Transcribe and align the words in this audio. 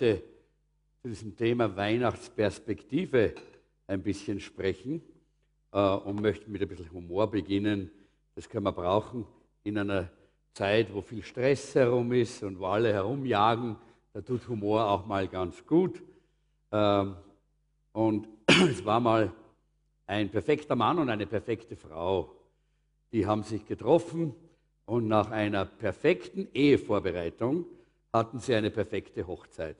heute 0.00 0.22
zu 1.02 1.08
diesem 1.08 1.36
Thema 1.36 1.76
Weihnachtsperspektive 1.76 3.34
ein 3.86 4.02
bisschen 4.02 4.40
sprechen 4.40 5.02
äh, 5.72 5.78
und 5.78 6.22
möchte 6.22 6.48
mit 6.48 6.62
ein 6.62 6.68
bisschen 6.68 6.90
Humor 6.90 7.30
beginnen. 7.30 7.90
Das 8.34 8.48
können 8.48 8.64
wir 8.64 8.72
brauchen 8.72 9.26
in 9.62 9.76
einer 9.76 10.08
Zeit, 10.54 10.94
wo 10.94 11.02
viel 11.02 11.22
Stress 11.22 11.74
herum 11.74 12.12
ist 12.12 12.42
und 12.42 12.58
wo 12.58 12.66
alle 12.66 12.94
herumjagen. 12.94 13.76
Da 14.14 14.22
tut 14.22 14.48
Humor 14.48 14.88
auch 14.88 15.04
mal 15.04 15.28
ganz 15.28 15.66
gut. 15.66 16.02
Ähm, 16.72 17.16
und 17.92 18.26
es 18.70 18.82
war 18.86 19.00
mal 19.00 19.30
ein 20.06 20.30
perfekter 20.30 20.76
Mann 20.76 20.98
und 20.98 21.10
eine 21.10 21.26
perfekte 21.26 21.76
Frau. 21.76 22.34
Die 23.12 23.26
haben 23.26 23.42
sich 23.42 23.66
getroffen 23.66 24.34
und 24.86 25.08
nach 25.08 25.30
einer 25.30 25.66
perfekten 25.66 26.48
Ehevorbereitung 26.54 27.66
hatten 28.12 28.38
sie 28.38 28.54
eine 28.54 28.70
perfekte 28.70 29.26
Hochzeit. 29.26 29.76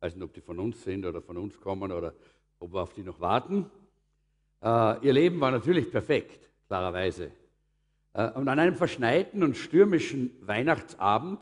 Weiß 0.00 0.14
nicht, 0.14 0.24
ob 0.24 0.32
die 0.32 0.40
von 0.40 0.58
uns 0.58 0.82
sind 0.82 1.04
oder 1.04 1.20
von 1.20 1.36
uns 1.36 1.60
kommen 1.60 1.92
oder 1.92 2.14
ob 2.58 2.72
wir 2.72 2.82
auf 2.82 2.92
die 2.92 3.02
noch 3.02 3.20
warten. 3.20 3.70
Äh, 4.62 5.06
ihr 5.06 5.12
Leben 5.12 5.40
war 5.40 5.50
natürlich 5.50 5.90
perfekt, 5.90 6.50
klarerweise. 6.68 7.30
Äh, 8.12 8.30
und 8.32 8.48
an 8.48 8.58
einem 8.58 8.74
verschneiten 8.74 9.42
und 9.42 9.56
stürmischen 9.56 10.36
Weihnachtsabend 10.40 11.40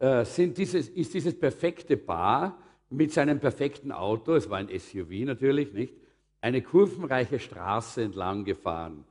äh, 0.00 0.24
dieses, 0.36 0.88
ist 0.88 1.14
dieses 1.14 1.38
perfekte 1.38 1.96
Paar 1.96 2.56
mit 2.90 3.12
seinem 3.12 3.40
perfekten 3.40 3.92
Auto, 3.92 4.34
es 4.34 4.48
war 4.48 4.58
ein 4.58 4.68
SUV 4.68 5.24
natürlich, 5.24 5.72
nicht, 5.72 5.94
eine 6.40 6.62
kurvenreiche 6.62 7.38
Straße 7.38 8.02
entlang 8.02 8.44
gefahren. 8.44 9.04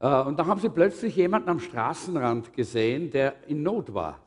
Äh, 0.00 0.22
und 0.22 0.38
dann 0.38 0.46
haben 0.46 0.60
sie 0.60 0.68
plötzlich 0.68 1.16
jemanden 1.16 1.48
am 1.48 1.60
Straßenrand 1.60 2.52
gesehen, 2.52 3.10
der 3.10 3.34
in 3.48 3.62
Not 3.62 3.94
war. 3.94 4.20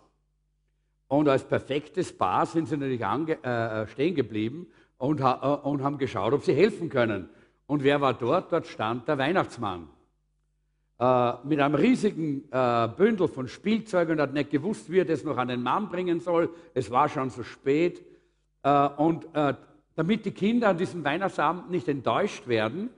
Und 1.08 1.30
als 1.30 1.44
perfektes 1.44 2.16
Paar 2.18 2.46
sind 2.46 2.68
sie 2.68 2.78
natürlich 2.78 3.06
ange, 3.06 3.38
äh, 3.44 3.84
äh 3.84 3.88
stehen 3.88 4.16
geblieben 4.16 4.68
und, 4.98 5.22
äh, 5.22 5.24
und 5.24 5.84
haben 5.84 5.98
geschaut, 5.98 6.34
ob 6.34 6.44
sie 6.44 6.54
helfen 6.54 6.90
können. 6.90 7.30
Und 7.66 7.84
wer 7.84 8.02
war 8.02 8.14
dort? 8.14 8.52
Dort 8.52 8.68
stand 8.68 9.08
der 9.08 9.18
Weihnachtsmann. 9.18 9.88
Äh, 11.00 11.34
mit 11.44 11.60
einem 11.60 11.76
riesigen 11.76 12.52
äh, 12.52 12.90
Bündel 12.98 13.28
von 13.28 13.48
Spielzeugen 13.48 14.14
und 14.14 14.22
hat 14.22 14.34
nicht 14.34 14.50
gewusst, 14.50 14.92
wie 14.92 15.00
er 15.00 15.06
das 15.06 15.24
noch 15.24 15.38
an 15.38 15.48
den 15.48 15.62
Mann 15.62 15.90
bringen 15.90 16.20
soll. 16.20 16.50
Es 16.74 16.90
war 16.90 17.08
schon 17.08 17.30
so 17.30 17.44
spät. 17.44 18.04
Äh, 18.64 18.88
und 18.98 19.28
damit 19.96 20.26
die 20.26 20.32
Kinder 20.32 20.70
an 20.70 20.78
diesem 20.78 21.04
Weihnachtsabend 21.04 21.72
nicht 21.72 21.88
enttäuscht 21.88 22.48
werden, 22.48 22.92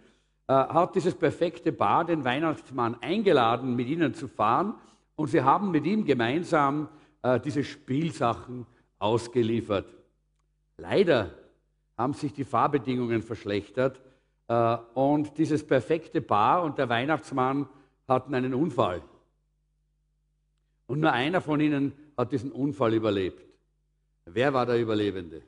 hat 0.49 0.95
dieses 0.95 1.15
perfekte 1.15 1.71
Paar 1.71 2.03
den 2.03 2.25
Weihnachtsmann 2.25 2.97
eingeladen, 2.99 3.75
mit 3.77 3.87
ihnen 3.87 4.13
zu 4.13 4.27
fahren. 4.27 4.73
Und 5.15 5.27
sie 5.27 5.41
haben 5.41 5.71
mit 5.71 5.85
ihm 5.85 6.03
gemeinsam 6.03 6.89
äh, 7.21 7.39
diese 7.39 7.63
Spielsachen 7.63 8.65
ausgeliefert. 8.97 9.93
Leider 10.77 11.33
haben 11.97 12.13
sich 12.13 12.33
die 12.33 12.45
Fahrbedingungen 12.45 13.21
verschlechtert 13.21 14.01
äh, 14.47 14.77
und 14.93 15.37
dieses 15.37 15.65
perfekte 15.65 16.21
Paar 16.21 16.63
und 16.63 16.77
der 16.77 16.89
Weihnachtsmann 16.89 17.67
hatten 18.07 18.33
einen 18.33 18.53
Unfall. 18.53 19.01
Und 20.87 21.01
nur 21.01 21.11
einer 21.11 21.41
von 21.41 21.59
ihnen 21.59 21.93
hat 22.17 22.31
diesen 22.31 22.51
Unfall 22.51 22.93
überlebt. 22.93 23.45
Wer 24.25 24.53
war 24.53 24.65
der 24.65 24.79
Überlebende? 24.79 25.41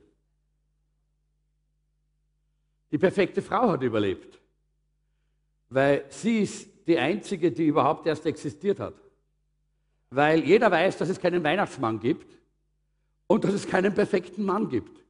Die 2.92 2.98
perfekte 2.98 3.42
Frau 3.42 3.70
hat 3.70 3.82
überlebt, 3.82 4.40
weil 5.70 6.06
sie 6.10 6.42
ist 6.42 6.88
die 6.88 6.98
einzige, 6.98 7.52
die 7.52 7.68
überhaupt 7.68 8.06
erst 8.06 8.26
existiert 8.26 8.80
hat. 8.80 8.96
Weil 10.12 10.44
jeder 10.44 10.70
weiß, 10.70 10.98
dass 10.98 11.10
es 11.10 11.20
keinen 11.20 11.44
Weihnachtsmann 11.44 12.00
gibt 12.00 12.38
und 13.28 13.44
dass 13.46 13.54
es 13.54 13.68
keinen 13.68 13.96
perfekten 13.96 14.44
Mann 14.44 14.68
gibt. 14.68 15.02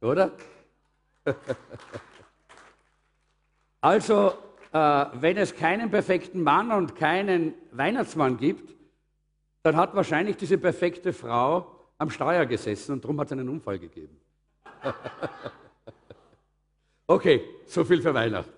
Oder? 0.00 0.32
also, 3.82 4.32
äh, 4.72 5.06
wenn 5.14 5.36
es 5.36 5.54
keinen 5.54 5.90
perfekten 5.90 6.42
Mann 6.42 6.70
und 6.72 6.96
keinen 6.96 7.54
Weihnachtsmann 7.72 8.38
gibt, 8.38 8.74
dann 9.62 9.76
hat 9.76 9.94
wahrscheinlich 9.94 10.36
diese 10.36 10.56
perfekte 10.56 11.12
Frau 11.12 11.76
am 11.98 12.08
Steuer 12.08 12.46
gesessen 12.46 12.92
und 12.92 13.04
darum 13.04 13.20
hat 13.20 13.26
es 13.26 13.32
einen 13.32 13.48
Unfall 13.48 13.78
gegeben. 13.78 14.18
okay, 17.06 17.42
so 17.66 17.84
viel 17.84 18.00
für 18.00 18.14
Weihnachten. 18.14 18.52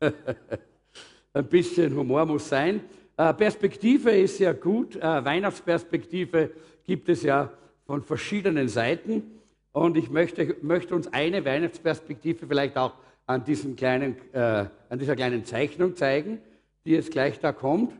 Ein 1.34 1.46
bisschen 1.46 1.96
Humor 1.96 2.26
muss 2.26 2.48
sein. 2.48 2.82
Äh, 3.22 3.34
Perspektive 3.34 4.10
ist 4.10 4.40
ja 4.40 4.52
gut. 4.52 4.96
Äh, 4.96 5.24
Weihnachtsperspektive 5.24 6.50
gibt 6.84 7.08
es 7.08 7.22
ja 7.22 7.50
von 7.86 8.02
verschiedenen 8.02 8.66
Seiten. 8.66 9.22
Und 9.70 9.96
ich 9.96 10.10
möchte, 10.10 10.56
möchte 10.60 10.96
uns 10.96 11.12
eine 11.12 11.44
Weihnachtsperspektive 11.44 12.48
vielleicht 12.48 12.76
auch 12.76 12.94
an, 13.26 13.44
diesem 13.44 13.76
kleinen, 13.76 14.16
äh, 14.32 14.66
an 14.88 14.98
dieser 14.98 15.14
kleinen 15.14 15.44
Zeichnung 15.44 15.94
zeigen, 15.94 16.40
die 16.84 16.92
jetzt 16.92 17.12
gleich 17.12 17.38
da 17.38 17.52
kommt. 17.52 17.92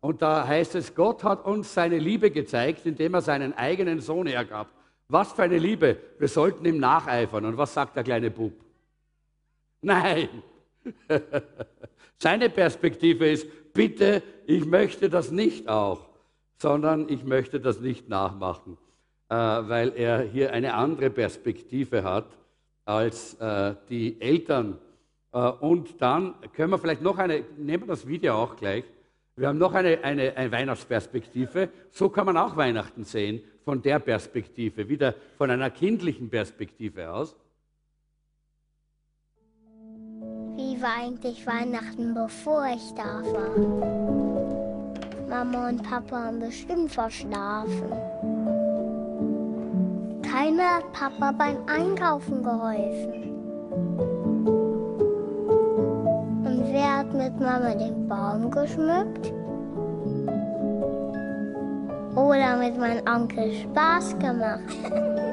Und 0.00 0.20
da 0.20 0.46
heißt 0.46 0.74
es, 0.74 0.94
Gott 0.94 1.24
hat 1.24 1.46
uns 1.46 1.72
seine 1.72 1.98
Liebe 1.98 2.30
gezeigt, 2.30 2.84
indem 2.84 3.14
er 3.14 3.22
seinen 3.22 3.56
eigenen 3.56 4.00
Sohn 4.00 4.26
hergab. 4.26 4.68
Was 5.08 5.32
für 5.32 5.44
eine 5.44 5.56
Liebe. 5.56 5.96
Wir 6.18 6.28
sollten 6.28 6.66
ihm 6.66 6.78
nacheifern. 6.78 7.46
Und 7.46 7.56
was 7.56 7.72
sagt 7.72 7.96
der 7.96 8.04
kleine 8.04 8.30
Bub? 8.30 8.52
Nein. 9.80 10.28
Seine 12.22 12.50
Perspektive 12.50 13.28
ist, 13.28 13.48
bitte, 13.74 14.22
ich 14.46 14.64
möchte 14.64 15.10
das 15.10 15.32
nicht 15.32 15.68
auch, 15.68 16.06
sondern 16.56 17.08
ich 17.08 17.24
möchte 17.24 17.58
das 17.58 17.80
nicht 17.80 18.08
nachmachen. 18.08 18.78
Äh, 19.28 19.34
weil 19.34 19.92
er 19.96 20.20
hier 20.22 20.52
eine 20.52 20.74
andere 20.74 21.10
Perspektive 21.10 22.04
hat 22.04 22.26
als 22.84 23.34
äh, 23.40 23.74
die 23.88 24.20
Eltern. 24.20 24.78
Äh, 25.32 25.38
und 25.38 26.00
dann 26.00 26.36
können 26.54 26.70
wir 26.70 26.78
vielleicht 26.78 27.02
noch 27.02 27.18
eine, 27.18 27.42
nehmen 27.58 27.82
wir 27.82 27.88
das 27.88 28.06
Video 28.06 28.34
auch 28.34 28.54
gleich, 28.54 28.84
wir 29.34 29.48
haben 29.48 29.58
noch 29.58 29.74
eine, 29.74 30.04
eine, 30.04 30.36
eine 30.36 30.52
Weihnachtsperspektive. 30.52 31.70
So 31.90 32.08
kann 32.08 32.26
man 32.26 32.36
auch 32.36 32.56
Weihnachten 32.56 33.02
sehen, 33.02 33.42
von 33.64 33.82
der 33.82 33.98
Perspektive, 33.98 34.88
wieder 34.88 35.16
von 35.38 35.50
einer 35.50 35.70
kindlichen 35.70 36.30
Perspektive 36.30 37.12
aus. 37.12 37.34
War 40.82 40.96
eigentlich 41.00 41.46
Weihnachten, 41.46 42.12
bevor 42.12 42.66
ich 42.66 42.92
da 42.94 43.22
war? 43.22 43.56
Mama 45.28 45.68
und 45.68 45.82
Papa 45.82 46.24
haben 46.24 46.40
bestimmt 46.40 46.90
verschlafen. 46.90 47.92
Keiner 50.22 50.76
hat 50.76 50.92
Papa 50.92 51.32
beim 51.32 51.58
Einkaufen 51.66 52.42
geholfen. 52.42 53.30
Und 56.44 56.64
wer 56.72 56.98
hat 56.98 57.14
mit 57.14 57.38
Mama 57.38 57.74
den 57.74 58.08
Baum 58.08 58.50
geschmückt? 58.50 59.32
Oder 62.16 62.56
mit 62.56 62.76
meinem 62.76 63.06
Onkel 63.06 63.52
Spaß 63.52 64.18
gemacht? 64.18 64.60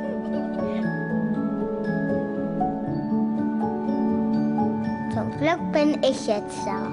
Glück 5.40 5.72
bin 5.72 6.04
ich 6.04 6.28
jetzt 6.28 6.66
da. 6.66 6.92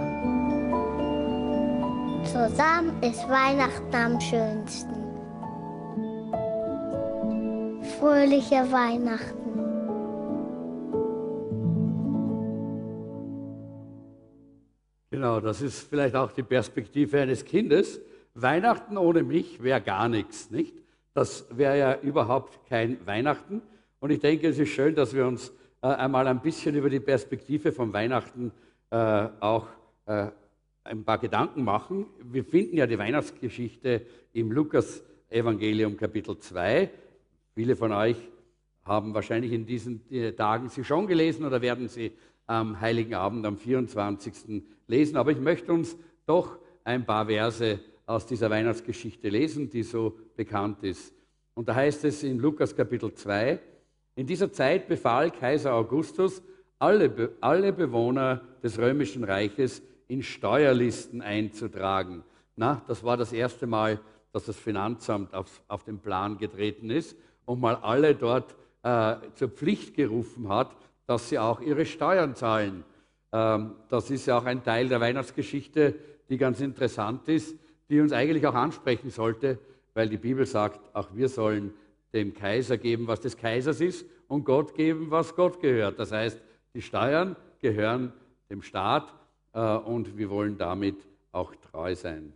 Zusammen 2.25 3.03
ist 3.03 3.29
Weihnachten 3.29 3.95
am 3.95 4.21
schönsten. 4.21 5.07
fröhliche 7.99 8.57
Weihnachten. 8.71 9.35
Genau, 15.11 15.41
das 15.41 15.63
ist 15.63 15.89
vielleicht 15.89 16.15
auch 16.15 16.33
die 16.33 16.43
Perspektive 16.43 17.21
eines 17.21 17.45
Kindes. 17.45 18.01
Weihnachten 18.35 18.99
ohne 18.99 19.23
mich 19.23 19.63
wäre 19.63 19.81
gar 19.81 20.09
nichts, 20.09 20.51
nicht? 20.51 20.75
Das 21.15 21.47
wäre 21.51 21.79
ja 21.79 21.99
überhaupt 22.01 22.59
kein 22.69 23.05
Weihnachten. 23.07 23.63
Und 24.01 24.11
ich 24.11 24.21
denke, 24.21 24.49
es 24.49 24.59
ist 24.59 24.69
schön, 24.69 24.95
dass 24.95 25.15
wir 25.15 25.27
uns 25.27 25.53
einmal 25.81 26.27
ein 26.27 26.41
bisschen 26.41 26.75
über 26.75 26.91
die 26.91 27.01
Perspektive 27.01 27.73
von 27.73 27.93
Weihnachten 27.93 28.53
äh, 28.91 29.29
auch 29.41 29.67
äh, 30.07 30.29
ein 30.85 31.05
paar 31.05 31.19
Gedanken 31.19 31.65
machen. 31.65 32.07
Wir 32.23 32.45
finden 32.45 32.77
ja 32.77 32.87
die 32.87 32.99
Weihnachtsgeschichte 32.99 34.07
im 34.33 34.53
Lukas-Evangelium 34.53 35.97
Kapitel 35.97 36.39
2. 36.39 36.91
Viele 37.55 37.77
von 37.77 37.93
euch 37.93 38.17
haben 38.85 39.15
wahrscheinlich 39.15 39.53
in 39.53 39.67
diesen 39.67 40.01
äh, 40.11 40.33
Tagen 40.33 40.69
sie 40.69 40.85
schon 40.85 41.07
gelesen 41.07 41.45
oder 41.45 41.61
werden 41.61 41.89
sie 41.89 42.13
am 42.47 42.81
Heiligen 42.81 43.15
Abend 43.15 43.45
am 43.45 43.59
24. 43.59 44.63
lesen. 44.87 45.17
Aber 45.17 45.33
ich 45.33 45.41
möchte 45.41 45.73
uns 45.73 45.97
doch 46.27 46.59
ein 46.85 47.05
paar 47.05 47.27
Verse 47.27 47.81
aus 48.07 48.27
dieser 48.27 48.51
Weihnachtsgeschichte 48.51 49.29
lesen, 49.29 49.69
die 49.69 49.83
so 49.83 50.17
bekannt 50.37 50.85
ist. 50.85 51.13
Und 51.55 51.69
da 51.69 51.75
heißt 51.75 52.05
es 52.05 52.23
in 52.23 52.39
Lukas 52.39 52.77
Kapitel 52.77 53.13
2, 53.13 53.59
in 54.17 54.27
dieser 54.27 54.51
Zeit 54.51 54.89
befahl 54.89 55.31
Kaiser 55.31 55.75
Augustus, 55.75 56.43
alle, 56.79 57.35
alle 57.41 57.73
Bewohner 57.73 58.43
des 58.63 58.79
römischen 58.79 59.25
Reiches 59.25 59.83
in 60.09 60.23
Steuerlisten 60.23 61.23
einzutragen. 61.23 62.25
Na, 62.57 62.83
das 62.89 63.05
war 63.05 63.17
das 63.17 63.33
erste 63.33 63.67
Mal, 63.67 64.01
dass 64.33 64.47
das 64.47 64.57
Finanzamt 64.57 65.35
auf, 65.35 65.63
auf 65.69 65.85
den 65.85 65.99
Plan 65.99 66.39
getreten 66.39 66.91
ist 66.91 67.17
und 67.45 67.61
mal 67.61 67.77
alle 67.77 68.15
dort 68.15 68.55
äh, 68.83 69.17
zur 69.35 69.49
Pflicht 69.49 69.95
gerufen 69.95 70.49
hat, 70.49 70.71
dass 71.07 71.29
sie 71.29 71.39
auch 71.39 71.61
ihre 71.61 71.85
Steuern 71.87 72.35
zahlen. 72.35 72.85
Ähm, 73.33 73.73
das 73.89 74.11
ist 74.11 74.27
ja 74.27 74.39
auch 74.39 74.45
ein 74.45 74.65
Teil 74.65 74.89
der 74.89 75.01
Weihnachtsgeschichte, 75.01 75.95
die 76.29 76.39
ganz 76.39 76.61
interessant 76.61 77.29
ist, 77.29 77.57
die 77.91 78.01
uns 78.01 78.13
eigentlich 78.13 78.47
auch 78.47 78.55
ansprechen 78.55 79.11
sollte, 79.11 79.59
weil 79.95 80.09
die 80.09 80.17
Bibel 80.17 80.47
sagt, 80.47 80.81
auch 80.95 81.09
wir 81.15 81.29
sollen 81.29 81.73
dem 82.17 82.35
Kaiser 82.35 82.79
geben, 82.79 83.07
was 83.07 83.21
des 83.21 83.37
Kaisers 83.37 83.81
ist, 83.81 84.07
und 84.29 84.45
Gott 84.45 84.75
geben, 84.75 85.11
was 85.11 85.37
Gott 85.37 85.61
gehört. 85.61 85.99
Das 85.99 86.11
heißt, 86.11 86.41
die 86.75 86.83
Steuern 86.83 87.37
gehören 87.61 88.13
dem 88.51 88.63
Staat 88.63 89.15
äh, 89.53 89.61
und 89.61 90.17
wir 90.19 90.31
wollen 90.31 90.59
damit 90.59 90.97
auch 91.33 91.55
treu 91.71 91.95
sein. 91.95 92.33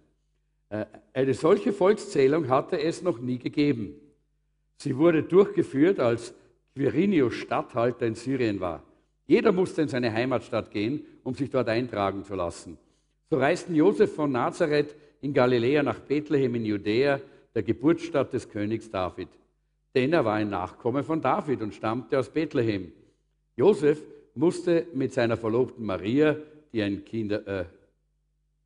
Äh, 0.69 0.87
eine 1.13 1.35
solche 1.35 1.73
Volkszählung 1.73 2.49
hatte 2.49 2.81
es 2.81 3.03
noch 3.03 3.19
nie 3.19 3.39
gegeben. 3.39 3.95
Sie 4.77 4.97
wurde 4.97 5.23
durchgeführt, 5.23 5.99
als 5.99 6.33
Quirinius 6.75 7.35
Statthalter 7.35 8.07
in 8.07 8.15
Syrien 8.15 8.61
war. 8.61 8.83
Jeder 9.27 9.53
musste 9.53 9.83
in 9.83 9.89
seine 9.89 10.13
Heimatstadt 10.13 10.71
gehen, 10.71 11.05
um 11.25 11.35
sich 11.35 11.51
dort 11.51 11.69
eintragen 11.69 12.25
zu 12.25 12.35
lassen. 12.35 12.79
So 13.29 13.39
reisten 13.39 13.75
Josef 13.75 14.15
von 14.15 14.33
Nazareth 14.33 14.95
in 15.21 15.33
Galiläa 15.33 15.83
nach 15.83 16.01
Bethlehem 16.01 16.55
in 16.55 16.65
Judäa, 16.65 17.21
der 17.55 17.63
Geburtsstadt 17.63 18.33
des 18.33 18.49
Königs 18.49 18.91
David. 18.91 19.29
Denn 19.95 20.13
er 20.13 20.25
war 20.25 20.35
ein 20.35 20.51
Nachkomme 20.51 21.03
von 21.03 21.21
David 21.21 21.63
und 21.63 21.75
stammte 21.75 22.19
aus 22.19 22.29
Bethlehem. 22.29 22.93
Josef 23.57 24.01
musste 24.35 24.87
mit 24.95 25.13
seiner 25.13 25.37
Verlobten 25.37 25.85
Maria, 25.85 26.37
die 26.73 26.83
ein 26.83 27.05
Kind, 27.05 27.33
äh, 27.33 27.65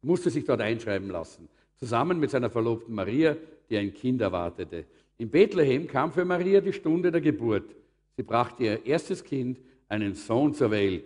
musste 0.03 0.31
sich 0.31 0.45
dort 0.45 0.61
einschreiben 0.61 1.09
lassen, 1.09 1.49
zusammen 1.77 2.21
mit 2.21 2.31
seiner 2.31 2.51
Verlobten 2.51 2.95
Maria, 2.95 3.37
die 3.71 3.79
ein 3.79 3.95
Kind 3.95 4.21
erwartete. 4.21 4.85
In 5.17 5.31
Bethlehem 5.31 5.87
kam 5.87 6.13
für 6.13 6.25
Maria 6.25 6.61
die 6.61 6.73
Stunde 6.73 7.11
der 7.11 7.21
Geburt. 7.21 7.75
Sie 8.17 8.23
brachte 8.23 8.65
ihr 8.65 8.87
erstes 8.87 9.25
Kind, 9.25 9.59
einen 9.89 10.15
Sohn 10.15 10.55
zur 10.55 10.71
Welt. 10.71 11.05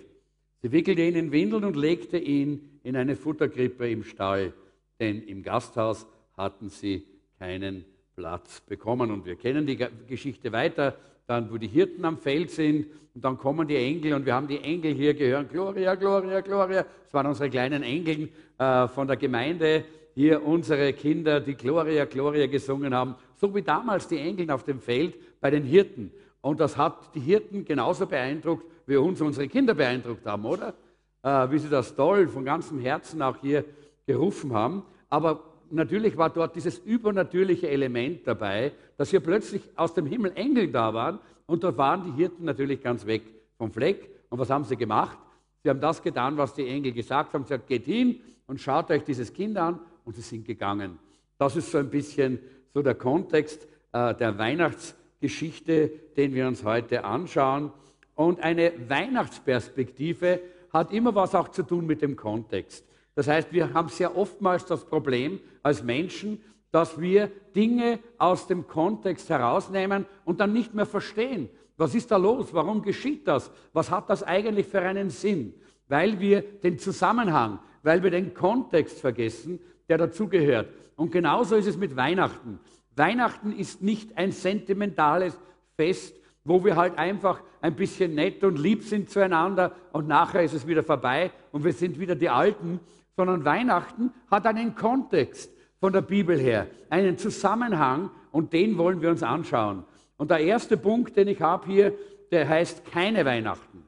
Sie 0.60 0.72
wickelte 0.72 1.02
ihn 1.02 1.14
in 1.14 1.32
Windeln 1.32 1.64
und 1.64 1.76
legte 1.76 2.18
ihn 2.18 2.80
in 2.82 2.96
eine 2.96 3.16
Futterkrippe 3.16 3.88
im 3.88 4.02
Stall, 4.02 4.52
denn 4.98 5.22
im 5.22 5.42
Gasthaus 5.42 6.06
hatten 6.37 6.68
sie 6.68 7.04
keinen 7.38 7.84
Platz 8.18 8.60
bekommen. 8.62 9.12
Und 9.12 9.25
wir 9.25 9.37
kennen 9.37 9.64
die 9.64 9.78
Geschichte 10.08 10.50
weiter, 10.50 10.96
dann 11.28 11.52
wo 11.52 11.56
die 11.56 11.68
Hirten 11.68 12.04
am 12.04 12.18
Feld 12.18 12.50
sind 12.50 12.87
und 13.14 13.25
dann 13.25 13.38
kommen 13.38 13.68
die 13.68 13.76
Engel 13.76 14.14
und 14.14 14.26
wir 14.26 14.34
haben 14.34 14.48
die 14.48 14.58
Engel 14.58 14.92
hier 14.92 15.14
gehört, 15.14 15.50
Gloria, 15.50 15.94
Gloria, 15.94 16.40
Gloria. 16.40 16.84
Das 17.04 17.14
waren 17.14 17.26
unsere 17.26 17.48
kleinen 17.48 17.84
Engel 17.84 18.30
äh, 18.58 18.88
von 18.88 19.06
der 19.06 19.16
Gemeinde, 19.16 19.84
hier 20.14 20.44
unsere 20.44 20.92
Kinder, 20.94 21.40
die 21.40 21.54
Gloria, 21.54 22.06
Gloria 22.06 22.48
gesungen 22.48 22.92
haben, 22.92 23.14
so 23.37 23.54
wie 23.54 23.62
damals 23.62 24.08
die 24.08 24.18
Engel 24.18 24.50
auf 24.50 24.64
dem 24.64 24.80
Feld 24.80 25.14
bei 25.40 25.50
den 25.50 25.62
Hirten. 25.62 26.10
Und 26.40 26.58
das 26.58 26.76
hat 26.76 27.14
die 27.14 27.20
Hirten 27.20 27.64
genauso 27.64 28.06
beeindruckt, 28.06 28.64
wie 28.87 28.96
uns 28.96 29.20
unsere 29.20 29.46
Kinder 29.46 29.75
beeindruckt 29.75 30.26
haben, 30.26 30.44
oder? 30.44 30.75
Äh, 31.22 31.50
wie 31.52 31.58
sie 31.58 31.68
das 31.68 31.94
toll 31.94 32.26
von 32.26 32.44
ganzem 32.44 32.80
Herzen 32.80 33.22
auch 33.22 33.37
hier 33.40 33.64
gerufen 34.06 34.52
haben. 34.52 34.82
Aber 35.08 35.47
natürlich 35.70 36.16
war 36.16 36.30
dort 36.30 36.56
dieses 36.56 36.78
übernatürliche 36.78 37.68
Element 37.68 38.26
dabei, 38.26 38.72
dass 38.96 39.10
hier 39.10 39.20
plötzlich 39.20 39.62
aus 39.76 39.94
dem 39.94 40.06
Himmel 40.06 40.32
Engel 40.34 40.70
da 40.70 40.92
waren 40.94 41.18
und 41.46 41.64
dort 41.64 41.78
waren 41.78 42.04
die 42.04 42.12
Hirten 42.12 42.44
natürlich 42.44 42.82
ganz 42.82 43.06
weg 43.06 43.22
vom 43.56 43.72
Fleck. 43.72 44.08
Und 44.28 44.38
was 44.38 44.50
haben 44.50 44.64
sie 44.64 44.76
gemacht? 44.76 45.18
Sie 45.62 45.70
haben 45.70 45.80
das 45.80 46.02
getan, 46.02 46.37
was 46.37 46.54
die 46.54 46.66
Engel 46.66 46.92
gesagt 46.92 47.34
haben. 47.34 47.44
Sie 47.44 47.54
haben 47.54 47.60
gesagt, 47.60 47.68
geht 47.68 47.84
hin 47.84 48.20
und 48.46 48.60
schaut 48.60 48.90
euch 48.90 49.04
dieses 49.04 49.32
Kind 49.32 49.56
an 49.56 49.80
und 50.04 50.14
sie 50.14 50.22
sind 50.22 50.46
gegangen. 50.46 50.98
Das 51.38 51.56
ist 51.56 51.70
so 51.70 51.78
ein 51.78 51.90
bisschen 51.90 52.38
so 52.75 52.82
der 52.82 52.94
Kontext 52.94 53.66
äh, 53.92 54.14
der 54.14 54.38
Weihnachtsgeschichte, 54.38 55.90
den 56.16 56.34
wir 56.34 56.46
uns 56.46 56.64
heute 56.64 57.04
anschauen. 57.04 57.72
Und 58.14 58.40
eine 58.40 58.72
Weihnachtsperspektive 58.88 60.40
hat 60.72 60.92
immer 60.92 61.14
was 61.14 61.34
auch 61.34 61.48
zu 61.48 61.62
tun 61.62 61.87
mit 61.87 62.02
dem 62.02 62.16
Kontext. 62.16 62.84
Das 63.18 63.26
heißt, 63.26 63.52
wir 63.52 63.75
haben 63.75 63.88
sehr 63.88 64.16
oftmals 64.16 64.64
das 64.64 64.84
Problem 64.84 65.40
als 65.64 65.82
Menschen, 65.82 66.40
dass 66.70 67.00
wir 67.00 67.32
Dinge 67.52 67.98
aus 68.16 68.46
dem 68.46 68.68
Kontext 68.68 69.28
herausnehmen 69.28 70.06
und 70.25 70.38
dann 70.38 70.52
nicht 70.52 70.72
mehr 70.72 70.87
verstehen. 70.87 71.48
Was 71.76 71.96
ist 71.96 72.12
da 72.12 72.16
los? 72.16 72.54
Warum 72.54 72.80
geschieht 72.80 73.26
das? 73.26 73.50
Was 73.72 73.90
hat 73.90 74.08
das 74.08 74.22
eigentlich 74.22 74.68
für 74.68 74.82
einen 74.82 75.10
Sinn? 75.10 75.52
Weil 75.88 76.20
wir 76.20 76.42
den 76.42 76.78
Zusammenhang, 76.78 77.58
weil 77.82 78.04
wir 78.04 78.12
den 78.12 78.34
Kontext 78.34 79.00
vergessen, 79.00 79.58
der 79.88 79.98
dazugehört. 79.98 80.68
Und 80.94 81.10
genauso 81.10 81.56
ist 81.56 81.66
es 81.66 81.76
mit 81.76 81.96
Weihnachten. 81.96 82.60
Weihnachten 82.94 83.50
ist 83.50 83.82
nicht 83.82 84.16
ein 84.16 84.30
sentimentales 84.30 85.37
Fest, 85.75 86.14
wo 86.44 86.64
wir 86.64 86.76
halt 86.76 86.96
einfach 86.96 87.42
ein 87.60 87.75
bisschen 87.75 88.14
nett 88.14 88.44
und 88.44 88.60
lieb 88.60 88.84
sind 88.84 89.10
zueinander 89.10 89.72
und 89.92 90.06
nachher 90.06 90.44
ist 90.44 90.54
es 90.54 90.66
wieder 90.68 90.84
vorbei 90.84 91.32
und 91.50 91.64
wir 91.64 91.72
sind 91.72 91.98
wieder 91.98 92.14
die 92.14 92.28
Alten, 92.28 92.78
sondern 93.18 93.44
Weihnachten 93.44 94.12
hat 94.30 94.46
einen 94.46 94.76
Kontext 94.76 95.50
von 95.80 95.92
der 95.92 96.02
Bibel 96.02 96.38
her, 96.38 96.68
einen 96.88 97.18
Zusammenhang 97.18 98.12
und 98.30 98.52
den 98.52 98.78
wollen 98.78 99.02
wir 99.02 99.10
uns 99.10 99.25
anschauen. 99.25 99.82
Und 100.16 100.30
der 100.30 100.38
erste 100.38 100.76
Punkt, 100.76 101.16
den 101.16 101.26
ich 101.26 101.42
habe 101.42 101.66
hier, 101.66 101.94
der 102.30 102.48
heißt 102.48 102.84
keine 102.92 103.25
Weihnachten. 103.25 103.84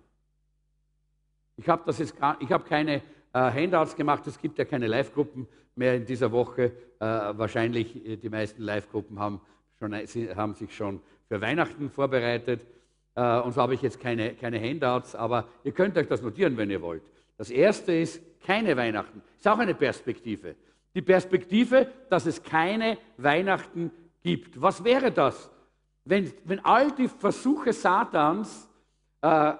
Ich 1.56 1.68
habe 1.68 1.82
das 1.86 2.12
keine 2.64 2.96
äh, 2.96 3.02
Handouts 3.32 3.94
gemacht, 3.94 4.26
es 4.26 4.36
gibt 4.36 4.58
ja 4.58 4.64
keine 4.64 4.88
Live-Gruppen 4.88 5.46
mehr 5.76 5.94
in 5.94 6.06
dieser 6.06 6.32
Woche. 6.32 6.72
Äh, 6.98 7.04
wahrscheinlich 7.04 8.04
äh, 8.04 8.16
die 8.16 8.30
meisten 8.30 8.62
Live-Gruppen 8.62 9.20
haben, 9.20 9.40
äh, 9.80 10.34
haben 10.34 10.54
sich 10.54 10.74
schon 10.74 11.00
für 11.28 11.40
Weihnachten 11.40 11.88
vorbereitet. 11.88 12.66
Äh, 13.14 13.38
und 13.42 13.52
so 13.52 13.62
habe 13.62 13.74
ich 13.74 13.82
jetzt 13.82 14.00
keine, 14.00 14.34
keine 14.34 14.60
Handouts, 14.60 15.14
aber 15.14 15.46
ihr 15.62 15.70
könnt 15.70 15.96
euch 15.96 16.08
das 16.08 16.20
notieren, 16.20 16.56
wenn 16.56 16.68
ihr 16.70 16.82
wollt. 16.82 17.02
Das 17.40 17.48
erste 17.48 17.94
ist 17.94 18.20
keine 18.42 18.76
Weihnachten. 18.76 19.22
Ist 19.38 19.48
auch 19.48 19.58
eine 19.58 19.74
Perspektive. 19.74 20.56
Die 20.94 21.00
Perspektive, 21.00 21.90
dass 22.10 22.26
es 22.26 22.42
keine 22.42 22.98
Weihnachten 23.16 23.90
gibt. 24.22 24.60
Was 24.60 24.84
wäre 24.84 25.10
das, 25.10 25.50
wenn, 26.04 26.30
wenn 26.44 26.62
all 26.62 26.92
die 26.92 27.08
Versuche 27.08 27.72
Satans, 27.72 28.68
äh, 29.22 29.54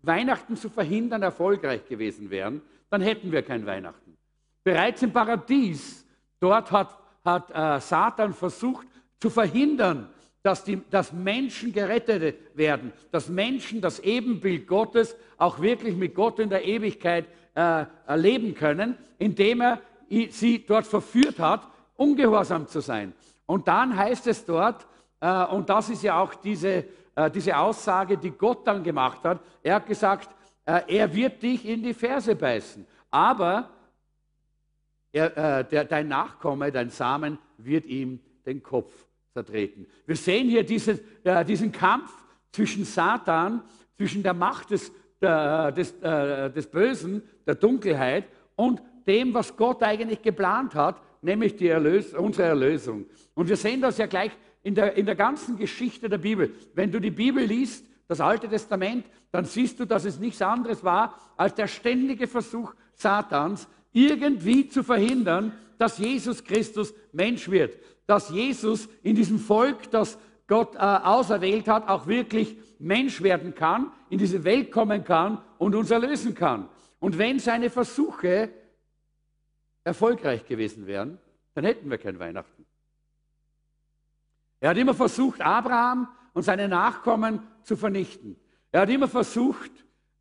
Weihnachten 0.00 0.56
zu 0.56 0.70
verhindern, 0.70 1.22
erfolgreich 1.22 1.84
gewesen 1.84 2.30
wären? 2.30 2.62
Dann 2.88 3.02
hätten 3.02 3.30
wir 3.32 3.42
kein 3.42 3.66
Weihnachten. 3.66 4.16
Bereits 4.64 5.02
im 5.02 5.12
Paradies, 5.12 6.06
dort 6.40 6.72
hat, 6.72 6.98
hat 7.22 7.50
äh, 7.50 7.82
Satan 7.82 8.32
versucht 8.32 8.86
zu 9.20 9.28
verhindern, 9.28 10.08
dass, 10.42 10.64
die, 10.64 10.80
dass 10.90 11.12
Menschen 11.12 11.72
gerettet 11.72 12.36
werden, 12.54 12.92
dass 13.10 13.28
Menschen 13.28 13.80
das 13.80 13.98
Ebenbild 14.00 14.66
Gottes 14.66 15.16
auch 15.36 15.60
wirklich 15.60 15.96
mit 15.96 16.14
Gott 16.14 16.38
in 16.38 16.48
der 16.48 16.64
Ewigkeit 16.64 17.26
äh, 17.54 17.84
erleben 18.06 18.54
können, 18.54 18.96
indem 19.18 19.60
er 19.60 19.80
sie 20.30 20.64
dort 20.66 20.86
verführt 20.86 21.38
hat, 21.38 21.66
ungehorsam 21.96 22.66
zu 22.66 22.80
sein. 22.80 23.12
Und 23.46 23.68
dann 23.68 23.96
heißt 23.96 24.26
es 24.28 24.44
dort, 24.44 24.86
äh, 25.20 25.44
und 25.46 25.68
das 25.68 25.90
ist 25.90 26.02
ja 26.02 26.20
auch 26.20 26.34
diese, 26.34 26.84
äh, 27.14 27.30
diese 27.30 27.56
Aussage, 27.56 28.16
die 28.16 28.30
Gott 28.30 28.66
dann 28.66 28.82
gemacht 28.82 29.24
hat, 29.24 29.40
er 29.62 29.76
hat 29.76 29.86
gesagt, 29.86 30.28
äh, 30.64 30.82
er 30.86 31.12
wird 31.12 31.42
dich 31.42 31.66
in 31.66 31.82
die 31.82 31.94
Ferse 31.94 32.36
beißen, 32.36 32.86
aber 33.10 33.70
er, 35.12 35.36
äh, 35.36 35.64
der, 35.64 35.84
dein 35.84 36.08
Nachkomme, 36.08 36.70
dein 36.70 36.90
Samen 36.90 37.38
wird 37.56 37.86
ihm 37.86 38.20
den 38.46 38.62
Kopf 38.62 39.07
zertreten. 39.32 39.86
Wir 40.06 40.16
sehen 40.16 40.48
hier 40.48 40.64
dieses, 40.64 41.00
äh, 41.24 41.44
diesen 41.44 41.72
Kampf 41.72 42.10
zwischen 42.52 42.84
Satan, 42.84 43.62
zwischen 43.96 44.22
der 44.22 44.34
Macht 44.34 44.70
des, 44.70 44.92
der, 45.20 45.72
des, 45.72 45.92
äh, 46.00 46.50
des 46.50 46.66
Bösen, 46.66 47.22
der 47.46 47.54
Dunkelheit 47.54 48.24
und 48.56 48.82
dem, 49.06 49.34
was 49.34 49.56
Gott 49.56 49.82
eigentlich 49.82 50.22
geplant 50.22 50.74
hat, 50.74 51.00
nämlich 51.22 51.56
die 51.56 51.68
Erlös 51.68 52.14
unsere 52.14 52.48
Erlösung. 52.48 53.06
Und 53.34 53.48
wir 53.48 53.56
sehen 53.56 53.80
das 53.80 53.98
ja 53.98 54.06
gleich 54.06 54.32
in 54.62 54.74
der, 54.74 54.96
in 54.96 55.06
der 55.06 55.14
ganzen 55.14 55.56
Geschichte 55.56 56.08
der 56.08 56.18
Bibel. 56.18 56.52
Wenn 56.74 56.90
du 56.90 57.00
die 57.00 57.10
Bibel 57.10 57.44
liest, 57.44 57.84
das 58.06 58.20
Alte 58.20 58.48
Testament, 58.48 59.06
dann 59.30 59.44
siehst 59.44 59.78
du, 59.80 59.84
dass 59.84 60.04
es 60.04 60.18
nichts 60.18 60.40
anderes 60.40 60.82
war 60.82 61.14
als 61.36 61.54
der 61.54 61.66
ständige 61.66 62.26
Versuch 62.26 62.74
Satans, 62.94 63.68
irgendwie 63.92 64.68
zu 64.68 64.82
verhindern, 64.82 65.52
dass 65.78 65.98
Jesus 65.98 66.42
Christus 66.42 66.94
Mensch 67.12 67.50
wird 67.50 67.78
dass 68.08 68.30
Jesus 68.30 68.88
in 69.02 69.14
diesem 69.14 69.38
Volk, 69.38 69.90
das 69.90 70.18
Gott 70.46 70.74
äh, 70.76 70.78
auserwählt 70.78 71.68
hat, 71.68 71.88
auch 71.88 72.06
wirklich 72.06 72.56
Mensch 72.78 73.22
werden 73.22 73.54
kann, 73.54 73.92
in 74.08 74.18
diese 74.18 74.44
Welt 74.44 74.72
kommen 74.72 75.04
kann 75.04 75.42
und 75.58 75.74
uns 75.74 75.90
erlösen 75.90 76.34
kann. 76.34 76.70
Und 77.00 77.18
wenn 77.18 77.38
seine 77.38 77.68
Versuche 77.68 78.50
erfolgreich 79.84 80.46
gewesen 80.46 80.86
wären, 80.86 81.18
dann 81.52 81.64
hätten 81.64 81.90
wir 81.90 81.98
kein 81.98 82.18
Weihnachten. 82.18 82.64
Er 84.60 84.70
hat 84.70 84.78
immer 84.78 84.94
versucht, 84.94 85.42
Abraham 85.42 86.08
und 86.32 86.44
seine 86.44 86.66
Nachkommen 86.66 87.42
zu 87.62 87.76
vernichten. 87.76 88.36
Er 88.72 88.82
hat 88.82 88.88
immer 88.88 89.08
versucht, 89.08 89.70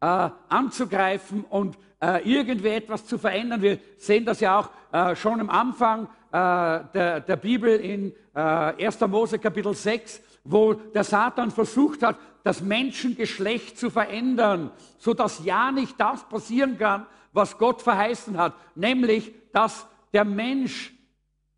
äh, 0.01 0.29
anzugreifen 0.49 1.43
und 1.43 1.77
äh, 1.99 2.21
irgendwie 2.29 2.69
etwas 2.69 3.05
zu 3.05 3.17
verändern. 3.17 3.61
Wir 3.61 3.79
sehen 3.97 4.25
das 4.25 4.39
ja 4.39 4.59
auch 4.59 4.69
äh, 4.91 5.15
schon 5.15 5.39
am 5.39 5.49
Anfang 5.49 6.07
äh, 6.31 6.83
der, 6.93 7.21
der, 7.21 7.35
Bibel 7.35 7.79
in 7.79 8.13
1. 8.33 9.01
Äh, 9.01 9.07
Mose 9.07 9.39
Kapitel 9.39 9.73
6, 9.73 10.21
wo 10.43 10.73
der 10.73 11.03
Satan 11.03 11.51
versucht 11.51 12.03
hat, 12.03 12.17
das 12.43 12.61
Menschengeschlecht 12.61 13.77
zu 13.77 13.89
verändern, 13.89 14.71
sodass 14.99 15.43
ja 15.43 15.71
nicht 15.71 15.99
das 15.99 16.23
passieren 16.29 16.77
kann, 16.77 17.05
was 17.33 17.57
Gott 17.57 17.81
verheißen 17.81 18.37
hat, 18.37 18.53
nämlich 18.75 19.33
dass 19.51 19.87
der 20.13 20.23
Mensch 20.23 20.93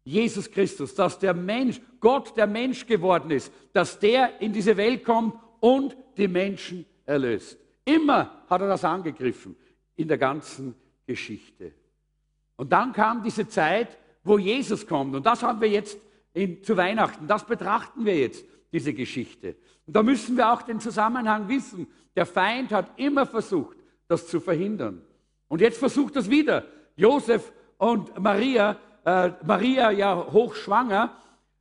Jesus 0.03 0.49
Christus, 0.49 0.95
dass 0.95 1.19
der 1.19 1.33
Mensch, 1.33 1.79
Gott 1.99 2.35
der 2.35 2.47
Mensch 2.47 2.87
geworden 2.87 3.29
ist, 3.29 3.51
dass 3.73 3.99
der 3.99 4.41
in 4.41 4.51
diese 4.53 4.75
Welt 4.77 5.03
kommt 5.03 5.35
und 5.59 5.95
die 6.17 6.27
Menschen 6.27 6.85
erlöst. 7.05 7.57
Immer 7.95 8.43
hat 8.49 8.61
er 8.61 8.67
das 8.67 8.85
angegriffen 8.85 9.55
in 9.95 10.07
der 10.07 10.17
ganzen 10.17 10.75
Geschichte. 11.07 11.71
Und 12.55 12.71
dann 12.71 12.93
kam 12.93 13.23
diese 13.23 13.47
Zeit, 13.47 13.97
wo 14.23 14.37
Jesus 14.37 14.85
kommt. 14.85 15.15
Und 15.15 15.25
das 15.25 15.41
haben 15.41 15.59
wir 15.59 15.69
jetzt 15.69 15.97
in, 16.33 16.63
zu 16.63 16.77
Weihnachten. 16.77 17.25
Das 17.27 17.45
betrachten 17.45 18.05
wir 18.05 18.17
jetzt, 18.17 18.45
diese 18.71 18.93
Geschichte. 18.93 19.55
Und 19.87 19.95
da 19.95 20.03
müssen 20.03 20.37
wir 20.37 20.51
auch 20.51 20.61
den 20.61 20.79
Zusammenhang 20.79 21.47
wissen. 21.47 21.87
Der 22.15 22.25
Feind 22.27 22.71
hat 22.71 22.91
immer 22.97 23.25
versucht, 23.25 23.77
das 24.07 24.27
zu 24.27 24.39
verhindern. 24.39 25.01
Und 25.47 25.61
jetzt 25.61 25.79
versucht 25.79 26.15
das 26.15 26.29
wieder. 26.29 26.65
Josef 26.95 27.51
und 27.77 28.19
Maria, 28.19 28.77
äh, 29.03 29.31
Maria 29.43 29.89
ja 29.89 30.31
hochschwanger, 30.31 31.17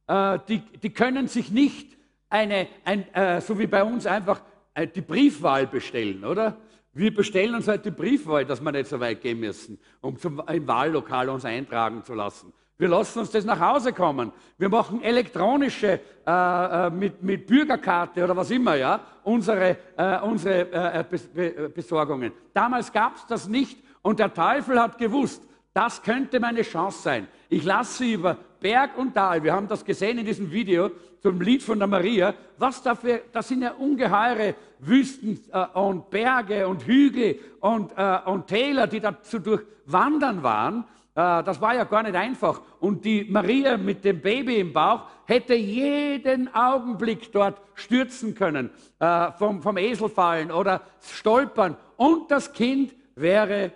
äh, 0.06 0.38
die, 0.46 0.58
die 0.58 0.90
können 0.90 1.26
sich 1.28 1.50
nicht 1.50 1.96
eine, 2.28 2.68
ein, 2.84 3.14
äh, 3.14 3.40
so 3.40 3.58
wie 3.58 3.66
bei 3.66 3.82
uns 3.82 4.06
einfach 4.06 4.42
die 4.86 5.00
Briefwahl 5.00 5.66
bestellen, 5.66 6.24
oder? 6.24 6.56
Wir 6.92 7.14
bestellen 7.14 7.54
uns 7.54 7.68
heute 7.68 7.92
Briefwahl, 7.92 8.44
dass 8.44 8.60
wir 8.60 8.72
nicht 8.72 8.88
so 8.88 8.98
weit 8.98 9.20
gehen 9.20 9.38
müssen, 9.38 9.78
um 10.00 10.16
zum, 10.18 10.42
im 10.48 10.66
Wahllokal 10.66 11.28
uns 11.28 11.44
eintragen 11.44 12.02
zu 12.02 12.14
lassen. 12.14 12.52
Wir 12.76 12.88
lassen 12.88 13.18
uns 13.20 13.30
das 13.30 13.44
nach 13.44 13.58
Hause 13.58 13.92
kommen. 13.92 14.32
Wir 14.56 14.68
machen 14.68 15.02
elektronische 15.02 16.00
äh, 16.26 16.86
äh 16.86 16.90
mit, 16.90 17.22
mit 17.22 17.46
Bürgerkarte 17.46 18.22
oder 18.22 18.36
was 18.36 18.50
immer, 18.50 18.76
ja, 18.76 19.00
unsere, 19.24 19.76
äh, 19.96 20.20
unsere 20.20 20.72
äh, 20.72 21.00
äh 21.00 21.68
Besorgungen. 21.68 22.32
Damals 22.54 22.92
gab 22.92 23.16
es 23.16 23.26
das 23.26 23.48
nicht 23.48 23.78
und 24.02 24.20
der 24.20 24.32
Teufel 24.32 24.80
hat 24.80 24.96
gewusst, 24.96 25.42
das 25.74 26.02
könnte 26.02 26.40
meine 26.40 26.62
Chance 26.62 27.02
sein. 27.02 27.28
Ich 27.48 27.64
lasse 27.64 27.98
sie 27.98 28.12
über 28.14 28.38
Berg 28.60 28.96
und 28.98 29.14
Tal, 29.14 29.42
wir 29.42 29.52
haben 29.52 29.68
das 29.68 29.84
gesehen 29.84 30.18
in 30.18 30.26
diesem 30.26 30.50
Video 30.50 30.90
zum 31.20 31.40
Lied 31.40 31.62
von 31.62 31.78
der 31.78 31.88
Maria, 31.88 32.34
was 32.58 32.82
dafür, 32.82 33.22
das 33.32 33.48
sind 33.48 33.62
ja 33.62 33.72
ungeheure 33.72 34.54
Wüsten 34.80 35.40
äh, 35.52 35.78
und 35.78 36.10
Berge 36.10 36.66
und 36.66 36.84
Hügel 36.86 37.38
und, 37.60 37.92
äh, 37.96 38.18
und 38.26 38.46
Täler, 38.46 38.86
die 38.86 39.00
da 39.00 39.20
zu 39.22 39.40
durchwandern 39.40 40.42
waren. 40.42 40.84
Äh, 41.14 41.42
das 41.42 41.60
war 41.60 41.74
ja 41.74 41.84
gar 41.84 42.02
nicht 42.02 42.14
einfach. 42.14 42.60
Und 42.80 43.04
die 43.04 43.24
Maria 43.24 43.76
mit 43.76 44.04
dem 44.04 44.20
Baby 44.20 44.60
im 44.60 44.72
Bauch 44.72 45.02
hätte 45.24 45.54
jeden 45.54 46.54
Augenblick 46.54 47.32
dort 47.32 47.60
stürzen 47.74 48.34
können, 48.34 48.70
äh, 49.00 49.32
vom, 49.32 49.60
vom 49.60 49.76
Esel 49.76 50.08
fallen 50.08 50.52
oder 50.52 50.82
stolpern. 51.00 51.76
Und 51.96 52.30
das 52.30 52.52
Kind 52.52 52.94
wäre 53.16 53.72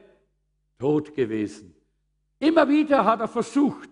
tot 0.79 1.15
gewesen. 1.15 1.75
Immer 2.39 2.69
wieder 2.69 3.05
hat 3.05 3.21
er 3.21 3.29
versucht, 3.29 3.89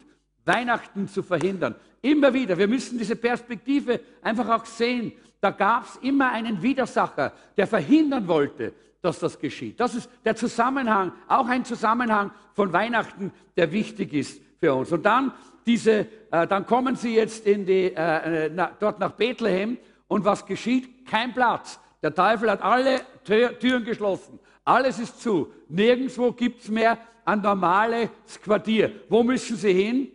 Weihnachten 0.51 1.07
zu 1.07 1.23
verhindern. 1.23 1.75
Immer 2.03 2.35
wieder. 2.35 2.59
Wir 2.59 2.67
müssen 2.67 2.99
diese 2.99 3.17
Perspektive 3.17 4.01
einfach 4.23 4.49
auch 4.49 4.65
sehen. 4.65 5.13
Da 5.41 5.51
gab 5.51 5.85
es 5.85 5.97
immer 6.03 6.33
einen 6.33 6.61
Widersacher, 6.61 7.33
der 7.57 7.67
verhindern 7.67 8.27
wollte, 8.27 8.73
dass 9.01 9.21
das 9.21 9.39
geschieht. 9.39 9.79
Das 9.79 9.95
ist 9.95 10.11
der 10.25 10.35
Zusammenhang, 10.35 11.13
auch 11.29 11.47
ein 11.47 11.65
Zusammenhang 11.65 12.33
von 12.53 12.73
Weihnachten, 12.73 13.33
der 13.57 13.71
wichtig 13.71 14.13
ist 14.13 14.43
für 14.59 14.75
uns. 14.75 14.91
Und 14.93 15.07
dann 15.07 15.33
diese, 15.65 16.07
äh, 16.31 16.47
dann 16.47 16.67
kommen 16.67 16.97
sie 16.97 17.15
jetzt 17.15 17.47
in 17.47 17.65
die, 17.65 17.95
äh, 17.95 18.47
äh 18.47 18.51
na, 18.53 18.73
dort 18.79 18.99
nach 18.99 19.13
Bethlehem 19.13 19.79
und 20.09 20.25
was 20.25 20.45
geschieht? 20.45 21.07
Kein 21.07 21.33
Platz. 21.33 21.79
Der 22.03 22.15
Teufel 22.15 22.51
hat 22.51 22.63
alle 22.63 23.01
Türen 23.25 23.85
geschlossen. 23.85 24.39
Alles 24.65 24.99
ist 24.99 25.21
zu. 25.21 25.53
Nirgendwo 25.69 26.33
gibt 26.33 26.63
es 26.63 26.69
mehr 26.69 26.99
ein 27.25 27.41
normales 27.41 28.11
Quartier. 28.43 28.91
Wo 29.09 29.23
müssen 29.23 29.57
sie 29.57 29.73
hin? 29.73 30.09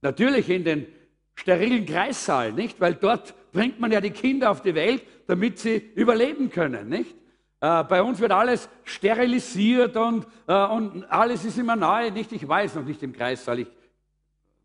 Natürlich 0.00 0.48
in 0.48 0.64
den 0.64 0.86
sterilen 1.34 1.86
Kreissaal, 1.86 2.52
nicht? 2.52 2.80
Weil 2.80 2.94
dort 2.94 3.34
bringt 3.52 3.80
man 3.80 3.92
ja 3.92 4.00
die 4.00 4.10
Kinder 4.10 4.50
auf 4.50 4.62
die 4.62 4.74
Welt, 4.74 5.02
damit 5.26 5.58
sie 5.58 5.76
überleben 5.94 6.50
können, 6.50 6.88
nicht? 6.88 7.14
Äh, 7.60 7.84
bei 7.84 8.02
uns 8.02 8.20
wird 8.20 8.32
alles 8.32 8.68
sterilisiert 8.84 9.96
und, 9.96 10.26
äh, 10.46 10.66
und 10.66 11.04
alles 11.10 11.44
ist 11.44 11.58
immer 11.58 11.74
neu, 11.74 12.10
nicht? 12.10 12.30
Ich 12.32 12.46
weiß 12.46 12.76
noch 12.76 12.84
nicht 12.84 13.02
im 13.02 13.12
Kreissaal, 13.12 13.58
ich 13.60 13.68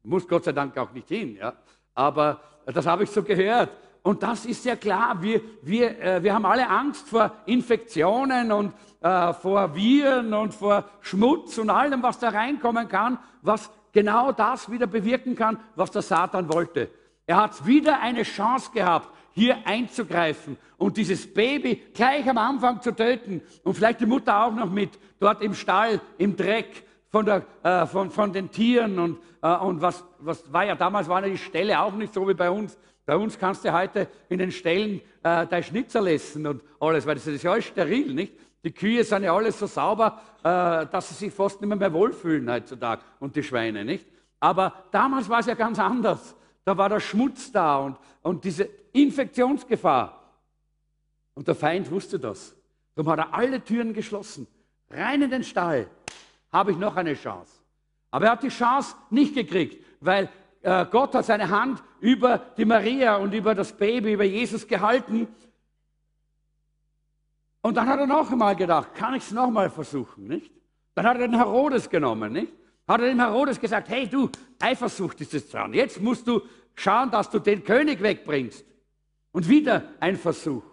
muss 0.03 0.27
Gott 0.27 0.43
sei 0.43 0.51
Dank 0.51 0.77
auch 0.77 0.91
nicht 0.91 1.07
hin, 1.07 1.35
ja? 1.37 1.53
Aber 1.95 2.41
das 2.65 2.85
habe 2.85 3.03
ich 3.03 3.09
so 3.09 3.23
gehört. 3.23 3.71
Und 4.03 4.21
das 4.21 4.45
ist 4.45 4.65
ja 4.65 4.75
klar, 4.75 5.21
wir, 5.21 5.41
wir, 5.61 5.99
äh, 5.99 6.21
wir 6.21 6.33
haben 6.33 6.45
alle 6.45 6.69
Angst 6.69 7.07
vor 7.07 7.31
Infektionen 7.45 8.51
und 8.51 8.73
vor 9.41 9.75
Viren 9.75 10.33
und 10.33 10.53
vor 10.53 10.85
Schmutz 11.01 11.57
und 11.57 11.69
allem, 11.69 12.01
was 12.01 12.19
da 12.19 12.29
reinkommen 12.29 12.87
kann, 12.87 13.19
was 13.41 13.69
genau 13.93 14.31
das 14.31 14.69
wieder 14.69 14.87
bewirken 14.87 15.35
kann, 15.35 15.57
was 15.75 15.91
der 15.91 16.01
Satan 16.01 16.51
wollte. 16.51 16.89
Er 17.25 17.37
hat 17.37 17.65
wieder 17.65 18.01
eine 18.01 18.23
Chance 18.23 18.71
gehabt, 18.73 19.09
hier 19.31 19.65
einzugreifen 19.65 20.57
und 20.77 20.97
dieses 20.97 21.31
Baby 21.31 21.81
gleich 21.93 22.27
am 22.29 22.37
Anfang 22.37 22.81
zu 22.81 22.91
töten 22.91 23.41
und 23.63 23.73
vielleicht 23.73 24.01
die 24.01 24.05
Mutter 24.05 24.43
auch 24.43 24.53
noch 24.53 24.69
mit, 24.69 24.99
dort 25.19 25.41
im 25.41 25.53
Stall, 25.53 26.01
im 26.17 26.35
Dreck 26.35 26.83
von, 27.09 27.25
der, 27.25 27.43
äh, 27.63 27.85
von, 27.85 28.11
von 28.11 28.33
den 28.33 28.51
Tieren 28.51 28.99
und, 28.99 29.19
äh, 29.41 29.55
und 29.55 29.81
was, 29.81 30.03
was 30.19 30.51
war 30.51 30.65
ja 30.65 30.75
damals, 30.75 31.07
war 31.07 31.21
ja 31.21 31.29
die 31.29 31.37
Ställe 31.37 31.79
auch 31.79 31.93
nicht 31.93 32.13
so 32.13 32.27
wie 32.27 32.33
bei 32.33 32.49
uns, 32.49 32.77
bei 33.05 33.15
uns 33.17 33.37
kannst 33.37 33.65
du 33.65 33.73
heute 33.73 34.07
in 34.29 34.39
den 34.39 34.51
Ställen 34.51 35.01
äh, 35.23 35.45
dein 35.47 35.63
Schnitzel 35.63 36.07
essen 36.07 36.45
und 36.47 36.61
alles, 36.79 37.05
weil 37.05 37.15
das 37.15 37.27
ist 37.27 37.43
ja 37.43 37.51
alles 37.51 37.65
steril, 37.65 38.13
nicht? 38.13 38.33
Die 38.63 38.71
Kühe 38.71 39.03
sind 39.03 39.23
ja 39.23 39.35
alles 39.35 39.59
so 39.59 39.67
sauber, 39.67 40.21
äh, 40.39 40.85
dass 40.87 41.09
sie 41.09 41.15
sich 41.15 41.33
fast 41.33 41.59
nicht 41.59 41.67
mehr, 41.67 41.77
mehr 41.77 41.93
wohlfühlen 41.93 42.49
heutzutage 42.49 43.01
und 43.19 43.35
die 43.35 43.43
Schweine, 43.43 43.83
nicht? 43.83 44.05
Aber 44.39 44.73
damals 44.91 45.29
war 45.29 45.39
es 45.39 45.45
ja 45.45 45.53
ganz 45.53 45.79
anders. 45.79 46.35
Da 46.65 46.77
war 46.77 46.89
der 46.89 46.99
Schmutz 46.99 47.51
da 47.51 47.77
und, 47.77 47.97
und 48.21 48.43
diese 48.43 48.69
Infektionsgefahr. 48.93 50.21
Und 51.35 51.47
der 51.47 51.55
Feind 51.55 51.89
wusste 51.91 52.19
das. 52.19 52.55
Darum 52.95 53.11
hat 53.11 53.19
er 53.19 53.33
alle 53.33 53.63
Türen 53.63 53.93
geschlossen. 53.93 54.47
Rein 54.89 55.21
in 55.21 55.29
den 55.29 55.43
Stall. 55.43 55.87
Habe 56.51 56.71
ich 56.71 56.77
noch 56.77 56.95
eine 56.95 57.15
Chance. 57.15 57.51
Aber 58.11 58.25
er 58.25 58.31
hat 58.33 58.43
die 58.43 58.49
Chance 58.49 58.95
nicht 59.09 59.33
gekriegt, 59.33 59.83
weil 59.99 60.29
äh, 60.61 60.85
Gott 60.89 61.15
hat 61.15 61.25
seine 61.25 61.49
Hand 61.49 61.83
über 61.99 62.37
die 62.37 62.65
Maria 62.65 63.15
und 63.17 63.33
über 63.33 63.55
das 63.55 63.73
Baby, 63.73 64.13
über 64.13 64.23
Jesus 64.23 64.67
gehalten. 64.67 65.27
Und 67.63 67.77
dann 67.77 67.87
hat 67.87 67.97
er 67.97 68.07
noch 68.07 68.29
einmal 68.29 68.57
gedacht, 68.57 68.93
kann 68.93 69.13
ich 69.15 69.23
es 69.23 69.31
noch 69.31 69.49
mal 69.49 69.69
versuchen, 69.69 70.27
nicht? 70.27 70.51
Dann 70.95 71.05
hat 71.05 71.17
er 71.17 71.27
den 71.29 71.37
Herodes 71.37 71.89
genommen, 71.89 72.33
nicht? 72.33 72.51
Hat 72.85 72.99
er 72.99 73.07
dem 73.07 73.21
Herodes 73.21 73.59
gesagt, 73.59 73.87
hey 73.87 74.05
du, 74.05 74.29
Eifersucht 74.59 75.21
ist 75.21 75.33
es 75.33 75.49
dran. 75.49 75.73
Jetzt 75.73 76.01
musst 76.01 76.27
du 76.27 76.41
schauen, 76.75 77.09
dass 77.09 77.29
du 77.29 77.39
den 77.39 77.63
König 77.63 78.03
wegbringst. 78.03 78.65
Und 79.31 79.47
wieder 79.47 79.85
ein 80.01 80.17
Versuch, 80.17 80.65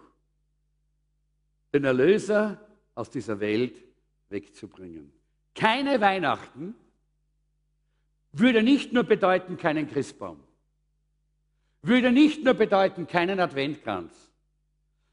den 1.73 1.85
Erlöser 1.85 2.61
aus 2.97 3.09
dieser 3.09 3.39
Welt 3.39 3.77
wegzubringen. 4.29 5.13
Keine 5.55 6.01
Weihnachten, 6.01 6.75
würde 8.33 8.65
nicht 8.65 8.93
nur 8.93 9.05
bedeuten 9.05 9.57
keinen 9.57 9.89
Christbaum, 9.89 10.41
würde 11.83 12.11
nicht 12.11 12.45
nur 12.45 12.55
bedeuten 12.55 13.07
keinen 13.07 13.39
Adventkranz, 13.39 14.13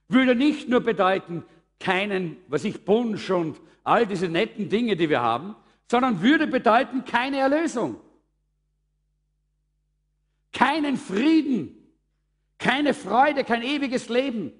würde 0.07 0.33
nicht 0.33 0.69
nur 0.69 0.81
bedeuten 0.81 1.43
keinen, 1.79 2.37
was 2.47 2.63
ich, 2.63 2.83
Punsch 2.85 3.29
und 3.29 3.59
all 3.83 4.05
diese 4.05 4.27
netten 4.27 4.69
Dinge, 4.69 4.95
die 4.95 5.09
wir 5.09 5.21
haben, 5.21 5.55
sondern 5.89 6.21
würde 6.21 6.47
bedeuten 6.47 7.05
keine 7.05 7.37
Erlösung, 7.37 7.99
keinen 10.51 10.97
Frieden, 10.97 11.75
keine 12.57 12.93
Freude, 12.93 13.43
kein 13.43 13.61
ewiges 13.61 14.09
Leben, 14.09 14.51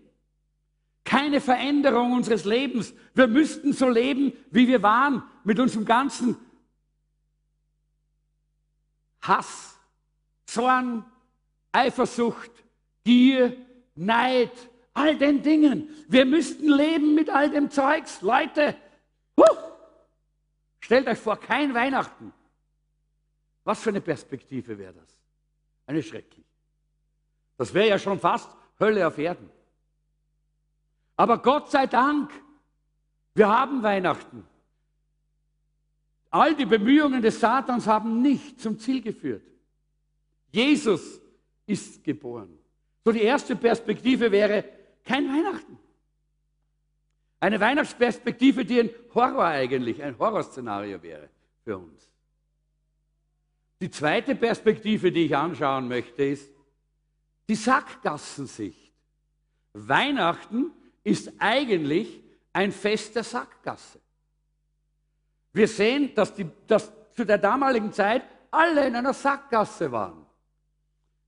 keine 1.04 1.42
Veränderung 1.42 2.14
unseres 2.14 2.46
Lebens. 2.46 2.94
Wir 3.14 3.28
müssten 3.28 3.74
so 3.74 3.90
leben, 3.90 4.34
wie 4.52 4.68
wir 4.68 4.84
waren, 4.84 5.24
mit 5.44 5.60
unserem 5.60 5.86
ganzen 5.86 6.38
Hass, 9.22 9.78
Zorn, 10.46 11.06
Eifersucht, 11.72 12.52
Gier, 13.04 13.58
Neid, 13.96 14.52
all 14.98 15.16
den 15.16 15.44
Dingen. 15.44 15.90
Wir 16.08 16.26
müssten 16.26 16.70
leben 16.70 17.14
mit 17.14 17.30
all 17.30 17.50
dem 17.50 17.70
Zeugs. 17.70 18.22
Leute, 18.22 18.76
huh, 19.40 19.58
stellt 20.80 21.08
euch 21.08 21.20
vor, 21.20 21.38
kein 21.40 21.74
Weihnachten. 21.74 22.34
Was 23.64 23.82
für 23.82 23.90
eine 23.90 24.02
Perspektive 24.02 24.78
wäre 24.78 24.94
das? 24.94 25.18
Eine 25.86 26.02
schreckliche. 26.02 26.48
Das 27.58 27.74
wäre 27.74 27.90
ja 27.90 28.00
schon 28.00 28.20
fast 28.20 28.50
Hölle 28.80 29.06
auf 29.08 29.18
Erden. 29.18 29.50
Aber 31.16 31.40
Gott 31.42 31.70
sei 31.70 31.86
Dank, 31.86 32.32
wir 33.36 33.48
haben 33.48 33.84
Weihnachten. 33.84 34.46
All 36.30 36.56
die 36.56 36.66
Bemühungen 36.66 37.22
des 37.22 37.40
Satans 37.40 37.88
haben 37.88 38.22
nicht 38.22 38.60
zum 38.60 38.80
Ziel 38.80 39.02
geführt. 39.02 39.44
Jesus 40.52 41.22
ist 41.66 42.04
geboren. 42.04 42.58
So 43.04 43.12
die 43.12 43.22
erste 43.22 43.56
Perspektive 43.56 44.32
wäre 44.32 44.77
kein 45.08 45.28
Weihnachten. 45.28 45.80
Eine 47.40 47.60
Weihnachtsperspektive, 47.60 48.66
die 48.66 48.80
ein 48.82 48.90
Horror 49.14 49.46
eigentlich, 49.46 50.02
ein 50.02 50.18
Horrorszenario 50.18 51.02
wäre 51.02 51.30
für 51.64 51.78
uns. 51.78 52.12
Die 53.80 53.92
zweite 53.92 54.36
Perspektive, 54.36 55.12
die 55.12 55.26
ich 55.26 55.36
anschauen 55.36 55.88
möchte, 55.88 56.24
ist 56.24 56.52
die 57.48 57.56
Sackgassensicht. 57.56 58.92
Weihnachten 59.74 60.72
ist 61.04 61.32
eigentlich 61.38 62.24
ein 62.54 62.72
Fest 62.72 63.16
der 63.16 63.24
Sackgasse. 63.24 64.00
Wir 65.54 65.68
sehen, 65.68 66.14
dass, 66.16 66.34
die, 66.34 66.48
dass 66.66 66.92
zu 67.14 67.24
der 67.24 67.38
damaligen 67.38 67.94
Zeit 67.94 68.24
alle 68.50 68.88
in 68.88 68.96
einer 68.96 69.14
Sackgasse 69.14 69.92
waren. 69.92 70.26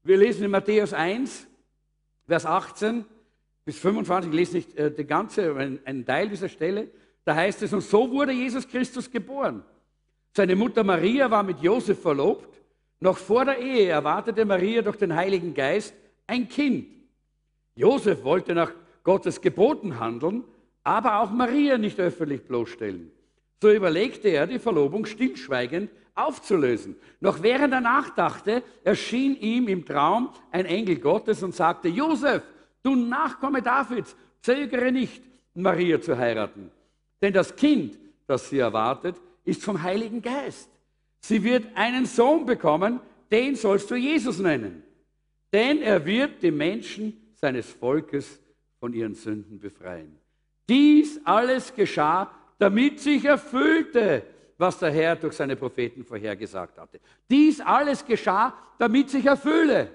Wir 0.04 0.18
lesen 0.18 0.46
in 0.46 0.52
Matthäus 0.52 0.94
1, 0.94 1.48
Vers 2.26 2.46
18 2.46 3.06
bis 3.70 3.78
25, 3.78 4.32
ich 4.32 4.36
lese 4.36 4.56
nicht 4.56 4.76
äh, 4.80 4.90
die 4.90 5.06
ganze, 5.06 5.56
einen 5.56 6.04
Teil 6.04 6.28
dieser 6.28 6.50
Stelle. 6.50 6.88
Da 7.24 7.36
heißt 7.36 7.62
es, 7.62 7.72
und 7.72 7.82
so 7.82 8.10
wurde 8.10 8.32
Jesus 8.32 8.68
Christus 8.68 9.12
geboren. 9.12 9.62
Seine 10.36 10.56
Mutter 10.56 10.84
Maria 10.84 11.30
war 11.30 11.44
mit 11.44 11.60
Josef 11.60 12.02
verlobt. 12.02 12.50
Noch 13.00 13.20
vor 13.20 13.46
der 13.46 13.60
Ehe 13.60 13.90
erwartete 13.90 14.44
Maria 14.44 14.82
durch 14.82 14.98
den 14.98 15.16
Heiligen 15.16 15.54
Geist 15.54 15.94
ein 16.26 16.50
Kind. 16.50 16.88
Josef 17.76 18.24
wollte 18.24 18.56
nach 18.56 18.72
Gottes 19.04 19.40
Geboten 19.40 20.00
handeln, 20.00 20.46
aber 20.84 21.20
auch 21.20 21.30
Maria 21.30 21.78
nicht 21.78 22.00
öffentlich 22.00 22.42
bloßstellen. 22.46 23.12
So 23.62 23.72
überlegte 23.72 24.30
er, 24.30 24.48
die 24.48 24.58
Verlobung 24.58 25.06
stillschweigend 25.06 25.92
aufzulösen. 26.16 26.96
Noch 27.20 27.44
während 27.44 27.72
er 27.72 27.82
nachdachte, 27.82 28.64
erschien 28.84 29.40
ihm 29.40 29.68
im 29.68 29.86
Traum 29.86 30.30
ein 30.50 30.66
Engel 30.66 30.98
Gottes 30.98 31.44
und 31.44 31.54
sagte, 31.54 31.88
Josef, 31.88 32.42
du 32.84 32.96
Nachkomme 32.96 33.62
Davids, 33.62 34.16
zögere 34.42 34.92
nicht, 34.92 35.22
Maria 35.54 36.00
zu 36.00 36.18
heiraten. 36.18 36.72
Denn 37.22 37.34
das 37.34 37.56
Kind, 37.56 37.98
das 38.28 38.50
sie 38.50 38.60
erwartet, 38.60 39.16
ist 39.44 39.64
vom 39.64 39.82
Heiligen 39.82 40.22
Geist. 40.22 40.70
Sie 41.20 41.44
wird 41.44 41.66
einen 41.76 42.06
Sohn 42.06 42.46
bekommen, 42.46 43.00
den 43.32 43.56
sollst 43.56 43.92
du 43.92 43.96
Jesus 43.96 44.40
nennen. 44.40 44.84
Denn 45.52 45.82
er 45.82 46.06
wird 46.06 46.42
die 46.42 46.52
Menschen 46.52 47.34
seines 47.36 47.70
Volkes 47.70 48.40
von 48.80 48.94
ihren 48.94 49.16
Sünden 49.16 49.60
befreien. 49.60 50.18
Dies 50.68 51.20
alles 51.24 51.74
geschah, 51.74 52.32
damit 52.58 53.00
sich 53.00 53.26
erfüllte, 53.26 54.24
was 54.58 54.78
der 54.78 54.92
Herr 54.92 55.16
durch 55.16 55.36
seine 55.36 55.56
Propheten 55.56 56.04
vorhergesagt 56.04 56.78
hatte. 56.78 57.00
Dies 57.30 57.62
alles 57.62 58.06
geschah, 58.06 58.54
damit 58.78 59.10
sich 59.10 59.26
erfülle. 59.26 59.90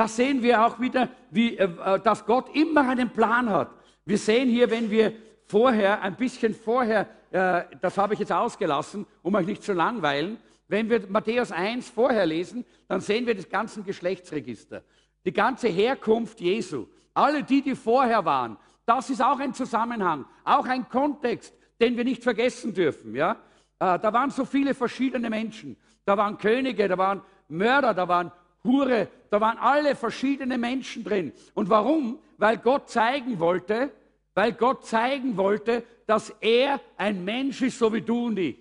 Da 0.00 0.08
sehen 0.08 0.42
wir 0.42 0.64
auch 0.64 0.80
wieder, 0.80 1.10
wie, 1.30 1.58
äh, 1.58 2.00
dass 2.00 2.24
Gott 2.24 2.56
immer 2.56 2.88
einen 2.88 3.10
Plan 3.10 3.50
hat. 3.50 3.68
Wir 4.06 4.16
sehen 4.16 4.48
hier, 4.48 4.70
wenn 4.70 4.90
wir 4.90 5.12
vorher, 5.44 6.00
ein 6.00 6.16
bisschen 6.16 6.54
vorher, 6.54 7.06
äh, 7.30 7.64
das 7.82 7.98
habe 7.98 8.14
ich 8.14 8.20
jetzt 8.20 8.32
ausgelassen, 8.32 9.04
um 9.20 9.34
euch 9.34 9.44
nicht 9.44 9.62
zu 9.62 9.74
langweilen, 9.74 10.38
wenn 10.68 10.88
wir 10.88 11.06
Matthäus 11.06 11.52
1 11.52 11.90
vorher 11.90 12.24
lesen, 12.24 12.64
dann 12.88 13.02
sehen 13.02 13.26
wir 13.26 13.34
das 13.34 13.46
ganze 13.46 13.82
Geschlechtsregister, 13.82 14.82
die 15.26 15.34
ganze 15.34 15.68
Herkunft 15.68 16.40
Jesu, 16.40 16.86
alle 17.12 17.42
die, 17.42 17.60
die 17.60 17.74
vorher 17.74 18.24
waren. 18.24 18.56
Das 18.86 19.10
ist 19.10 19.22
auch 19.22 19.38
ein 19.38 19.52
Zusammenhang, 19.52 20.24
auch 20.44 20.64
ein 20.64 20.88
Kontext, 20.88 21.52
den 21.78 21.98
wir 21.98 22.04
nicht 22.04 22.22
vergessen 22.22 22.72
dürfen. 22.72 23.14
Ja? 23.14 23.32
Äh, 23.78 23.98
da 23.98 24.10
waren 24.14 24.30
so 24.30 24.46
viele 24.46 24.72
verschiedene 24.72 25.28
Menschen. 25.28 25.76
Da 26.06 26.16
waren 26.16 26.38
Könige, 26.38 26.88
da 26.88 26.96
waren 26.96 27.20
Mörder, 27.48 27.92
da 27.92 28.08
waren 28.08 28.32
Hure, 28.64 29.08
da 29.30 29.40
waren 29.40 29.58
alle 29.58 29.94
verschiedene 29.94 30.58
Menschen 30.58 31.04
drin. 31.04 31.32
Und 31.54 31.70
warum? 31.70 32.18
Weil 32.36 32.58
Gott 32.58 32.90
zeigen 32.90 33.40
wollte, 33.40 33.90
weil 34.34 34.52
Gott 34.52 34.86
zeigen 34.86 35.36
wollte, 35.36 35.84
dass 36.06 36.30
er 36.40 36.80
ein 36.96 37.24
Mensch 37.24 37.62
ist, 37.62 37.78
so 37.78 37.92
wie 37.92 38.02
du 38.02 38.26
und 38.26 38.38
ich. 38.38 38.56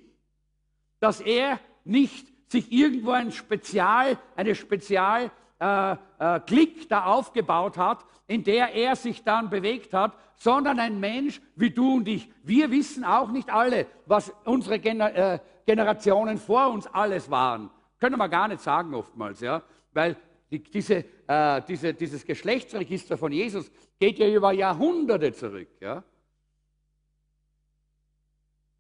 Dass 1.00 1.22
er 1.22 1.60
nicht 1.84 2.28
sich 2.52 2.72
irgendwo 2.72 3.12
ein 3.12 3.32
Spezial, 3.32 4.18
eine 4.36 4.56
Spezial 4.56 5.32
äh, 5.60 5.92
äh, 6.20 6.40
Klick 6.46 6.90
da 6.90 7.06
aufgebaut 7.06 7.78
hat, 7.78 8.06
in 8.28 8.44
der 8.44 8.74
er 8.74 8.96
sich 8.96 9.24
dann 9.24 9.50
bewegt 9.50 9.94
hat, 9.94 10.14
sondern 10.36 10.80
ein 10.80 11.00
Mensch 11.00 11.42
wie 11.56 11.70
du 11.70 11.96
und 11.98 12.08
ich. 12.08 12.30
Wir 12.44 12.72
wissen 12.72 13.04
auch 13.04 13.30
nicht 13.30 13.50
alle, 13.52 13.88
was 14.06 14.34
unsere 14.46 14.80
Gener 14.80 15.16
äh, 15.16 15.40
Generationen 15.66 16.38
vor 16.38 16.70
uns 16.70 16.88
alles 16.88 17.30
waren. 17.30 17.70
Können 18.00 18.18
wir 18.18 18.30
gar 18.30 18.48
nicht 18.48 18.62
sagen 18.62 18.96
oftmals, 18.96 19.42
ja, 19.42 19.62
weil 20.00 20.16
die, 20.50 20.64
diese, 20.64 21.04
äh, 21.28 21.62
diese, 21.68 21.94
dieses 21.94 22.26
Geschlechtsregister 22.26 23.18
von 23.18 23.34
Jesus 23.34 23.70
geht 24.00 24.18
ja 24.18 24.30
über 24.30 24.54
Jahrhunderte 24.54 25.34
zurück, 25.34 25.68
ja. 25.82 26.02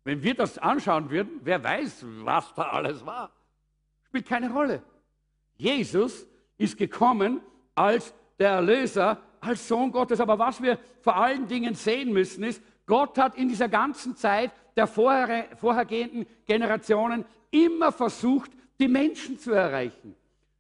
Wenn 0.06 0.24
wir 0.24 0.34
das 0.34 0.58
anschauen 0.58 1.10
würden, 1.10 1.42
wer 1.44 1.62
weiß, 1.62 2.06
was 2.24 2.54
da 2.54 2.70
alles 2.70 3.06
war. 3.06 3.32
Spielt 4.06 4.28
keine 4.28 4.50
Rolle. 4.50 4.82
Jesus 5.58 6.26
ist 6.58 6.78
gekommen 6.78 7.42
als 7.76 8.14
der 8.40 8.52
Erlöser, 8.52 9.22
als 9.42 9.68
Sohn 9.68 9.92
Gottes. 9.92 10.22
Aber 10.22 10.40
was 10.40 10.64
wir 10.64 10.80
vor 11.02 11.18
allen 11.18 11.48
Dingen 11.48 11.76
sehen 11.76 12.14
müssen, 12.14 12.46
ist, 12.46 12.64
Gott 12.86 13.18
hat 13.18 13.36
in 13.36 13.50
dieser 13.50 13.68
ganzen 13.68 14.16
Zeit 14.16 14.52
der 14.78 14.88
vorher, 14.88 15.58
vorhergehenden 15.58 16.26
Generationen 16.46 17.26
immer 17.52 17.92
versucht, 17.92 18.52
die 18.80 18.88
Menschen 18.88 19.38
zu 19.38 19.52
erreichen 19.52 20.16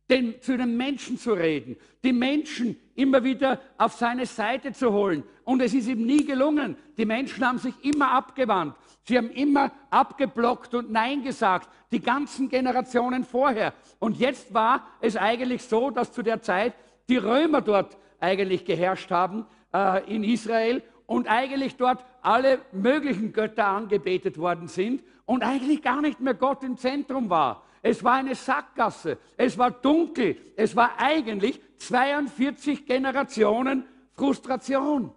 den, 0.10 0.42
zu 0.42 0.58
den 0.58 0.76
Menschen 0.76 1.18
zu 1.18 1.34
reden, 1.34 1.78
die 2.04 2.14
Menschen 2.14 2.78
immer 2.96 3.24
wieder 3.24 3.60
auf 3.78 3.94
seine 3.94 4.26
Seite 4.26 4.74
zu 4.74 4.92
holen. 4.92 5.24
Und 5.44 5.62
es 5.62 5.74
ist 5.74 5.88
ihm 5.88 6.06
nie 6.06 6.26
gelungen. 6.26 6.76
Die 6.98 7.06
Menschen 7.06 7.46
haben 7.46 7.60
sich 7.60 7.74
immer 7.84 8.12
abgewandt. 8.12 8.76
Sie 9.04 9.18
haben 9.18 9.30
immer 9.32 9.72
abgeblockt 9.90 10.74
und 10.76 10.92
Nein 10.92 11.24
gesagt, 11.24 11.70
die 11.92 12.00
ganzen 12.00 12.50
Generationen 12.50 13.24
vorher. 13.24 13.74
Und 14.00 14.18
jetzt 14.18 14.54
war 14.54 14.88
es 15.02 15.16
eigentlich 15.16 15.64
so, 15.64 15.90
dass 15.90 16.12
zu 16.12 16.22
der 16.22 16.42
Zeit 16.42 16.74
die 17.08 17.18
Römer 17.18 17.62
dort 17.62 17.98
eigentlich 18.20 18.66
geherrscht 18.66 19.12
haben 19.12 19.46
äh, 19.74 20.14
in 20.14 20.24
Israel 20.24 20.84
und 21.06 21.28
eigentlich 21.28 21.76
dort 21.76 22.06
alle 22.22 22.60
möglichen 22.72 23.34
Götter 23.34 23.68
angebetet 23.68 24.38
worden 24.38 24.68
sind 24.68 25.04
und 25.26 25.44
eigentlich 25.44 25.82
gar 25.82 26.02
nicht 26.02 26.20
mehr 26.20 26.36
Gott 26.36 26.64
im 26.64 26.78
Zentrum 26.78 27.30
war. 27.30 27.64
Es 27.82 28.04
war 28.04 28.16
eine 28.16 28.36
Sackgasse. 28.36 29.18
Es 29.38 29.58
war 29.58 29.72
dunkel. 29.72 30.38
Es 30.56 30.76
war 30.76 31.00
eigentlich 31.00 31.62
42 31.78 32.86
Generationen 32.86 33.86
Frustration 34.14 35.14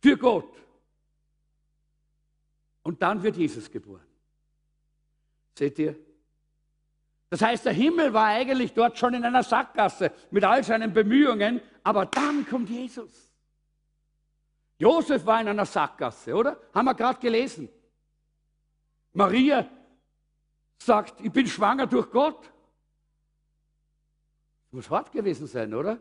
für 0.00 0.16
Gott. 0.16 0.52
Und 2.82 3.02
dann 3.02 3.22
wird 3.22 3.36
Jesus 3.36 3.70
geboren. 3.70 4.06
Seht 5.54 5.78
ihr? 5.78 5.96
Das 7.28 7.42
heißt, 7.42 7.64
der 7.64 7.72
Himmel 7.72 8.12
war 8.12 8.26
eigentlich 8.26 8.72
dort 8.72 8.96
schon 8.98 9.14
in 9.14 9.24
einer 9.24 9.42
Sackgasse 9.42 10.12
mit 10.30 10.44
all 10.44 10.62
seinen 10.62 10.92
Bemühungen, 10.92 11.60
aber 11.82 12.06
dann 12.06 12.46
kommt 12.46 12.70
Jesus. 12.70 13.32
Josef 14.78 15.26
war 15.26 15.40
in 15.40 15.48
einer 15.48 15.66
Sackgasse, 15.66 16.34
oder? 16.34 16.60
Haben 16.72 16.84
wir 16.84 16.94
gerade 16.94 17.18
gelesen. 17.18 17.68
Maria 19.12 19.68
sagt, 20.78 21.20
ich 21.20 21.32
bin 21.32 21.46
schwanger 21.46 21.86
durch 21.86 22.10
Gott. 22.10 22.52
Muss 24.70 24.90
hart 24.90 25.12
gewesen 25.12 25.46
sein, 25.46 25.72
oder? 25.74 26.00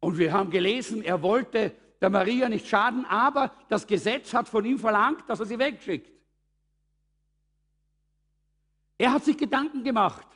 Und 0.00 0.16
wir 0.18 0.32
haben 0.32 0.50
gelesen, 0.50 1.02
er 1.02 1.22
wollte 1.22 1.74
der 2.00 2.10
Maria 2.10 2.48
nicht 2.48 2.66
schaden, 2.66 3.04
aber 3.04 3.52
das 3.68 3.86
Gesetz 3.86 4.32
hat 4.32 4.48
von 4.48 4.64
ihm 4.64 4.78
verlangt, 4.78 5.28
dass 5.28 5.40
er 5.40 5.46
sie 5.46 5.58
wegschickt. 5.58 6.10
Er 8.96 9.12
hat 9.12 9.24
sich 9.24 9.36
Gedanken 9.36 9.84
gemacht. 9.84 10.26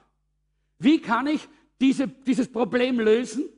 Wie 0.78 1.00
kann 1.00 1.26
ich 1.26 1.48
diese, 1.80 2.08
dieses 2.08 2.50
Problem 2.50 3.00
lösen 3.00 3.48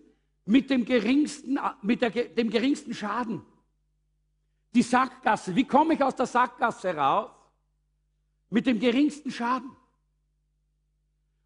mit 0.45 0.71
dem 0.71 0.85
geringsten, 0.85 1.59
mit 1.83 2.03
der, 2.03 2.11
dem 2.11 2.51
geringsten 2.51 2.95
Schaden? 2.95 3.43
Die 4.75 4.83
Sackgasse. 4.83 5.55
Wie 5.57 5.65
komme 5.65 5.95
ich 5.95 6.03
aus 6.03 6.15
der 6.15 6.27
Sackgasse 6.27 6.95
raus? 6.95 7.31
Mit 8.57 8.67
dem 8.67 8.81
geringsten 8.81 9.31
Schaden. 9.31 9.71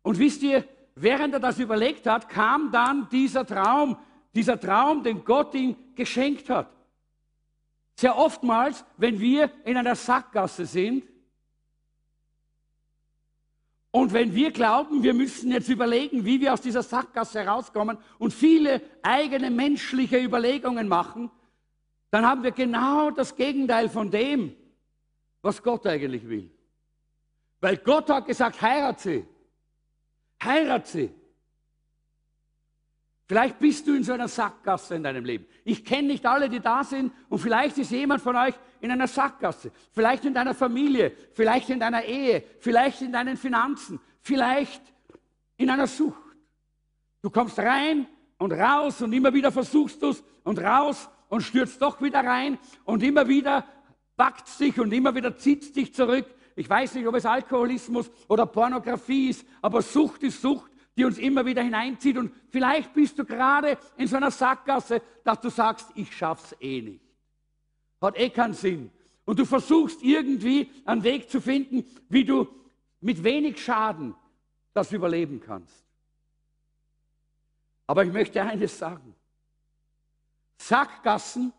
Und 0.03 0.20
wisst 0.20 0.44
ihr, 0.44 0.62
während 0.94 1.35
er 1.35 1.40
das 1.40 1.59
überlegt 1.59 2.07
hat, 2.07 2.29
kam 2.29 2.70
dann 2.70 3.09
dieser 3.09 3.44
Traum, 3.44 3.96
dieser 4.33 4.61
Traum, 4.61 5.03
den 5.03 5.25
Gott 5.25 5.53
ihm 5.57 5.75
geschenkt 5.96 6.49
hat. 6.49 6.70
Sehr 7.96 8.16
oftmals, 8.16 8.85
wenn 8.96 9.18
wir 9.18 9.51
in 9.64 9.77
einer 9.77 9.96
Sackgasse 9.96 10.66
sind 10.66 11.03
und 13.90 14.12
wenn 14.12 14.33
wir 14.33 14.53
glauben, 14.53 15.03
wir 15.03 15.12
müssen 15.12 15.51
jetzt 15.51 15.68
überlegen, 15.68 16.25
wie 16.25 16.40
wir 16.40 16.53
aus 16.53 16.61
dieser 16.61 16.85
Sackgasse 16.85 17.40
herauskommen 17.40 17.99
und 18.20 18.33
viele 18.33 18.83
eigene 19.03 19.51
menschliche 19.51 20.23
Überlegungen 20.23 20.87
machen, 20.87 21.29
dann 22.12 22.25
haben 22.25 22.44
wir 22.44 22.53
genau 22.53 23.11
das 23.11 23.35
Gegenteil 23.35 23.88
von 23.88 24.12
dem, 24.12 24.55
was 25.42 25.61
Gott 25.61 25.88
eigentlich 25.88 26.29
will. 26.29 26.53
Weil 27.61 27.77
Gott 27.77 28.09
hat 28.09 28.27
gesagt, 28.27 28.61
heirat 28.61 29.01
sie. 29.01 29.27
Heirat 30.42 30.87
sie. 30.87 31.12
Vielleicht 33.27 33.61
bist 33.61 33.87
du 33.87 33.94
in 33.94 34.03
so 34.03 34.12
einer 34.12 34.27
Sackgasse 34.27 34.96
in 34.96 35.05
deinem 35.05 35.25
Leben. 35.25 35.46
Ich 35.64 35.85
kenne 35.85 36.09
nicht 36.09 36.27
alle, 36.27 36.49
die 36.49 36.59
da 36.59 36.83
sind 36.83 37.12
und 37.29 37.38
vielleicht 37.38 37.79
ist 37.79 37.92
jemand 37.92 38.20
von 38.23 38.35
euch 38.35 38.55
in 38.81 38.90
einer 38.90 39.07
Sackgasse. 39.07 39.70
Vielleicht 39.92 40.25
in 40.25 40.35
deiner 40.35 40.53
Familie, 40.53 41.12
vielleicht 41.33 41.70
in 41.70 41.79
deiner 41.79 42.03
Ehe, 42.03 42.42
vielleicht 42.59 43.03
in 43.03 43.12
deinen 43.12 43.37
Finanzen, 43.37 44.01
vielleicht 44.20 44.83
in 45.57 45.70
einer 45.70 45.87
Sucht. 45.87 46.18
Du 47.23 47.31
kommst 47.31 47.59
rein 47.61 48.09
und 48.38 48.53
raus 48.53 49.01
und 49.01 49.12
immer 49.12 49.33
wieder 49.33 49.53
versuchst 49.53 50.03
du 50.03 50.09
es 50.09 50.25
und 50.42 50.59
raus 50.59 51.09
und 51.29 51.42
stürzt 51.42 51.81
doch 51.81 52.03
wieder 52.03 52.25
rein 52.25 52.59
und 52.85 53.03
immer 53.03 53.29
wieder 53.29 53.64
packt 54.16 54.59
dich 54.59 54.81
und 54.81 54.92
immer 54.92 55.14
wieder 55.14 55.37
zieht 55.37 55.77
dich 55.77 55.94
zurück 55.94 56.27
ich 56.56 56.68
weiß 56.68 56.94
nicht, 56.94 57.06
ob 57.06 57.14
es 57.14 57.26
Alkoholismus 57.26 58.10
oder 58.28 58.46
Pornografie 58.46 59.30
ist, 59.30 59.46
aber 59.62 59.82
Sucht 59.82 60.22
ist 60.22 60.42
Sucht, 60.42 60.70
die 60.96 61.04
uns 61.04 61.18
immer 61.18 61.46
wieder 61.46 61.62
hineinzieht. 61.62 62.18
Und 62.18 62.32
vielleicht 62.50 62.92
bist 62.92 63.18
du 63.18 63.24
gerade 63.24 63.78
in 63.96 64.06
so 64.06 64.16
einer 64.16 64.30
Sackgasse, 64.30 65.00
dass 65.24 65.40
du 65.40 65.48
sagst, 65.48 65.88
ich 65.94 66.14
schaff's 66.14 66.54
eh 66.60 66.82
nicht. 66.82 67.04
Hat 68.00 68.18
eh 68.18 68.30
keinen 68.30 68.54
Sinn. 68.54 68.90
Und 69.24 69.38
du 69.38 69.44
versuchst 69.44 70.02
irgendwie 70.02 70.70
einen 70.84 71.02
Weg 71.02 71.30
zu 71.30 71.40
finden, 71.40 71.84
wie 72.08 72.24
du 72.24 72.48
mit 73.00 73.22
wenig 73.22 73.62
Schaden 73.62 74.14
das 74.74 74.92
überleben 74.92 75.40
kannst. 75.40 75.86
Aber 77.86 78.04
ich 78.04 78.12
möchte 78.12 78.42
eines 78.42 78.78
sagen. 78.78 79.14
Sackgassen 80.58 81.52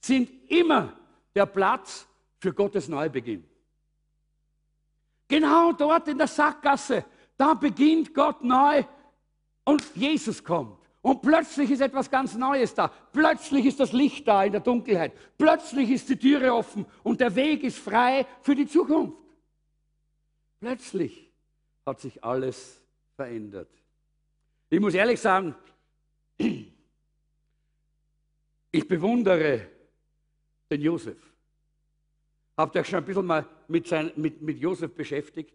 sind 0.00 0.30
immer 0.50 0.96
der 1.34 1.46
Platz 1.46 2.06
für 2.38 2.52
Gottes 2.54 2.88
Neubeginn. 2.88 3.49
Genau 5.30 5.72
dort 5.72 6.08
in 6.08 6.18
der 6.18 6.26
Sackgasse, 6.26 7.04
da 7.36 7.54
beginnt 7.54 8.12
Gott 8.12 8.42
neu 8.42 8.82
und 9.62 9.80
Jesus 9.94 10.42
kommt. 10.42 10.76
Und 11.02 11.22
plötzlich 11.22 11.70
ist 11.70 11.80
etwas 11.80 12.10
ganz 12.10 12.34
Neues 12.34 12.74
da. 12.74 12.88
Plötzlich 12.88 13.64
ist 13.64 13.78
das 13.78 13.92
Licht 13.92 14.26
da 14.26 14.42
in 14.42 14.50
der 14.50 14.60
Dunkelheit. 14.60 15.12
Plötzlich 15.38 15.88
ist 15.88 16.08
die 16.08 16.16
Türe 16.16 16.52
offen 16.52 16.84
und 17.04 17.20
der 17.20 17.36
Weg 17.36 17.62
ist 17.62 17.78
frei 17.78 18.26
für 18.42 18.56
die 18.56 18.66
Zukunft. 18.66 19.16
Plötzlich 20.58 21.30
hat 21.86 22.00
sich 22.00 22.24
alles 22.24 22.82
verändert. 23.14 23.70
Ich 24.68 24.80
muss 24.80 24.94
ehrlich 24.94 25.20
sagen, 25.20 25.54
ich 28.72 28.88
bewundere 28.88 29.68
den 30.68 30.80
Josef. 30.80 31.18
Habt 32.60 32.74
ihr 32.74 32.82
euch 32.82 32.88
schon 32.88 32.98
ein 32.98 33.04
bisschen 33.06 33.24
mal 33.24 33.46
mit, 33.68 33.88
sein, 33.88 34.12
mit, 34.16 34.42
mit 34.42 34.58
Josef 34.58 34.94
beschäftigt? 34.94 35.54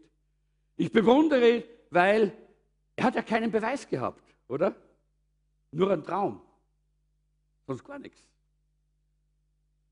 Ich 0.76 0.92
bewundere 0.92 1.58
ihn, 1.58 1.64
weil 1.92 2.36
er 2.96 3.04
hat 3.04 3.14
ja 3.14 3.22
keinen 3.22 3.52
Beweis 3.52 3.88
gehabt, 3.88 4.24
oder? 4.48 4.76
Nur 5.70 5.92
ein 5.92 6.04
Traum. 6.04 6.42
Sonst 7.68 7.84
gar 7.84 8.00
nichts. 8.00 8.20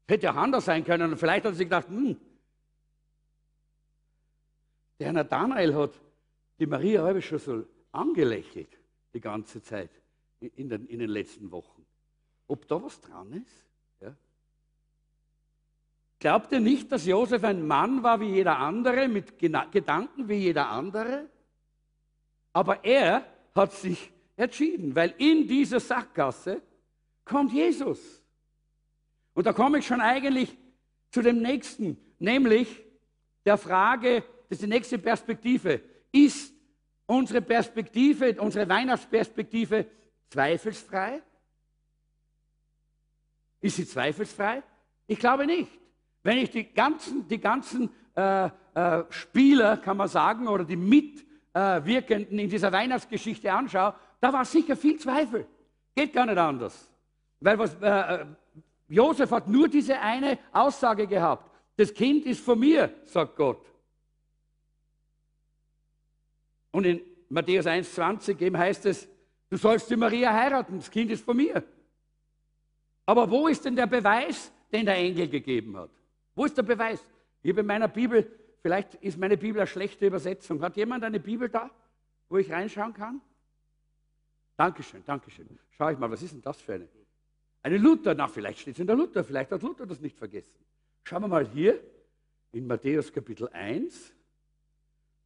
Hätte 0.08 0.26
ja 0.26 0.34
anders 0.34 0.65
sein 0.65 0.84
können 0.84 1.12
und 1.12 1.17
vielleicht 1.19 1.45
hat 1.45 1.54
sich 1.54 1.67
gedacht, 1.67 1.88
hm, 1.88 2.19
der 4.99 5.13
Nathanael 5.13 5.76
hat 5.76 5.91
die 6.58 6.65
Maria 6.65 7.04
halbe 7.04 7.21
schon 7.21 7.38
so 7.38 7.63
angelächelt 7.91 8.76
die 9.13 9.21
ganze 9.21 9.62
Zeit 9.62 9.91
in 10.39 10.67
den, 10.67 10.88
in 10.88 10.97
den 10.97 11.10
letzten 11.10 11.52
Wochen. 11.52 11.86
Ob 12.47 12.67
da 12.67 12.82
was 12.82 12.99
dran 13.02 13.34
ist? 13.34 13.72
Glaubt 16.23 16.53
ihr 16.53 16.62
nicht, 16.62 16.89
dass 16.89 17.05
Josef 17.05 17.43
ein 17.43 17.67
Mann 17.67 18.01
war 18.01 18.21
wie 18.21 18.29
jeder 18.29 18.57
andere, 18.57 19.09
mit 19.09 19.38
Gedanken 19.38 20.29
wie 20.29 20.36
jeder 20.36 20.69
andere? 20.69 21.27
Aber 22.53 22.86
er 22.86 23.25
hat 23.53 23.73
sich 23.73 24.09
entschieden, 24.38 24.95
weil 24.95 25.13
in 25.17 25.49
dieser 25.49 25.81
Sackgasse 25.81 26.62
kommt 27.25 27.51
Jesus. 27.51 28.23
Und 29.33 29.45
da 29.45 29.51
komme 29.51 29.79
ich 29.79 29.86
schon 29.86 29.99
eigentlich 29.99 30.57
zu 31.09 31.21
dem 31.21 31.41
nächsten, 31.41 31.97
nämlich 32.19 32.69
der 33.43 33.57
Frage, 33.57 34.23
das 34.47 34.59
ist 34.59 34.62
die 34.62 34.67
nächste 34.67 34.99
Perspektive. 34.99 35.81
Ist 36.13 36.53
unsere 37.05 37.41
Perspektive, 37.41 38.39
unsere 38.39 38.69
Weihnachtsperspektive 38.69 39.88
zweifelsfrei? 40.29 41.21
Ist 43.59 43.75
sie 43.75 43.86
zweifelsfrei? 43.86 44.63
Ich 45.05 45.19
glaube 45.19 45.45
nicht. 45.45 45.83
Wenn 46.23 46.38
ich 46.38 46.49
die 46.49 46.73
ganzen, 46.73 47.27
die 47.27 47.39
ganzen 47.39 47.89
äh, 48.15 48.49
äh, 48.73 49.03
Spieler, 49.09 49.77
kann 49.77 49.97
man 49.97 50.07
sagen, 50.07 50.47
oder 50.47 50.63
die 50.63 50.77
Mitwirkenden 50.77 52.39
in 52.39 52.49
dieser 52.49 52.71
Weihnachtsgeschichte 52.71 53.51
anschaue, 53.51 53.93
da 54.19 54.31
war 54.31 54.45
sicher 54.45 54.75
viel 54.75 54.97
Zweifel. 54.97 55.45
Geht 55.93 56.13
gar 56.13 56.25
nicht 56.25 56.38
anders. 56.38 56.89
Weil 57.39 57.59
was, 57.59 57.75
äh, 57.81 57.88
äh, 57.88 58.25
Josef 58.88 59.31
hat 59.31 59.47
nur 59.47 59.67
diese 59.67 59.99
eine 59.99 60.39
Aussage 60.51 61.07
gehabt. 61.07 61.51
Das 61.75 61.93
Kind 61.93 62.25
ist 62.25 62.39
von 62.39 62.59
mir, 62.59 62.93
sagt 63.05 63.36
Gott. 63.36 63.65
Und 66.71 66.86
in 66.86 67.01
Matthäus 67.29 67.65
1,20 67.65 68.39
eben 68.41 68.57
heißt 68.57 68.86
es, 68.86 69.07
du 69.49 69.57
sollst 69.57 69.89
die 69.89 69.95
Maria 69.95 70.31
heiraten, 70.33 70.77
das 70.77 70.89
Kind 70.89 71.12
ist 71.12 71.25
von 71.25 71.36
mir. 71.36 71.63
Aber 73.05 73.29
wo 73.29 73.47
ist 73.47 73.65
denn 73.65 73.75
der 73.75 73.88
Beweis, 73.88 74.51
den 74.71 74.86
der 74.86 74.95
Engel 74.95 75.27
gegeben 75.27 75.77
hat? 75.77 75.89
Wo 76.36 76.46
ist 76.46 76.58
der 76.58 76.63
Beweis? 76.63 77.04
Ich 77.41 77.52
habe 77.52 77.62
in 77.62 77.67
meiner 77.67 77.88
Bibel, 77.88 78.30
vielleicht 78.62 78.96
ist 78.96 79.17
meine 79.17 79.38
Bibel 79.38 79.60
eine 79.60 79.67
schlechte 79.67 80.08
Übersetzung. 80.08 80.62
Hat 80.62 80.76
jemand 80.78 81.04
eine 81.04 81.19
Bibel 81.19 81.50
da, 81.50 81.69
wo 82.30 82.38
ich 82.38 82.52
reinschauen 82.52 82.93
kann? 82.93 83.22
Dankeschön, 84.56 85.04
Dankeschön. 85.06 85.60
Schau 85.72 85.89
ich 85.89 85.98
mal, 85.98 86.10
was 86.10 86.22
ist 86.22 86.34
denn 86.34 86.41
das 86.41 86.62
für 86.62 86.74
eine? 86.74 86.88
Eine 87.62 87.78
Luther, 87.78 88.13
na, 88.13 88.28
vielleicht 88.28 88.60
steht 88.60 88.76
es 88.76 88.80
in 88.80 88.88
der 88.88 88.96
Luther, 88.96 89.24
vielleicht 89.24 89.52
hat 89.52 89.62
Luther 89.62 89.86
das 89.86 90.00
nicht 90.00 90.17
vergessen. 90.17 90.63
Schauen 91.04 91.24
wir 91.24 91.28
mal 91.28 91.48
hier 91.48 91.82
in 92.52 92.67
Matthäus 92.67 93.12
Kapitel 93.12 93.48
1, 93.50 94.13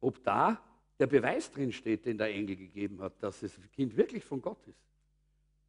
ob 0.00 0.22
da 0.22 0.60
der 0.98 1.06
Beweis 1.06 1.50
drin 1.50 1.72
steht, 1.72 2.06
den 2.06 2.18
der 2.18 2.28
Engel 2.28 2.56
gegeben 2.56 3.00
hat, 3.00 3.22
dass 3.22 3.40
das 3.40 3.58
Kind 3.72 3.96
wirklich 3.96 4.24
von 4.24 4.40
Gott 4.40 4.66
ist. 4.66 4.80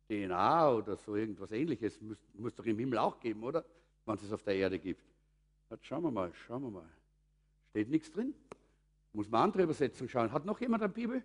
DNA 0.07 0.73
oder 0.73 0.97
so 0.97 1.15
irgendwas 1.15 1.51
ähnliches 1.51 2.01
muss, 2.01 2.17
muss 2.33 2.55
doch 2.55 2.65
im 2.65 2.79
Himmel 2.79 2.97
auch 2.97 3.19
geben, 3.19 3.43
oder? 3.43 3.63
Wenn 4.05 4.15
es 4.15 4.23
es 4.23 4.33
auf 4.33 4.41
der 4.41 4.55
Erde 4.55 4.79
gibt. 4.79 5.03
Jetzt 5.69 5.85
schauen 5.85 6.03
wir 6.03 6.11
mal, 6.11 6.31
schauen 6.33 6.63
wir 6.63 6.71
mal. 6.71 6.89
Steht 7.69 7.89
nichts 7.89 8.11
drin? 8.11 8.33
Muss 9.13 9.29
man 9.29 9.43
andere 9.43 9.63
Übersetzung 9.63 10.07
schauen. 10.07 10.31
Hat 10.31 10.45
noch 10.45 10.59
jemand 10.59 10.83
eine 10.83 10.91
Bibel? 10.91 11.23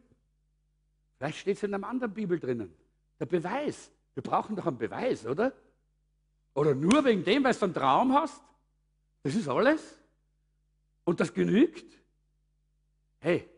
Vielleicht 1.16 1.38
steht 1.38 1.56
es 1.56 1.62
in 1.62 1.74
einer 1.74 1.86
anderen 1.86 2.12
Bibel 2.12 2.38
drinnen. 2.38 2.74
Der 3.18 3.26
Beweis. 3.26 3.90
Wir 4.14 4.22
brauchen 4.22 4.56
doch 4.56 4.66
einen 4.66 4.78
Beweis, 4.78 5.26
oder? 5.26 5.52
Oder 6.54 6.74
nur 6.74 7.04
wegen 7.04 7.24
dem, 7.24 7.44
weil 7.44 7.54
du 7.54 7.64
einen 7.64 7.74
Traum 7.74 8.12
hast? 8.12 8.42
Das 9.22 9.34
ist 9.34 9.48
alles? 9.48 9.98
Und 11.04 11.20
das 11.20 11.32
genügt? 11.32 11.98
Hey, 13.18 13.48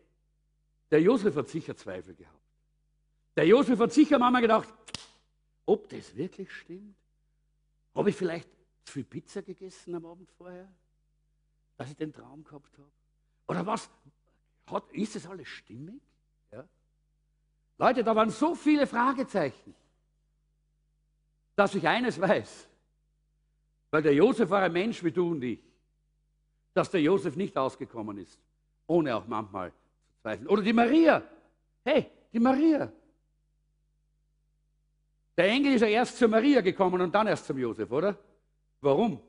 der 0.89 1.01
Josef 1.01 1.35
hat 1.35 1.49
sicher 1.49 1.75
Zweifel 1.75 2.15
gehabt. 2.15 2.35
Der 3.35 3.45
Josef 3.45 3.77
hat 3.79 3.93
sicher 3.93 4.17
manchmal 4.17 4.41
gedacht, 4.41 4.73
ob 5.65 5.89
das 5.89 6.15
wirklich 6.15 6.51
stimmt? 6.51 6.95
Habe 7.93 8.09
ich 8.09 8.15
vielleicht 8.15 8.49
zu 8.87 8.93
viel 8.93 9.03
Pizza 9.03 9.41
gegessen 9.41 9.93
am 9.95 10.05
Abend 10.05 10.31
vorher, 10.31 10.67
dass 11.75 11.89
ich 11.89 11.97
den 11.97 12.13
Traum 12.13 12.43
gehabt 12.45 12.77
habe? 12.77 12.89
Oder 13.47 13.65
was? 13.65 13.89
Hat, 14.67 14.89
ist 14.93 15.15
das 15.15 15.27
alles 15.27 15.47
stimmig? 15.47 16.01
Leute, 17.77 18.03
da 18.03 18.15
waren 18.15 18.29
so 18.29 18.55
viele 18.55 18.87
Fragezeichen, 18.87 19.75
dass 21.55 21.75
ich 21.75 21.87
eines 21.87 22.19
weiß, 22.19 22.67
weil 23.91 24.01
der 24.01 24.15
Josef 24.15 24.49
war 24.49 24.63
ein 24.63 24.71
Mensch 24.71 25.03
wie 25.03 25.11
du 25.11 25.31
und 25.31 25.43
ich, 25.43 25.59
dass 26.73 26.89
der 26.89 27.01
Josef 27.01 27.35
nicht 27.35 27.55
ausgekommen 27.55 28.17
ist, 28.17 28.39
ohne 28.87 29.15
auch 29.15 29.27
manchmal 29.27 29.71
zu 29.71 30.21
zweifeln. 30.21 30.47
Oder 30.47 30.61
die 30.63 30.73
Maria. 30.73 31.21
Hey, 31.83 32.09
die 32.33 32.39
Maria. 32.39 32.91
Der 35.35 35.47
Engel 35.49 35.73
ist 35.73 35.81
ja 35.81 35.87
erst 35.87 36.17
zur 36.17 36.29
Maria 36.29 36.61
gekommen 36.61 36.99
und 36.99 37.13
dann 37.13 37.27
erst 37.27 37.45
zum 37.45 37.59
Josef, 37.59 37.91
oder? 37.91 38.17
Warum? 38.87 39.19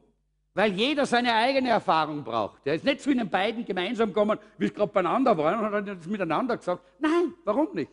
Weil 0.54 0.72
jeder 0.72 1.04
seine 1.04 1.34
eigene 1.34 1.70
Erfahrung 1.70 2.22
braucht. 2.22 2.64
Er 2.64 2.76
ist 2.76 2.84
nicht 2.84 3.00
zu 3.00 3.10
ihnen 3.10 3.28
beiden 3.28 3.64
gemeinsam 3.64 4.10
gekommen, 4.10 4.38
wie 4.56 4.66
es 4.66 4.74
gerade 4.74 4.92
beieinander 4.92 5.36
waren 5.36 5.66
und 5.66 5.72
hat 5.72 5.88
das 5.88 6.06
miteinander 6.06 6.56
gesagt. 6.56 6.80
Nein, 7.00 7.34
warum 7.44 7.74
nicht? 7.74 7.90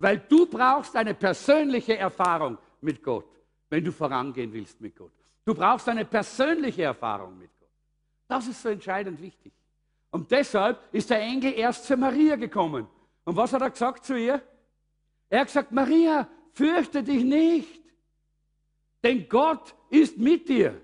Weil 0.00 0.18
du 0.18 0.46
brauchst 0.46 0.96
eine 0.96 1.14
persönliche 1.14 1.96
Erfahrung 1.96 2.58
mit 2.80 3.04
Gott, 3.04 3.28
wenn 3.70 3.84
du 3.84 3.92
vorangehen 3.92 4.52
willst 4.52 4.80
mit 4.80 4.96
Gott. 4.96 5.12
Du 5.44 5.54
brauchst 5.54 5.88
eine 5.88 6.04
persönliche 6.04 6.82
Erfahrung 6.82 7.38
mit 7.38 7.50
Gott. 7.60 7.70
Das 8.26 8.48
ist 8.48 8.60
so 8.60 8.68
entscheidend 8.68 9.22
wichtig. 9.22 9.52
Und 10.10 10.28
deshalb 10.32 10.80
ist 10.92 11.08
der 11.08 11.20
Engel 11.20 11.52
erst 11.52 11.84
zu 11.84 11.96
Maria 11.96 12.34
gekommen. 12.34 12.88
Und 13.24 13.36
was 13.36 13.52
hat 13.52 13.62
er 13.62 13.70
gesagt 13.70 14.04
zu 14.04 14.18
ihr? 14.18 14.42
Er 15.28 15.40
hat 15.40 15.46
gesagt, 15.46 15.70
Maria, 15.70 16.28
fürchte 16.52 17.04
dich 17.04 17.22
nicht, 17.22 17.80
denn 19.04 19.28
Gott 19.28 19.72
ist 19.88 20.18
mit 20.18 20.48
dir. 20.48 20.82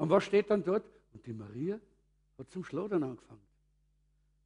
Und 0.00 0.08
was 0.08 0.24
steht 0.24 0.50
dann 0.50 0.64
dort? 0.64 0.84
Und 1.12 1.26
die 1.26 1.32
Maria 1.32 1.78
hat 2.38 2.50
zum 2.50 2.64
Schlodern 2.64 3.02
angefangen. 3.02 3.42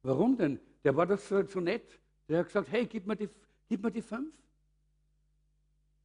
Warum 0.03 0.35
denn? 0.35 0.59
Der 0.83 0.95
war 0.95 1.05
doch 1.05 1.17
so, 1.17 1.41
so 1.45 1.61
nett. 1.61 1.97
Der 2.27 2.39
hat 2.39 2.47
gesagt, 2.47 2.67
hey, 2.71 2.85
gib 2.85 3.07
mir 3.07 3.15
die, 3.15 3.29
Gib 3.67 3.81
mir 3.81 3.91
die 3.91 4.01
fünf. 4.01 4.33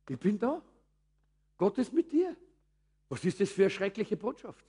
Ich 0.09 0.19
bin 0.19 0.39
da. 0.39 0.63
Gott 1.59 1.79
ist 1.79 1.93
mit 1.93 2.11
dir. 2.11 2.37
Was 3.09 3.25
ist 3.25 3.41
das 3.41 3.51
für 3.51 3.63
eine 3.63 3.71
schreckliche 3.71 4.17
Botschaft? 4.17 4.65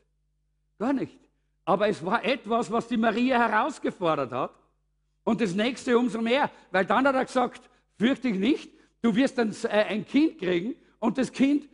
Gar 0.78 0.94
nicht. 0.94 1.18
Aber 1.64 1.88
es 1.88 2.04
war 2.04 2.24
etwas, 2.24 2.72
was 2.72 2.88
die 2.88 2.98
Maria 2.98 3.38
herausgefordert 3.38 4.32
hat. 4.32 4.54
Und 5.24 5.42
das 5.42 5.54
nächste 5.54 5.96
umso 5.98 6.22
mehr, 6.22 6.50
weil 6.72 6.86
dann 6.86 7.08
hat 7.08 7.14
er 7.14 7.26
gesagt, 7.26 7.70
fürchte 7.98 8.32
dich 8.32 8.40
nicht, 8.40 8.72
du 9.04 9.16
wirst 9.16 9.38
ein, 9.38 9.56
äh, 9.64 9.68
ein 9.68 10.06
Kind 10.06 10.40
kriegen 10.40 10.76
und 11.00 11.20
das 11.20 11.32
Kind 11.32 11.70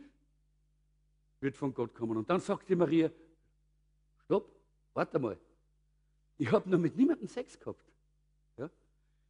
wird 1.40 1.56
von 1.56 1.72
Gott 1.72 1.94
kommen. 1.94 2.16
Und 2.16 2.28
dann 2.28 2.40
sagt 2.40 2.68
die 2.68 2.76
Maria, 2.76 3.10
stopp, 4.24 4.50
warte 4.94 5.18
mal, 5.18 5.38
ich 6.36 6.50
habe 6.50 6.68
noch 6.68 6.78
mit 6.78 6.96
niemandem 6.96 7.28
Sex 7.28 7.58
gehabt. 7.58 7.84
Ja? 8.56 8.70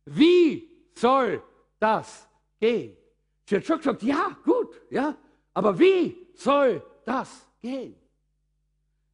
Wie 0.05 0.71
soll 0.95 1.43
das 1.79 2.29
gehen? 2.59 2.97
Sie 3.45 3.57
hat 3.57 3.65
schon 3.65 3.79
gesagt, 3.79 4.03
ja, 4.03 4.37
gut, 4.45 4.81
ja, 4.91 5.17
aber 5.55 5.79
wie 5.79 6.29
soll 6.35 6.83
das 7.05 7.49
gehen? 7.61 7.97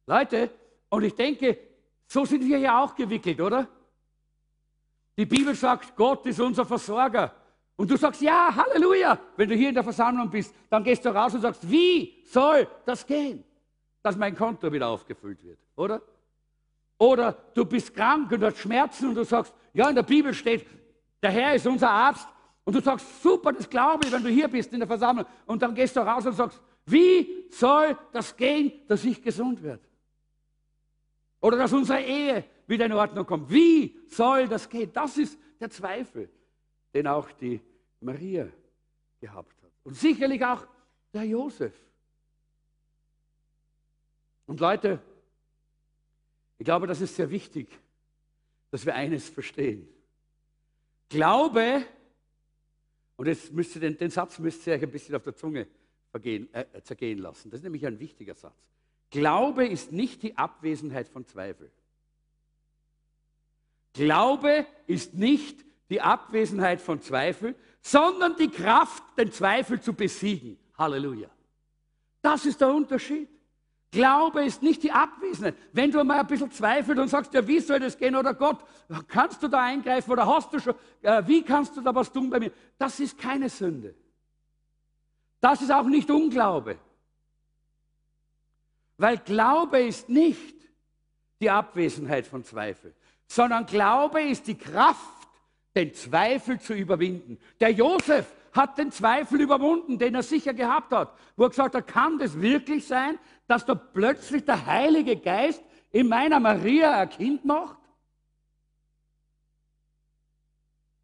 Leute, 0.05 0.51
und 0.89 1.03
ich 1.03 1.15
denke, 1.15 1.57
so 2.05 2.25
sind 2.25 2.45
wir 2.45 2.59
ja 2.59 2.83
auch 2.83 2.93
gewickelt, 2.93 3.39
oder? 3.39 3.67
Die 5.17 5.25
Bibel 5.25 5.55
sagt, 5.55 5.95
Gott 5.95 6.25
ist 6.25 6.39
unser 6.39 6.65
Versorger. 6.65 7.33
Und 7.77 7.91
du 7.91 7.97
sagst, 7.97 8.21
ja, 8.21 8.55
Halleluja. 8.55 9.19
Wenn 9.35 9.49
du 9.49 9.55
hier 9.55 9.69
in 9.69 9.75
der 9.75 9.83
Versammlung 9.83 10.29
bist, 10.29 10.53
dann 10.69 10.83
gehst 10.83 11.03
du 11.03 11.09
raus 11.09 11.33
und 11.33 11.41
sagst, 11.41 11.69
wie 11.69 12.23
soll 12.23 12.67
das 12.85 13.05
gehen? 13.05 13.43
dass 14.05 14.15
mein 14.15 14.35
Konto 14.35 14.71
wieder 14.71 14.87
aufgefüllt 14.87 15.43
wird, 15.43 15.57
oder? 15.75 15.99
Oder 16.99 17.35
du 17.55 17.65
bist 17.65 17.91
krank 17.91 18.31
und 18.31 18.43
hast 18.43 18.59
Schmerzen 18.59 19.09
und 19.09 19.15
du 19.15 19.23
sagst, 19.23 19.51
ja, 19.73 19.89
in 19.89 19.95
der 19.95 20.03
Bibel 20.03 20.31
steht, 20.31 20.63
der 21.23 21.31
Herr 21.31 21.55
ist 21.55 21.65
unser 21.65 21.89
Arzt. 21.89 22.27
Und 22.65 22.75
du 22.75 22.81
sagst, 22.81 23.23
super, 23.23 23.51
das 23.51 23.67
glaube 23.67 24.05
ich, 24.05 24.11
wenn 24.11 24.21
du 24.21 24.29
hier 24.29 24.47
bist 24.47 24.71
in 24.73 24.79
der 24.79 24.87
Versammlung. 24.87 25.25
Und 25.47 25.59
dann 25.59 25.73
gehst 25.73 25.95
du 25.95 26.01
raus 26.01 26.23
und 26.23 26.33
sagst, 26.33 26.61
wie 26.85 27.47
soll 27.49 27.97
das 28.11 28.37
gehen, 28.37 28.73
dass 28.87 29.03
ich 29.03 29.23
gesund 29.23 29.63
werde? 29.63 29.81
Oder 31.41 31.57
dass 31.57 31.73
unsere 31.73 32.03
Ehe 32.03 32.43
wieder 32.67 32.85
in 32.85 32.93
Ordnung 32.93 33.25
kommt. 33.25 33.49
Wie 33.49 33.97
soll 34.07 34.47
das 34.47 34.69
gehen? 34.69 34.91
Das 34.93 35.17
ist 35.17 35.39
der 35.59 35.71
Zweifel, 35.71 36.29
den 36.95 37.07
auch 37.07 37.29
die 37.33 37.59
Maria 37.99 38.47
gehabt 39.19 39.61
hat. 39.61 39.71
Und 39.83 39.95
sicherlich 39.95 40.43
auch 40.43 40.65
der 41.13 41.23
Josef. 41.23 41.73
Und 44.47 44.61
Leute, 44.61 45.01
ich 46.57 46.63
glaube, 46.63 46.87
das 46.87 47.01
ist 47.01 47.15
sehr 47.15 47.29
wichtig, 47.29 47.67
dass 48.71 48.85
wir 48.85 48.95
eines 48.95 49.27
verstehen. 49.27 49.87
Glaube, 51.09 51.83
und 53.17 53.27
jetzt 53.27 53.51
müsst 53.51 53.75
ihr 53.75 53.81
den, 53.81 53.97
den 53.97 54.09
Satz 54.09 54.39
müsst 54.39 54.65
ihr 54.65 54.73
euch 54.73 54.83
ein 54.83 54.91
bisschen 54.91 55.15
auf 55.15 55.23
der 55.23 55.35
Zunge 55.35 55.67
vergehen, 56.11 56.51
äh, 56.53 56.81
zergehen 56.81 57.19
lassen. 57.19 57.51
Das 57.51 57.59
ist 57.59 57.63
nämlich 57.65 57.85
ein 57.85 57.99
wichtiger 57.99 58.35
Satz. 58.35 58.55
Glaube 59.09 59.67
ist 59.67 59.91
nicht 59.91 60.23
die 60.23 60.37
Abwesenheit 60.37 61.09
von 61.09 61.25
Zweifel. 61.25 61.69
Glaube 63.93 64.65
ist 64.87 65.13
nicht 65.13 65.65
die 65.89 66.01
Abwesenheit 66.01 66.81
von 66.81 67.01
Zweifel, 67.01 67.55
sondern 67.81 68.35
die 68.35 68.49
Kraft, 68.49 69.03
den 69.17 69.31
Zweifel 69.31 69.79
zu 69.79 69.93
besiegen. 69.93 70.57
Halleluja. 70.77 71.29
Das 72.21 72.45
ist 72.45 72.59
der 72.59 72.73
Unterschied. 72.73 73.29
Glaube 73.91 74.43
ist 74.43 74.61
nicht 74.61 74.83
die 74.83 74.91
Abwesenheit. 74.91 75.55
Wenn 75.71 75.91
du 75.91 76.03
mal 76.03 76.19
ein 76.19 76.27
bisschen 76.27 76.51
zweifelst 76.51 76.99
und 76.99 77.07
sagst, 77.07 77.33
ja, 77.33 77.47
wie 77.47 77.59
soll 77.59 77.79
das 77.79 77.97
gehen 77.97 78.15
oder 78.15 78.33
Gott, 78.33 78.59
kannst 79.07 79.41
du 79.41 79.47
da 79.47 79.63
eingreifen 79.63 80.11
oder 80.11 80.25
hast 80.27 80.51
du 80.51 80.59
schon, 80.59 80.75
äh, 81.01 81.23
wie 81.25 81.43
kannst 81.43 81.77
du 81.77 81.81
da 81.81 81.95
was 81.95 82.11
tun 82.11 82.29
bei 82.29 82.39
mir? 82.39 82.51
Das 82.77 82.99
ist 82.99 83.17
keine 83.17 83.47
Sünde. 83.47 83.95
Das 85.39 85.61
ist 85.61 85.71
auch 85.71 85.85
nicht 85.85 86.09
Unglaube. 86.09 86.77
Weil 88.97 89.17
Glaube 89.19 89.83
ist 89.83 90.09
nicht 90.09 90.55
die 91.39 91.49
Abwesenheit 91.49 92.25
von 92.25 92.43
Zweifel, 92.43 92.93
sondern 93.27 93.65
Glaube 93.65 94.21
ist 94.23 94.47
die 94.47 94.57
Kraft, 94.57 95.14
den 95.75 95.93
Zweifel 95.93 96.59
zu 96.59 96.73
überwinden. 96.73 97.37
Der 97.59 97.71
Josef 97.71 98.33
hat 98.53 98.77
den 98.77 98.91
Zweifel 98.91 99.41
überwunden, 99.41 99.99
den 99.99 100.15
er 100.15 100.23
sicher 100.23 100.53
gehabt 100.53 100.93
hat, 100.93 101.13
wo 101.35 101.43
er 101.43 101.49
gesagt 101.49 101.75
hat, 101.75 101.87
kann 101.87 102.17
das 102.17 102.39
wirklich 102.39 102.87
sein, 102.87 103.19
dass 103.47 103.65
da 103.65 103.75
plötzlich 103.75 104.45
der 104.45 104.65
Heilige 104.65 105.17
Geist 105.17 105.61
in 105.91 106.07
meiner 106.07 106.39
Maria 106.39 107.01
ein 107.01 107.09
Kind 107.09 107.43
macht? 107.43 107.77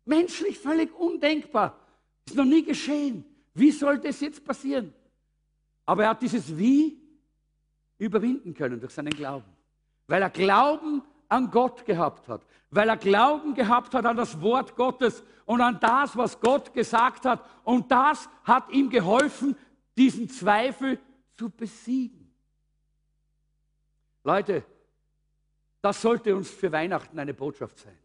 Menschlich 0.05 0.57
völlig 0.57 0.93
undenkbar. 0.97 1.77
Ist 2.25 2.35
noch 2.35 2.45
nie 2.45 2.63
geschehen. 2.63 3.25
Wie 3.53 3.71
soll 3.71 3.99
das 3.99 4.21
jetzt 4.21 4.43
passieren? 4.43 4.93
Aber 5.85 6.03
er 6.03 6.09
hat 6.11 6.21
dieses 6.21 6.57
Wie 6.57 6.97
überwinden 7.97 8.53
können 8.53 8.79
durch 8.79 8.93
seinen 8.93 9.13
Glauben. 9.13 9.45
Weil 10.07 10.21
er 10.21 10.29
Glauben 10.29 11.03
an 11.31 11.49
Gott 11.49 11.85
gehabt 11.85 12.27
hat, 12.27 12.45
weil 12.71 12.89
er 12.89 12.97
Glauben 12.97 13.53
gehabt 13.53 13.93
hat 13.93 14.05
an 14.05 14.17
das 14.17 14.41
Wort 14.41 14.75
Gottes 14.75 15.23
und 15.45 15.61
an 15.61 15.79
das, 15.79 16.17
was 16.17 16.39
Gott 16.39 16.73
gesagt 16.73 17.25
hat. 17.25 17.43
Und 17.63 17.89
das 17.89 18.29
hat 18.43 18.69
ihm 18.69 18.89
geholfen, 18.89 19.55
diesen 19.97 20.29
Zweifel 20.29 20.99
zu 21.35 21.49
besiegen. 21.49 22.33
Leute, 24.23 24.63
das 25.81 26.01
sollte 26.01 26.35
uns 26.35 26.49
für 26.49 26.71
Weihnachten 26.71 27.17
eine 27.17 27.33
Botschaft 27.33 27.79
sein. 27.79 27.97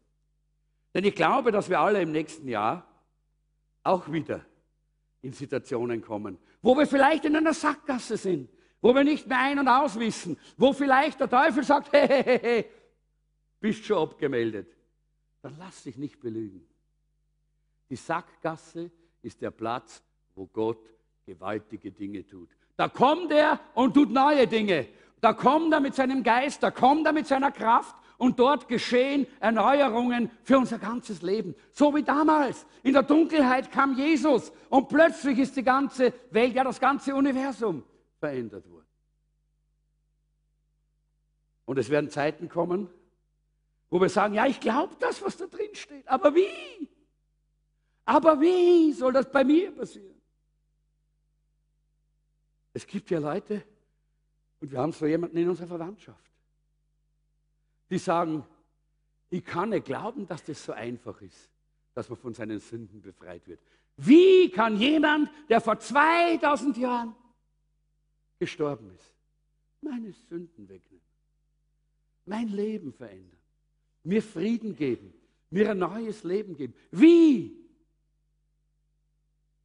Denn 0.93 1.03
ich 1.03 1.13
glaube, 1.13 1.51
dass 1.51 1.69
wir 1.69 1.79
alle 1.79 2.01
im 2.01 2.11
nächsten 2.11 2.47
Jahr 2.47 2.87
auch 3.83 4.09
wieder 4.11 4.41
in 5.21 5.33
Situationen 5.33 6.01
kommen, 6.01 6.37
wo 6.61 6.75
wir 6.77 6.87
vielleicht 6.87 7.25
in 7.25 7.35
einer 7.35 7.53
Sackgasse 7.53 8.15
sind, 8.15 8.49
wo 8.81 8.95
wir 8.95 9.03
nicht 9.03 9.27
mehr 9.27 9.39
ein- 9.39 9.59
und 9.59 9.67
auswissen, 9.67 10.37
wo 10.55 10.71
vielleicht 10.71 11.19
der 11.19 11.29
Teufel 11.29 11.63
sagt, 11.63 11.89
hey, 11.91 12.07
hey, 12.07 12.39
hey 12.39 12.65
bist 13.59 13.85
schon 13.85 13.97
abgemeldet. 13.97 14.75
Dann 15.41 15.55
lass 15.57 15.83
dich 15.83 15.97
nicht 15.97 16.19
belügen. 16.19 16.65
Die 17.89 17.95
Sackgasse 17.95 18.91
ist 19.21 19.41
der 19.41 19.51
Platz, 19.51 20.03
wo 20.35 20.45
Gott 20.47 20.89
gewaltige 21.25 21.91
Dinge 21.91 22.25
tut. 22.25 22.49
Da 22.75 22.87
kommt 22.87 23.31
er 23.31 23.59
und 23.73 23.93
tut 23.93 24.11
neue 24.11 24.47
Dinge. 24.47 24.87
Da 25.19 25.33
kommt 25.33 25.73
er 25.73 25.79
mit 25.79 25.95
seinem 25.95 26.23
Geist, 26.23 26.61
da 26.61 26.71
kommt 26.71 27.05
er 27.05 27.13
mit 27.13 27.27
seiner 27.27 27.51
Kraft 27.51 27.95
und 28.17 28.39
dort 28.39 28.67
geschehen 28.67 29.25
Erneuerungen 29.39 30.29
für 30.43 30.57
unser 30.57 30.79
ganzes 30.79 31.21
Leben. 31.21 31.55
So 31.71 31.95
wie 31.95 32.03
damals. 32.03 32.65
In 32.83 32.93
der 32.93 33.03
Dunkelheit 33.03 33.71
kam 33.71 33.95
Jesus 33.95 34.51
und 34.69 34.89
plötzlich 34.89 35.39
ist 35.39 35.55
die 35.55 35.63
ganze 35.63 36.13
Welt, 36.31 36.53
ja 36.53 36.63
das 36.63 36.79
ganze 36.79 37.15
Universum 37.15 37.83
verändert 38.19 38.69
worden. 38.69 38.85
Und 41.65 41.77
es 41.77 41.89
werden 41.89 42.09
Zeiten 42.09 42.47
kommen, 42.47 42.89
wo 43.89 44.01
wir 44.01 44.09
sagen, 44.09 44.33
ja, 44.33 44.45
ich 44.45 44.59
glaube 44.59 44.95
das, 44.99 45.21
was 45.21 45.37
da 45.37 45.45
drin 45.45 45.73
steht. 45.73 46.07
Aber 46.07 46.33
wie? 46.35 46.89
Aber 48.05 48.39
wie 48.39 48.91
soll 48.93 49.13
das 49.13 49.31
bei 49.31 49.43
mir 49.43 49.71
passieren? 49.71 50.21
Es 52.73 52.85
gibt 52.85 53.09
ja 53.09 53.19
Leute, 53.19 53.63
und 54.59 54.71
wir 54.71 54.79
haben 54.79 54.91
so 54.91 55.05
jemanden 55.05 55.37
in 55.37 55.49
unserer 55.49 55.67
Verwandtschaft, 55.67 56.31
die 57.89 57.97
sagen, 57.97 58.45
ich 59.29 59.43
kann 59.43 59.69
nicht 59.69 59.85
glauben, 59.85 60.27
dass 60.27 60.43
das 60.43 60.63
so 60.63 60.73
einfach 60.73 61.21
ist, 61.21 61.49
dass 61.93 62.09
man 62.09 62.17
von 62.17 62.33
seinen 62.33 62.59
Sünden 62.59 63.01
befreit 63.01 63.47
wird. 63.47 63.59
Wie 63.97 64.49
kann 64.49 64.77
jemand, 64.77 65.29
der 65.49 65.59
vor 65.59 65.79
2000 65.79 66.77
Jahren 66.77 67.15
gestorben 68.39 68.91
ist, 68.91 69.15
meine 69.81 70.11
Sünden 70.11 70.69
wegnehmen, 70.69 71.05
mein 72.25 72.47
Leben 72.49 72.93
verändern? 72.93 73.36
Mir 74.07 74.23
Frieden 74.23 74.75
geben, 74.75 75.13
mir 75.49 75.71
ein 75.71 75.79
neues 75.79 76.23
Leben 76.23 76.55
geben. 76.55 76.73
Wie? 76.91 77.55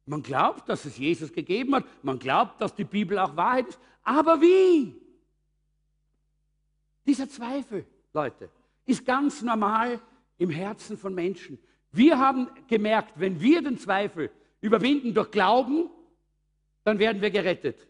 Man 0.05 0.21
glaubt, 0.21 0.67
dass 0.67 0.83
es 0.83 0.97
Jesus 0.97 1.31
gegeben 1.31 1.75
hat, 1.75 1.85
man 2.03 2.19
glaubt, 2.19 2.59
dass 2.59 2.75
die 2.75 2.83
Bibel 2.83 3.17
auch 3.19 3.35
Wahrheit 3.37 3.69
ist, 3.69 3.79
aber 4.03 4.41
wie? 4.41 4.95
Dieser 7.05 7.29
Zweifel, 7.29 7.85
Leute, 8.13 8.49
ist 8.85 9.05
ganz 9.05 9.41
normal 9.41 10.01
im 10.37 10.49
Herzen 10.49 10.97
von 10.97 11.15
Menschen. 11.15 11.57
Wir 11.93 12.19
haben 12.19 12.49
gemerkt, 12.67 13.13
wenn 13.15 13.39
wir 13.39 13.61
den 13.61 13.77
Zweifel 13.77 14.29
überwinden 14.59 15.13
durch 15.13 15.31
Glauben, 15.31 15.89
dann 16.83 16.99
werden 16.99 17.21
wir 17.21 17.31
gerettet. 17.31 17.87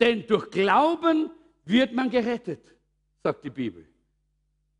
Denn 0.00 0.26
durch 0.26 0.50
Glauben 0.50 1.30
wird 1.66 1.92
man 1.92 2.08
gerettet, 2.08 2.74
sagt 3.22 3.44
die 3.44 3.50
Bibel. 3.50 3.86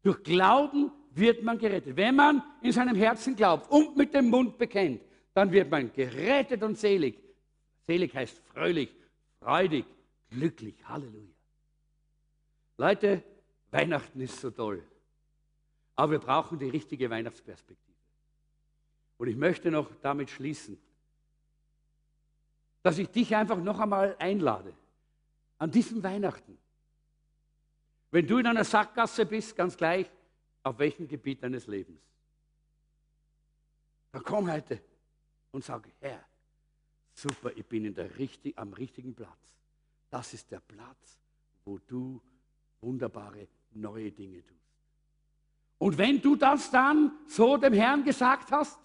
Durch 0.05 0.23
Glauben 0.23 0.93
wird 1.13 1.43
man 1.43 1.59
gerettet. 1.59 1.97
Wenn 1.97 2.15
man 2.15 2.43
in 2.61 2.73
seinem 2.73 2.95
Herzen 2.95 3.35
glaubt 3.35 3.71
und 3.71 3.97
mit 3.97 4.13
dem 4.13 4.29
Mund 4.29 4.59
bekennt, 4.59 5.01
dann 5.33 5.51
wird 5.51 5.71
man 5.71 5.91
gerettet 5.93 6.63
und 6.63 6.79
selig. 6.79 7.19
Selig 7.87 8.15
heißt 8.15 8.39
fröhlich, 8.53 8.95
freudig, 9.41 9.87
glücklich. 10.29 10.75
Halleluja. 10.87 11.33
Leute, 12.77 13.23
Weihnachten 13.71 14.21
ist 14.21 14.39
so 14.41 14.51
toll. 14.51 14.83
Aber 15.97 16.13
wir 16.13 16.19
brauchen 16.19 16.59
die 16.59 16.69
richtige 16.69 17.09
Weihnachtsperspektive. 17.09 17.97
Und 19.17 19.29
ich 19.29 19.37
möchte 19.37 19.71
noch 19.71 19.89
damit 20.03 20.29
schließen, 20.29 20.79
dass 22.83 22.99
ich 22.99 23.09
dich 23.09 23.35
einfach 23.35 23.57
noch 23.57 23.81
einmal 23.81 24.17
einlade, 24.19 24.75
an 25.57 25.71
diesem 25.71 26.03
Weihnachten 26.03 26.59
wenn 28.15 28.29
du 28.29 28.39
in 28.39 28.47
einer 28.47 28.63
Sackgasse 28.63 29.27
bist, 29.27 29.57
ganz 29.57 29.77
gleich, 29.77 30.09
auf 30.63 30.79
welchem 30.79 31.09
Gebiet 31.09 31.43
deines 31.43 31.67
Lebens, 31.67 32.01
dann 34.13 34.23
komm 34.23 34.49
heute 34.49 34.81
und 35.51 35.65
sag, 35.65 35.89
Herr, 35.99 36.25
super, 37.13 37.51
ich 37.57 37.67
bin 37.67 37.87
in 37.87 37.93
der 37.93 38.17
richtig, 38.17 38.57
am 38.57 38.73
richtigen 38.73 39.17
Platz. 39.17 39.57
Das 40.11 40.33
ist 40.33 40.49
der 40.53 40.61
Platz, 40.61 41.19
wo 41.65 41.81
du 41.89 42.23
wunderbare 42.81 43.49
neue 43.73 44.13
Dinge 44.13 44.47
tust. 44.47 44.61
Und 45.79 45.99
wenn 45.99 46.23
du 46.23 46.37
das 46.37 46.71
dann 46.71 47.19
so 47.27 47.57
dem 47.57 47.73
Herrn 47.73 48.05
gesagt 48.05 48.53
hast, 48.53 48.79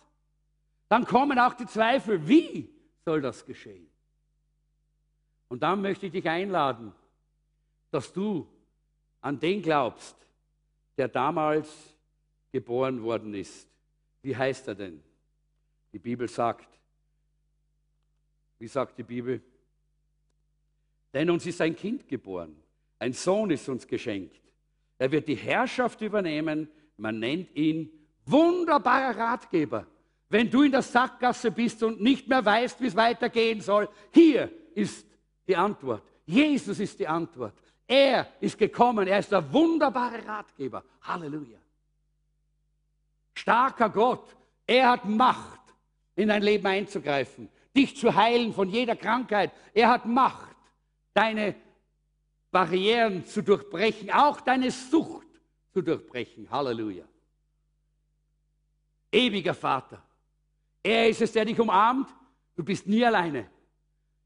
dann 0.88 1.06
kommen 1.06 1.38
auch 1.38 1.54
die 1.54 1.68
Zweifel, 1.68 2.28
wie 2.28 2.68
soll 3.06 3.22
das 3.22 3.46
geschehen? 3.46 3.92
Und 5.50 5.62
dann 5.62 5.84
möchte 5.84 6.08
ich 6.08 6.14
dich 6.14 6.28
einladen, 6.28 6.94
dass 7.92 8.12
du 8.12 8.48
an 9.22 9.40
den 9.40 9.62
glaubst, 9.62 10.16
der 10.98 11.08
damals 11.08 11.70
geboren 12.52 13.02
worden 13.04 13.34
ist. 13.34 13.68
Wie 14.22 14.36
heißt 14.36 14.68
er 14.68 14.76
denn? 14.76 15.02
Die 15.94 16.00
Bibel 16.00 16.28
sagt, 16.28 16.68
wie 18.60 18.68
sagt 18.68 18.98
die 18.98 19.04
Bibel? 19.04 19.42
Denn 21.14 21.30
uns 21.30 21.46
ist 21.46 21.62
ein 21.62 21.76
Kind 21.76 22.08
geboren, 22.08 22.56
ein 23.00 23.14
Sohn 23.14 23.50
ist 23.50 23.68
uns 23.70 23.88
geschenkt. 23.88 24.42
Er 24.98 25.12
wird 25.12 25.28
die 25.28 25.36
Herrschaft 25.36 26.02
übernehmen, 26.02 26.70
man 26.98 27.20
nennt 27.20 27.56
ihn 27.56 27.90
wunderbarer 28.26 29.18
Ratgeber. 29.18 29.88
Wenn 30.28 30.50
du 30.50 30.64
in 30.64 30.72
der 30.72 30.82
Sackgasse 30.82 31.50
bist 31.50 31.82
und 31.82 32.02
nicht 32.02 32.28
mehr 32.28 32.46
weißt, 32.46 32.80
wie 32.82 32.88
es 32.88 32.96
weitergehen 32.96 33.62
soll, 33.62 33.90
hier 34.12 34.52
ist 34.76 35.08
die 35.48 35.56
Antwort. 35.56 36.04
Jesus 36.26 36.80
ist 36.80 37.00
die 37.00 37.08
Antwort. 37.08 37.56
Er 37.90 38.28
ist 38.40 38.56
gekommen, 38.56 39.08
er 39.08 39.18
ist 39.18 39.32
der 39.32 39.52
wunderbare 39.52 40.24
Ratgeber. 40.24 40.84
Halleluja. 41.02 41.58
Starker 43.34 43.90
Gott, 43.90 44.36
er 44.68 44.92
hat 44.92 45.06
Macht, 45.06 45.60
in 46.16 46.28
dein 46.28 46.44
Leben 46.44 46.68
einzugreifen, 46.68 47.50
dich 47.76 47.98
zu 47.98 48.14
heilen 48.14 48.54
von 48.54 48.70
jeder 48.70 48.96
Krankheit. 48.96 49.52
Er 49.74 49.90
hat 49.90 50.06
Macht, 50.06 50.56
deine 51.16 51.56
Barrieren 52.52 53.26
zu 53.26 53.42
durchbrechen, 53.42 54.12
auch 54.12 54.40
deine 54.42 54.70
Sucht 54.70 55.28
zu 55.74 55.82
durchbrechen. 55.82 56.48
Halleluja. 56.52 57.06
Ewiger 59.12 59.56
Vater. 59.56 60.00
Er 60.84 61.10
ist 61.10 61.24
es, 61.24 61.32
der 61.32 61.46
dich 61.46 61.60
umarmt. 61.60 62.08
Du 62.56 62.64
bist 62.64 62.86
nie 62.86 63.04
alleine. 63.04 63.50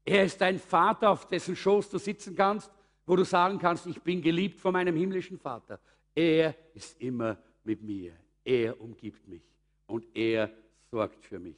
Er 0.04 0.24
ist 0.24 0.38
dein 0.38 0.58
Vater, 0.58 1.08
auf 1.08 1.26
dessen 1.28 1.56
Schoß 1.56 1.88
du 1.88 1.96
sitzen 1.96 2.36
kannst, 2.36 2.70
wo 3.06 3.16
du 3.16 3.24
sagen 3.24 3.58
kannst, 3.58 3.86
ich 3.86 4.00
bin 4.00 4.22
geliebt 4.22 4.60
von 4.60 4.72
meinem 4.72 4.96
himmlischen 4.96 5.38
Vater. 5.38 5.80
Er 6.14 6.54
ist 6.74 7.00
immer 7.00 7.36
mit 7.64 7.82
mir. 7.82 8.12
Er 8.44 8.80
umgibt 8.80 9.26
mich 9.26 9.42
und 9.86 10.06
er 10.14 10.50
sorgt 10.90 11.24
für 11.24 11.38
mich. 11.38 11.56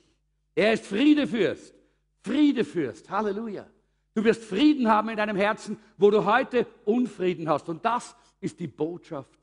Er 0.55 0.73
ist 0.73 0.87
Friedefürst. 0.87 1.75
Friedefürst. 2.23 3.09
Halleluja. 3.11 3.69
Du 4.15 4.25
wirst 4.25 4.45
Frieden 4.45 4.89
haben 4.89 5.11
in 5.11 5.17
deinem 5.17 5.37
Herzen, 5.37 5.79
wo 5.99 6.11
du 6.11 6.25
heute 6.25 6.67
Unfrieden 6.85 7.49
hast. 7.49 7.69
Und 7.69 7.85
das 7.85 8.17
ist 8.41 8.59
die 8.59 8.67
Botschaft 8.67 9.39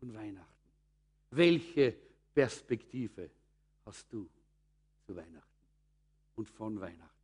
von 0.00 0.12
Weihnachten. 0.12 0.48
Welche 1.30 1.94
Perspektive 2.34 3.30
hast 3.84 4.12
du 4.12 4.28
zu 5.06 5.14
Weihnachten 5.14 5.46
und 6.34 6.48
von 6.48 6.80
Weihnachten? 6.80 7.17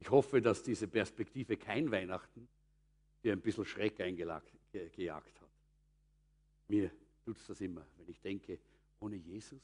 Ich 0.00 0.10
hoffe, 0.10 0.40
dass 0.40 0.62
diese 0.62 0.88
Perspektive 0.88 1.56
kein 1.56 1.90
Weihnachten 1.90 2.48
dir 3.22 3.32
ein 3.32 3.40
bisschen 3.40 3.64
Schreck 3.64 4.00
eingejagt 4.00 4.52
hat. 5.40 5.48
Mir 6.68 6.90
tut 7.24 7.36
es 7.36 7.46
das 7.46 7.60
immer, 7.60 7.84
wenn 7.96 8.08
ich 8.08 8.20
denke, 8.20 8.58
ohne 9.00 9.16
Jesus, 9.16 9.60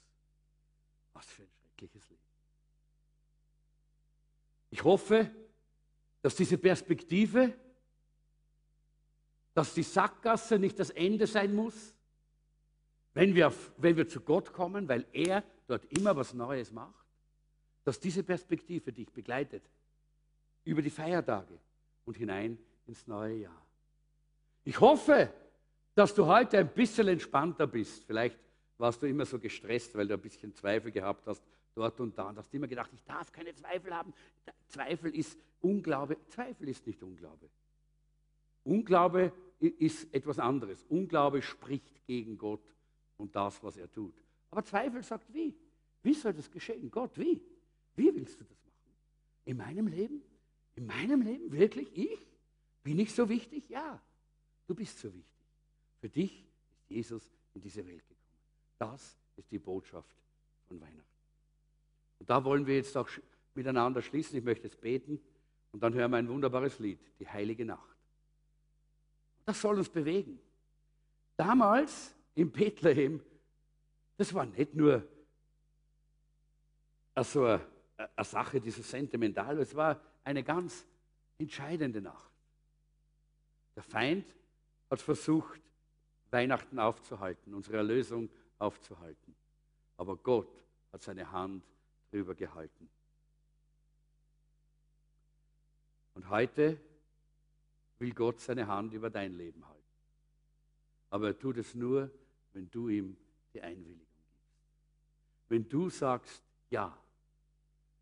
was 1.12 1.26
für 1.26 1.43
ein 1.43 1.49
schreckliches 1.61 2.09
Leben. 2.11 2.22
Ich 4.70 4.82
hoffe, 4.82 5.30
dass 6.22 6.35
diese 6.35 6.59
Perspektive, 6.59 7.53
dass 9.53 9.74
die 9.74 9.82
Sackgasse 9.82 10.59
nicht 10.59 10.78
das 10.78 10.91
Ende 10.91 11.26
sein 11.26 11.55
muss, 11.55 11.95
wenn 13.12 13.35
wir, 13.35 13.55
wenn 13.76 13.97
wir 13.97 14.09
zu 14.09 14.20
Gott 14.20 14.53
kommen, 14.53 14.89
weil 14.89 15.07
er 15.12 15.45
dort 15.68 15.85
immer 15.93 16.16
was 16.16 16.35
Neues 16.35 16.72
macht, 16.72 17.07
dass 17.85 18.01
diese 18.01 18.24
Perspektive 18.24 18.93
dich 18.93 19.12
begleitet 19.12 19.62
über 20.65 20.83
die 20.83 20.91
Feiertage 20.91 21.59
und 22.05 22.17
hinein 22.17 22.59
ins 22.87 23.07
neue 23.07 23.37
Jahr. 23.37 23.67
Ich 24.65 24.81
hoffe, 24.81 25.33
dass 25.95 26.15
du 26.15 26.27
heute 26.27 26.59
ein 26.59 26.69
bisschen 26.69 27.09
entspannter 27.09 27.67
bist. 27.67 28.05
Vielleicht 28.05 28.39
warst 28.79 29.03
du 29.03 29.07
immer 29.07 29.25
so 29.25 29.39
gestresst, 29.39 29.95
weil 29.95 30.09
du 30.09 30.15
ein 30.15 30.21
bisschen 30.21 30.55
Zweifel 30.55 30.91
gehabt 30.91 31.27
hast, 31.27 31.43
dort 31.75 32.01
und 32.01 32.17
da. 32.17 32.29
Und 32.29 32.39
hast 32.39 32.53
immer 32.55 32.67
gedacht, 32.67 32.91
ich 32.93 33.05
darf 33.05 33.31
keine 33.31 33.55
Zweifel 33.55 33.95
haben. 33.95 34.12
Zweifel 34.67 35.15
ist 35.15 35.39
Unglaube. 35.61 36.17
Zweifel 36.29 36.69
ist 36.69 36.87
nicht 36.87 37.03
Unglaube. 37.03 37.49
Unglaube 38.65 39.33
ist 39.61 40.12
etwas 40.12 40.39
anderes. 40.39 40.85
Unglaube 40.89 41.43
spricht 41.43 42.05
gegen 42.07 42.37
Gott 42.39 42.75
und 43.19 43.35
das, 43.37 43.62
was 43.62 43.77
er 43.77 43.91
tut. 43.91 44.15
Aber 44.51 44.65
Zweifel 44.65 45.03
sagt, 45.03 45.33
wie? 45.33 45.55
Wie 46.03 46.15
soll 46.15 46.33
das 46.33 46.51
geschehen? 46.51 46.91
Gott, 46.91 47.19
wie? 47.19 47.41
Wie 47.97 48.15
willst 48.15 48.41
du 48.41 48.45
das 48.45 48.59
machen? 48.65 48.95
In 49.45 49.57
meinem 49.57 49.87
Leben? 49.87 50.23
In 50.77 50.87
meinem 50.87 51.22
Leben? 51.22 51.53
Wirklich? 51.53 51.89
Ich? 51.97 52.18
Bin 52.83 52.99
ich 52.99 53.14
so 53.14 53.29
wichtig? 53.29 53.68
Ja, 53.68 54.01
du 54.66 54.75
bist 54.75 54.99
so 54.99 55.12
wichtig. 55.12 55.25
Für 56.01 56.09
dich 56.09 56.45
ist 56.81 56.91
Jesus 56.91 57.31
in 57.55 57.62
diese 57.62 57.87
Welt 57.87 58.07
gekommen. 58.07 58.20
Das 58.79 59.16
ist 59.37 59.51
die 59.51 59.59
Botschaft 59.59 60.14
von 60.68 60.81
Weihnachten. 60.81 61.03
Und 62.18 62.29
da 62.29 62.45
wollen 62.45 62.66
wir 62.66 62.77
jetzt 62.77 62.97
auch 62.97 63.09
miteinander 63.55 64.03
schließen. 64.03 64.37
Ich 64.39 64.45
möchte 64.45 64.64
jetzt 64.64 64.81
beten 64.81 65.20
und 65.72 65.83
dann 65.83 65.95
hören 65.95 66.11
wir 66.11 66.18
ein 66.18 66.29
wunderbares 66.29 66.79
Lied, 66.79 66.99
die 67.18 67.29
heilige 67.29 67.64
Nacht. 67.64 67.97
Das 69.45 69.61
soll 69.61 69.79
uns 69.79 69.89
bewegen. 69.89 70.39
Damals 71.37 72.14
in 72.35 72.51
Bethlehem, 72.51 73.20
das 74.16 74.33
war 74.33 74.47
nicht 74.47 74.75
nur 74.75 75.07
so 77.22 77.45
eine, 77.45 77.61
Sache, 78.25 78.61
die 78.61 78.70
so 78.70 78.83
sentimental 78.83 79.59
es 79.59 79.75
war 79.75 80.01
eine 80.25 80.43
ganz 80.43 80.85
entscheidende 81.39 82.01
Nacht. 82.01 82.31
Der 83.77 83.83
Feind 83.83 84.27
hat 84.91 85.01
versucht, 85.01 85.61
Weihnachten 86.31 86.79
aufzuhalten, 86.79 87.55
unsere 87.55 87.77
Erlösung 87.77 88.29
aufzuhalten. 88.59 89.35
Aber 89.97 90.16
Gott 90.16 90.49
hat 90.93 91.03
seine 91.03 91.31
Hand 91.31 91.62
drüber 92.11 92.35
gehalten. 92.35 92.89
Und 96.14 96.29
heute 96.29 96.81
will 97.99 98.12
Gott 98.12 98.41
seine 98.41 98.66
Hand 98.66 98.93
über 98.93 99.11
dein 99.11 99.33
Leben 99.33 99.66
halten. 99.66 99.83
Aber 101.11 101.29
er 101.29 101.39
tut 101.39 101.57
es 101.59 101.75
nur, 101.75 102.11
wenn 102.53 102.70
du 102.70 102.89
ihm 102.89 103.16
die 103.53 103.61
Einwilligung 103.61 103.99
gibst. 103.99 104.41
Wenn 105.49 105.68
du 105.68 105.91
sagst, 105.91 106.43
ja, 106.70 106.97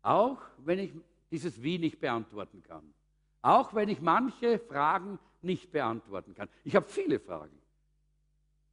auch 0.01 0.41
wenn 0.57 0.79
ich 0.79 0.91
dieses 1.33 1.61
Wie 1.61 1.77
nicht 1.77 1.99
beantworten 1.99 2.63
kann. 2.63 2.93
Auch 3.41 3.73
wenn 3.73 3.89
ich 3.89 3.99
manche 3.99 4.57
Fragen 4.57 5.19
nicht 5.41 5.71
beantworten 5.71 6.33
kann. 6.33 6.47
Ich 6.63 6.77
habe 6.77 6.87
viele 6.87 7.19
Fragen, 7.19 7.57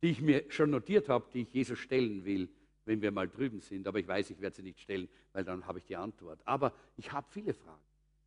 die 0.00 0.10
ich 0.10 0.20
mir 0.20 0.44
schon 0.48 0.70
notiert 0.70 1.08
habe, 1.08 1.26
die 1.34 1.40
ich 1.40 1.52
Jesus 1.52 1.78
stellen 1.80 2.24
will 2.24 2.48
wenn 2.90 3.02
wir 3.02 3.12
mal 3.12 3.28
drüben 3.28 3.60
sind. 3.60 3.86
Aber 3.86 4.00
ich 4.00 4.08
weiß, 4.08 4.30
ich 4.30 4.40
werde 4.40 4.56
sie 4.56 4.62
nicht 4.62 4.80
stellen, 4.80 5.08
weil 5.32 5.44
dann 5.44 5.64
habe 5.64 5.78
ich 5.78 5.84
die 5.84 5.94
Antwort. 5.94 6.40
Aber 6.44 6.74
ich 6.96 7.12
habe 7.12 7.24
viele 7.30 7.54
Fragen, 7.54 7.80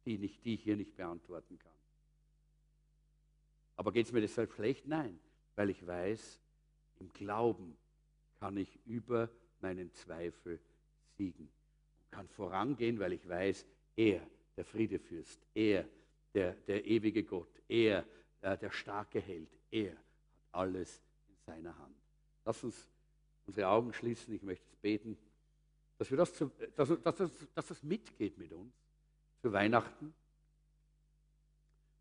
die, 0.05 0.17
nicht, 0.17 0.43
die 0.45 0.53
ich 0.53 0.63
hier 0.63 0.77
nicht 0.77 0.95
beantworten 0.95 1.59
kann. 1.59 1.71
Aber 3.75 3.91
geht 3.91 4.05
es 4.05 4.13
mir 4.13 4.21
deshalb 4.21 4.53
schlecht? 4.53 4.88
Nein, 4.88 5.19
weil 5.55 5.69
ich 5.69 5.86
weiß, 5.86 6.39
im 6.99 7.11
Glauben 7.11 7.75
kann 8.39 8.55
ich 8.55 8.79
über 8.86 9.29
meinen 9.59 9.91
Zweifel 9.93 10.61
siegen. 11.17 11.49
Und 11.99 12.11
kann 12.11 12.29
vorangehen, 12.29 12.99
weil 12.99 13.11
ich 13.11 13.27
weiß, 13.27 13.65
er, 13.95 14.27
der 14.55 14.65
Friedefürst, 14.65 15.39
er, 15.53 15.87
der, 16.33 16.53
der 16.53 16.85
ewige 16.85 17.23
Gott, 17.23 17.61
er, 17.67 18.05
äh, 18.41 18.57
der 18.57 18.71
starke 18.71 19.19
Held, 19.19 19.49
er 19.71 19.91
hat 19.91 20.05
alles 20.51 21.01
in 21.27 21.35
seiner 21.45 21.77
Hand. 21.77 21.95
Lass 22.45 22.63
uns 22.63 22.87
unsere 23.45 23.67
Augen 23.67 23.93
schließen. 23.93 24.33
Ich 24.33 24.43
möchte 24.43 24.65
es 24.67 24.75
beten, 24.77 25.17
dass, 25.97 26.09
wir 26.09 26.17
das, 26.17 26.33
zu, 26.33 26.51
dass, 26.75 26.89
dass, 27.01 27.17
das, 27.17 27.31
dass 27.53 27.67
das 27.67 27.83
mitgeht 27.83 28.37
mit 28.37 28.51
uns 28.51 28.73
zu 29.41 29.51
Weihnachten. 29.51 30.13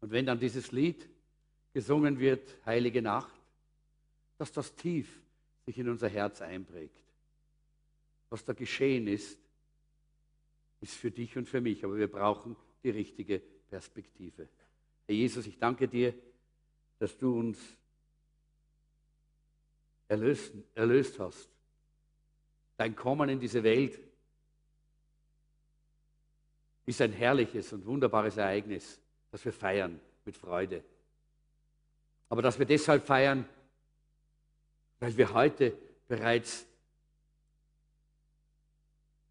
Und 0.01 0.11
wenn 0.11 0.27
dann 0.27 0.39
dieses 0.39 0.73
Lied 0.73 1.09
gesungen 1.73 2.19
wird, 2.19 2.57
Heilige 2.67 3.03
Nacht, 3.03 3.33
dass 4.39 4.53
das 4.53 4.75
tief 4.75 5.23
sich 5.65 5.79
in 5.79 5.89
unser 5.89 6.09
Herz 6.09 6.43
einprägt. 6.43 7.01
Was 8.29 8.45
da 8.45 8.53
geschehen 8.53 9.07
ist, 9.07 9.39
ist 10.83 10.97
für 10.97 11.11
dich 11.11 11.39
und 11.39 11.49
für 11.49 11.61
mich, 11.61 11.85
aber 11.85 11.97
wir 11.97 12.11
brauchen 12.11 12.57
die 12.83 12.91
richtige 12.91 13.39
Perspektive. 13.39 14.49
Herr 15.07 15.15
Jesus, 15.15 15.47
ich 15.47 15.59
danke 15.59 15.89
dir, 15.89 16.13
dass 16.99 17.17
du 17.17 17.39
uns 17.39 17.59
erlöst, 20.09 20.53
erlöst 20.75 21.19
hast. 21.21 21.49
Dein 22.77 22.97
Kommen 22.97 23.29
in 23.29 23.39
diese 23.39 23.63
Welt 23.63 23.99
ist 26.85 27.01
ein 27.01 27.13
herrliches 27.13 27.73
und 27.73 27.87
wunderbares 27.87 28.37
Ereignis, 28.37 29.01
das 29.31 29.45
wir 29.45 29.53
feiern 29.53 30.01
mit 30.25 30.37
Freude. 30.37 30.83
Aber 32.29 32.43
dass 32.43 32.59
wir 32.59 32.67
deshalb 32.67 33.07
feiern, 33.07 33.49
weil 34.99 35.17
wir 35.17 35.33
heute 35.33 35.79
bereits 36.09 36.67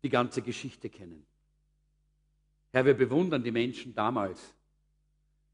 die 0.01 0.09
ganze 0.09 0.41
Geschichte 0.41 0.89
kennen. 0.89 1.25
Herr, 2.71 2.85
wir 2.85 2.93
bewundern 2.93 3.43
die 3.43 3.51
Menschen 3.51 3.93
damals, 3.93 4.53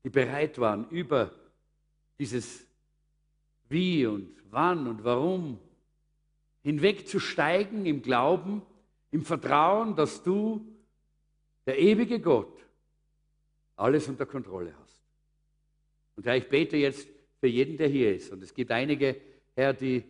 die 0.03 0.09
bereit 0.09 0.59
waren, 0.59 0.87
über 0.89 1.31
dieses 2.19 2.65
Wie 3.69 4.05
und 4.05 4.29
wann 4.49 4.87
und 4.87 5.03
warum, 5.03 5.59
hinwegzusteigen 6.63 7.85
im 7.85 8.01
Glauben, 8.01 8.61
im 9.11 9.23
Vertrauen, 9.23 9.95
dass 9.95 10.21
du, 10.23 10.65
der 11.65 11.79
ewige 11.79 12.19
Gott, 12.19 12.53
alles 13.75 14.07
unter 14.07 14.25
Kontrolle 14.25 14.73
hast. 14.81 15.01
Und 16.15 16.25
Herr, 16.25 16.37
ich 16.37 16.49
bete 16.49 16.77
jetzt 16.77 17.07
für 17.39 17.47
jeden, 17.47 17.77
der 17.77 17.87
hier 17.87 18.15
ist. 18.15 18.31
Und 18.31 18.41
es 18.43 18.53
gibt 18.53 18.71
einige, 18.71 19.15
Herr, 19.55 19.73
die 19.73 20.03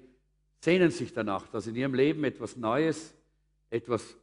sehnen 0.59 0.91
sich 0.91 1.13
danach, 1.13 1.47
dass 1.47 1.67
in 1.67 1.75
ihrem 1.75 1.93
Leben 1.93 2.23
etwas 2.23 2.55
Neues, 2.55 3.13
etwas 3.69 4.15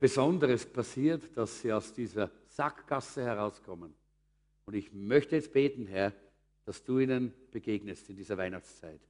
Besonderes 0.00 0.64
passiert, 0.64 1.36
dass 1.36 1.60
sie 1.60 1.72
aus 1.72 1.92
dieser 1.92 2.30
Sackgasse 2.48 3.22
herauskommen. 3.22 3.94
Und 4.64 4.74
ich 4.74 4.92
möchte 4.92 5.36
jetzt 5.36 5.52
beten, 5.52 5.86
Herr, 5.86 6.12
dass 6.64 6.82
du 6.82 6.98
ihnen 6.98 7.34
begegnest 7.50 8.08
in 8.08 8.16
dieser 8.16 8.38
Weihnachtszeit 8.38 9.00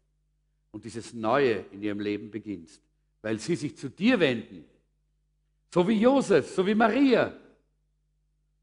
und 0.72 0.84
dieses 0.84 1.14
Neue 1.14 1.64
in 1.70 1.82
ihrem 1.82 2.01
Leben 2.01 2.30
beginnst, 2.30 2.82
weil 3.22 3.38
sie 3.38 3.55
sich 3.55 3.76
zu 3.76 3.88
dir 3.88 4.18
wenden, 4.18 4.64
so 5.72 5.86
wie 5.86 6.01
Josef, 6.01 6.51
so 6.51 6.66
wie 6.66 6.74
Maria, 6.74 7.32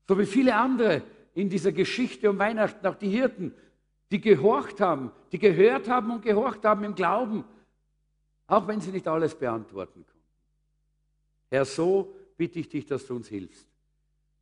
so 0.08 0.20
wie 0.20 0.26
viele 0.26 0.56
andere 0.56 1.04
in 1.34 1.50
dieser 1.50 1.72
Geschichte 1.72 2.30
um 2.30 2.38
Weihnachten, 2.40 2.86
auch 2.86 2.96
die 2.96 3.10
Hirten, 3.10 3.54
die 4.12 4.20
gehorcht 4.20 4.82
haben, 4.82 5.12
die 5.32 5.40
gehört 5.40 5.88
haben 5.88 6.12
und 6.12 6.24
gehorcht 6.24 6.66
haben 6.66 6.84
im 6.84 6.96
Glauben, 6.96 7.46
auch 8.48 8.68
wenn 8.68 8.82
sie 8.82 8.92
nicht 8.92 9.08
alles 9.08 9.36
beantworten 9.36 10.06
konnten. 10.06 10.18
Herr, 11.50 11.66
so 11.66 12.14
bitte 12.38 12.60
ich 12.60 12.70
dich, 12.70 12.86
dass 12.86 13.06
du 13.06 13.16
uns 13.16 13.28
hilfst, 13.28 13.68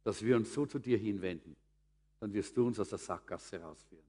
dass 0.04 0.24
wir 0.24 0.36
uns 0.36 0.54
so 0.54 0.66
zu 0.66 0.80
dir 0.80 0.98
hinwenden. 0.98 1.56
Dann 2.20 2.34
wirst 2.34 2.56
du 2.56 2.68
uns 2.68 2.80
aus 2.80 2.90
der 2.90 2.98
Sackgasse 2.98 3.60
rausführen. 3.62 4.04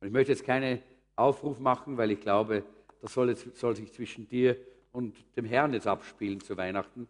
Und 0.00 0.06
ich 0.08 0.12
möchte 0.12 0.32
jetzt 0.32 0.44
keinen 0.44 0.80
Aufruf 1.16 1.58
machen, 1.58 1.96
weil 1.96 2.10
ich 2.10 2.20
glaube, 2.20 2.64
das 3.00 3.12
soll, 3.12 3.30
jetzt, 3.30 3.56
soll 3.56 3.76
sich 3.76 3.92
zwischen 3.92 4.28
dir 4.28 4.56
und 4.92 5.16
dem 5.36 5.44
Herrn 5.44 5.72
jetzt 5.72 5.86
abspielen 5.86 6.40
zu 6.40 6.56
Weihnachten. 6.56 7.08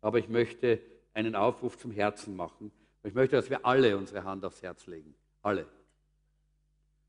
Aber 0.00 0.18
ich 0.18 0.28
möchte 0.28 0.80
einen 1.14 1.34
Aufruf 1.34 1.78
zum 1.78 1.90
Herzen 1.90 2.36
machen. 2.36 2.70
Ich 3.02 3.14
möchte, 3.14 3.36
dass 3.36 3.50
wir 3.50 3.64
alle 3.64 3.96
unsere 3.96 4.24
Hand 4.24 4.44
aufs 4.44 4.62
Herz 4.62 4.86
legen. 4.86 5.14
Alle. 5.42 5.66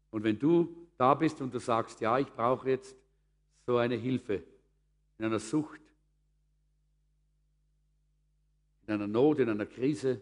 Und 0.09 0.23
wenn 0.23 0.37
du 0.37 0.75
da 0.97 1.13
bist 1.13 1.41
und 1.41 1.53
du 1.53 1.59
sagst, 1.59 2.01
ja, 2.01 2.19
ich 2.19 2.27
brauche 2.27 2.69
jetzt 2.69 2.95
so 3.65 3.77
eine 3.77 3.95
Hilfe 3.95 4.43
in 5.17 5.25
einer 5.25 5.39
Sucht, 5.39 5.81
in 8.91 9.01
einer 9.01 9.07
Not, 9.07 9.39
in 9.39 9.49
einer 9.49 9.65
Krise, 9.65 10.19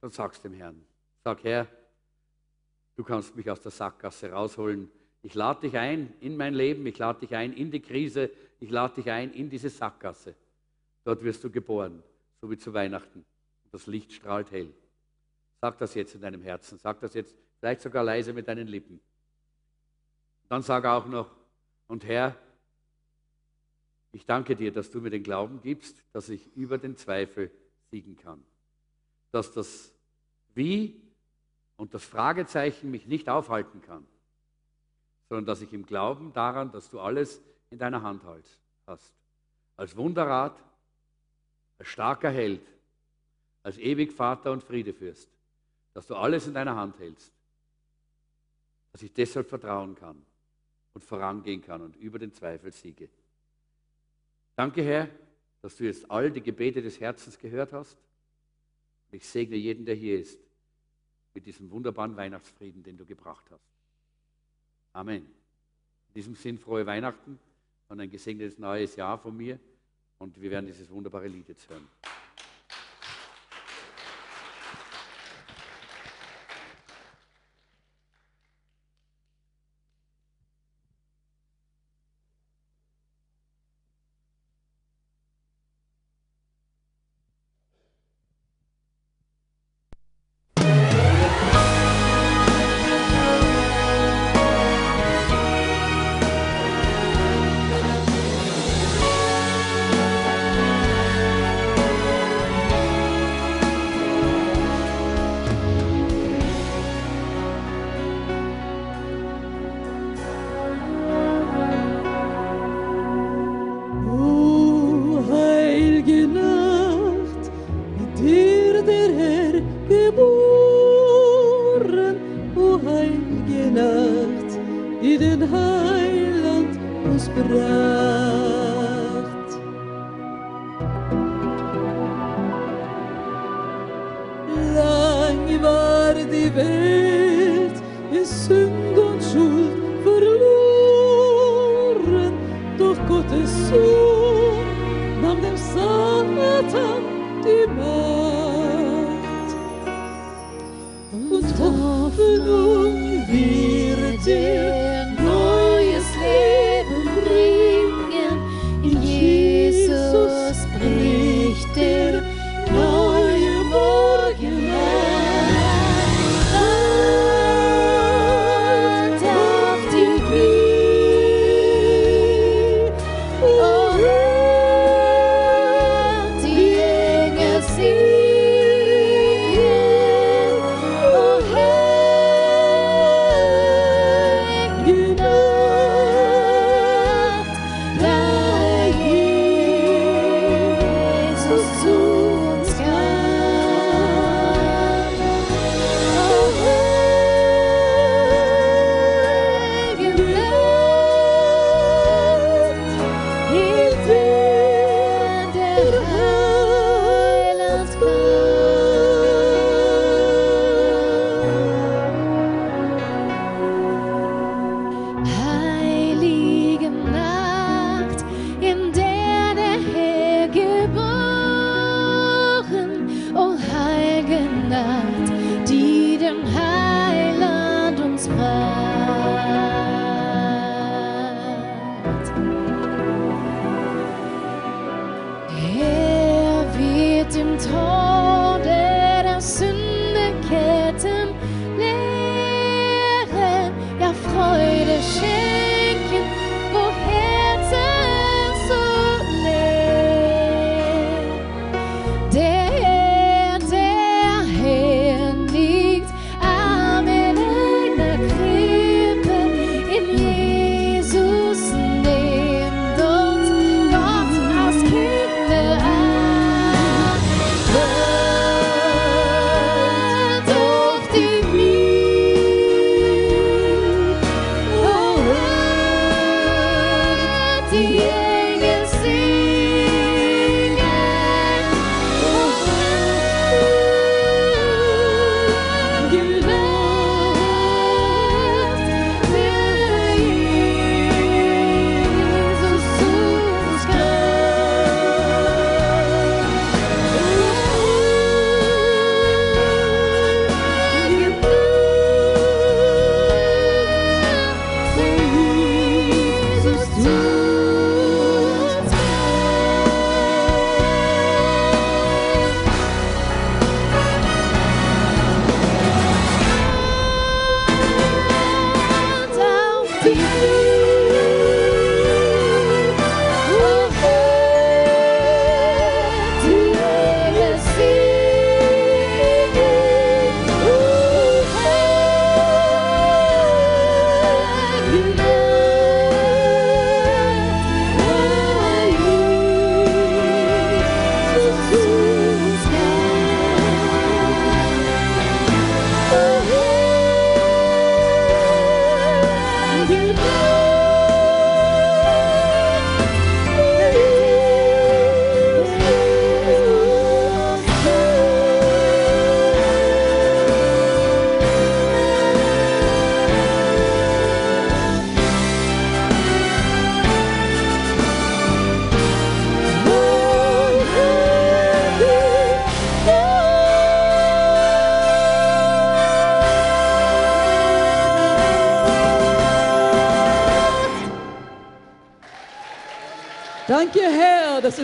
dann 0.00 0.10
sagst 0.10 0.44
dem 0.44 0.52
Herrn. 0.52 0.84
Sag, 1.22 1.42
Herr, 1.44 1.66
du 2.96 3.04
kannst 3.04 3.34
mich 3.36 3.50
aus 3.50 3.60
der 3.60 3.70
Sackgasse 3.70 4.30
rausholen. 4.30 4.90
Ich 5.22 5.34
lade 5.34 5.62
dich 5.62 5.76
ein 5.76 6.12
in 6.20 6.36
mein 6.36 6.54
Leben, 6.54 6.84
ich 6.86 6.98
lade 6.98 7.20
dich 7.20 7.34
ein 7.34 7.52
in 7.52 7.70
die 7.70 7.80
Krise, 7.80 8.30
ich 8.60 8.70
lade 8.70 8.94
dich 8.96 9.10
ein 9.10 9.32
in 9.32 9.48
diese 9.48 9.70
Sackgasse. 9.70 10.34
Dort 11.04 11.22
wirst 11.22 11.42
du 11.44 11.50
geboren, 11.50 12.02
so 12.40 12.50
wie 12.50 12.58
zu 12.58 12.72
Weihnachten. 12.74 13.24
Das 13.72 13.86
Licht 13.86 14.12
strahlt 14.12 14.50
hell. 14.50 14.72
Sag 15.60 15.78
das 15.78 15.94
jetzt 15.94 16.14
in 16.14 16.20
deinem 16.20 16.42
Herzen, 16.42 16.78
sag 16.78 17.00
das 17.00 17.14
jetzt 17.14 17.34
vielleicht 17.58 17.80
sogar 17.80 18.04
leise 18.04 18.32
mit 18.32 18.46
deinen 18.46 18.68
Lippen. 18.68 19.00
Dann 20.48 20.62
sag 20.62 20.84
auch 20.84 21.06
noch, 21.06 21.30
und 21.88 22.04
Herr, 22.04 22.36
ich 24.16 24.24
danke 24.24 24.56
dir, 24.56 24.72
dass 24.72 24.90
du 24.90 25.02
mir 25.02 25.10
den 25.10 25.22
Glauben 25.22 25.60
gibst, 25.60 26.02
dass 26.14 26.30
ich 26.30 26.56
über 26.56 26.78
den 26.78 26.96
Zweifel 26.96 27.50
siegen 27.90 28.16
kann. 28.16 28.42
Dass 29.30 29.52
das 29.52 29.92
Wie 30.54 31.02
und 31.76 31.92
das 31.92 32.02
Fragezeichen 32.02 32.90
mich 32.90 33.06
nicht 33.06 33.28
aufhalten 33.28 33.82
kann, 33.82 34.06
sondern 35.28 35.44
dass 35.44 35.60
ich 35.60 35.70
im 35.74 35.84
Glauben 35.84 36.32
daran, 36.32 36.72
dass 36.72 36.88
du 36.88 36.98
alles 36.98 37.42
in 37.68 37.78
deiner 37.78 38.00
Hand 38.00 38.22
hast. 38.86 39.12
Als 39.76 39.94
Wunderrat, 39.98 40.58
als 41.78 41.88
starker 41.88 42.30
Held, 42.30 42.66
als 43.62 43.76
ewig 43.76 44.14
Vater 44.14 44.50
und 44.50 44.62
Friedefürst, 44.62 45.28
dass 45.92 46.06
du 46.06 46.14
alles 46.14 46.46
in 46.46 46.54
deiner 46.54 46.74
Hand 46.74 46.98
hältst, 46.98 47.30
dass 48.92 49.02
ich 49.02 49.12
deshalb 49.12 49.46
vertrauen 49.46 49.94
kann 49.94 50.24
und 50.94 51.04
vorangehen 51.04 51.60
kann 51.60 51.82
und 51.82 51.96
über 51.96 52.18
den 52.18 52.32
Zweifel 52.32 52.72
siege. 52.72 53.10
Danke, 54.56 54.82
Herr, 54.82 55.08
dass 55.60 55.76
du 55.76 55.84
jetzt 55.84 56.10
all 56.10 56.30
die 56.30 56.40
Gebete 56.40 56.80
des 56.80 56.98
Herzens 56.98 57.38
gehört 57.38 57.72
hast. 57.72 57.98
Ich 59.12 59.26
segne 59.26 59.54
jeden, 59.54 59.84
der 59.84 59.94
hier 59.94 60.18
ist, 60.18 60.40
mit 61.34 61.44
diesem 61.44 61.70
wunderbaren 61.70 62.16
Weihnachtsfrieden, 62.16 62.82
den 62.82 62.96
du 62.96 63.04
gebracht 63.04 63.44
hast. 63.50 63.70
Amen. 64.94 65.22
In 66.08 66.14
diesem 66.14 66.34
Sinn 66.34 66.58
frohe 66.58 66.86
Weihnachten 66.86 67.38
und 67.88 68.00
ein 68.00 68.10
gesegnetes 68.10 68.58
neues 68.58 68.96
Jahr 68.96 69.18
von 69.18 69.36
mir. 69.36 69.60
Und 70.18 70.40
wir 70.40 70.50
werden 70.50 70.66
dieses 70.66 70.88
wunderbare 70.90 71.28
Lied 71.28 71.48
jetzt 71.48 71.68
hören. 71.68 71.86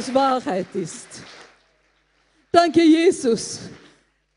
Es 0.03 0.13
Wahrheit 0.13 0.67
ist. 0.75 1.07
Danke, 2.51 2.83
Jesus. 2.83 3.61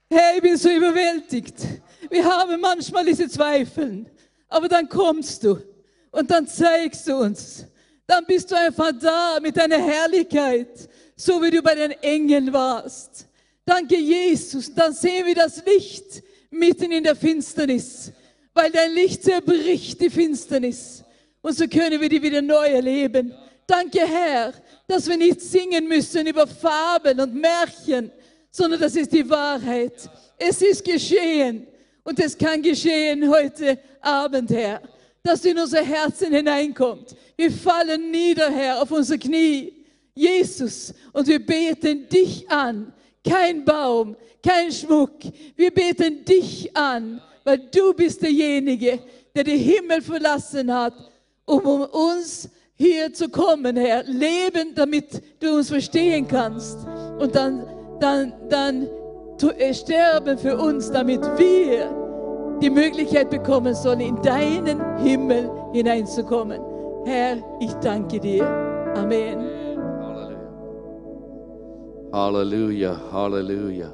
Herr, 0.07 0.35
ich 0.35 0.41
bin 0.43 0.57
so 0.57 0.69
überwältigt. 0.69 1.55
Wir 2.07 2.23
haben 2.23 2.61
manchmal 2.61 3.03
diese 3.03 3.27
Zweifel, 3.27 4.05
aber 4.47 4.69
dann 4.69 4.87
kommst 4.87 5.43
du 5.43 5.59
und 6.11 6.29
dann 6.29 6.47
zeigst 6.47 7.07
du 7.07 7.15
uns. 7.15 7.65
Dann 8.05 8.27
bist 8.27 8.51
du 8.51 8.55
einfach 8.55 8.91
da 9.01 9.39
mit 9.41 9.57
deiner 9.57 9.79
Herrlichkeit, 9.79 10.87
so 11.15 11.41
wie 11.41 11.49
du 11.49 11.63
bei 11.63 11.73
den 11.73 11.91
Engeln 12.03 12.53
warst. 12.53 13.27
Danke, 13.65 13.97
Jesus. 13.97 14.71
Dann 14.71 14.93
sehen 14.93 15.25
wir 15.25 15.33
das 15.33 15.65
Licht 15.65 16.21
mitten 16.51 16.91
in 16.91 17.03
der 17.03 17.15
Finsternis, 17.15 18.11
weil 18.53 18.69
dein 18.71 18.93
Licht 18.93 19.23
zerbricht 19.23 19.99
die 19.99 20.11
Finsternis. 20.11 21.03
Und 21.41 21.57
so 21.57 21.67
können 21.67 21.99
wir 21.99 22.09
die 22.09 22.21
wieder 22.21 22.43
neu 22.43 22.67
erleben. 22.67 23.33
Danke, 23.65 24.01
Herr, 24.01 24.53
dass 24.87 25.07
wir 25.07 25.17
nicht 25.17 25.41
singen 25.41 25.87
müssen 25.87 26.27
über 26.27 26.45
Fabeln 26.45 27.19
und 27.19 27.33
Märchen, 27.33 28.11
sondern 28.51 28.79
das 28.79 28.95
ist 28.95 29.11
die 29.11 29.27
Wahrheit. 29.29 30.09
Es 30.37 30.61
ist 30.61 30.83
geschehen 30.83 31.67
und 32.03 32.19
es 32.19 32.37
kann 32.37 32.61
geschehen 32.61 33.29
heute 33.29 33.79
Abend, 34.01 34.51
Herr, 34.51 34.81
dass 35.23 35.41
du 35.41 35.49
in 35.49 35.59
unser 35.59 35.83
Herzen 35.83 36.31
hineinkommt. 36.31 37.15
Wir 37.35 37.51
fallen 37.51 38.11
nieder, 38.11 38.51
Herr, 38.51 38.81
auf 38.81 38.91
unser 38.91 39.17
Knie, 39.17 39.73
Jesus, 40.13 40.93
und 41.11 41.27
wir 41.27 41.43
beten 41.45 42.07
dich 42.07 42.49
an. 42.49 42.93
Kein 43.27 43.65
Baum, 43.65 44.15
kein 44.41 44.71
Schmuck. 44.71 45.15
Wir 45.55 45.71
beten 45.71 46.23
dich 46.23 46.75
an, 46.77 47.21
weil 47.43 47.57
du 47.57 47.93
bist 47.93 48.21
derjenige, 48.21 48.99
der 49.33 49.43
den 49.43 49.59
Himmel 49.59 50.01
verlassen 50.01 50.71
hat, 50.73 50.93
um 51.45 51.81
uns 51.81 52.49
hier 52.75 53.13
zu 53.13 53.29
kommen, 53.29 53.75
Herr. 53.77 54.03
Leben, 54.03 54.75
damit 54.75 55.21
du 55.39 55.57
uns 55.57 55.69
verstehen 55.69 56.27
kannst. 56.27 56.85
Und 57.19 57.35
dann, 57.35 57.65
dann, 57.99 58.33
dann 58.49 58.87
äh, 59.57 59.73
sterben 59.73 60.37
für 60.37 60.57
uns, 60.57 60.91
damit 60.91 61.21
wir 61.37 61.89
die 62.61 62.69
Möglichkeit 62.69 63.29
bekommen 63.29 63.73
sollen, 63.73 64.01
in 64.01 64.21
deinen 64.21 64.97
Himmel 64.97 65.49
hineinzukommen. 65.73 66.61
Herr, 67.05 67.37
ich 67.59 67.73
danke 67.75 68.19
dir. 68.19 68.45
Amen. 68.95 69.39
Halleluja, 72.11 72.97
Halleluja, 73.11 73.91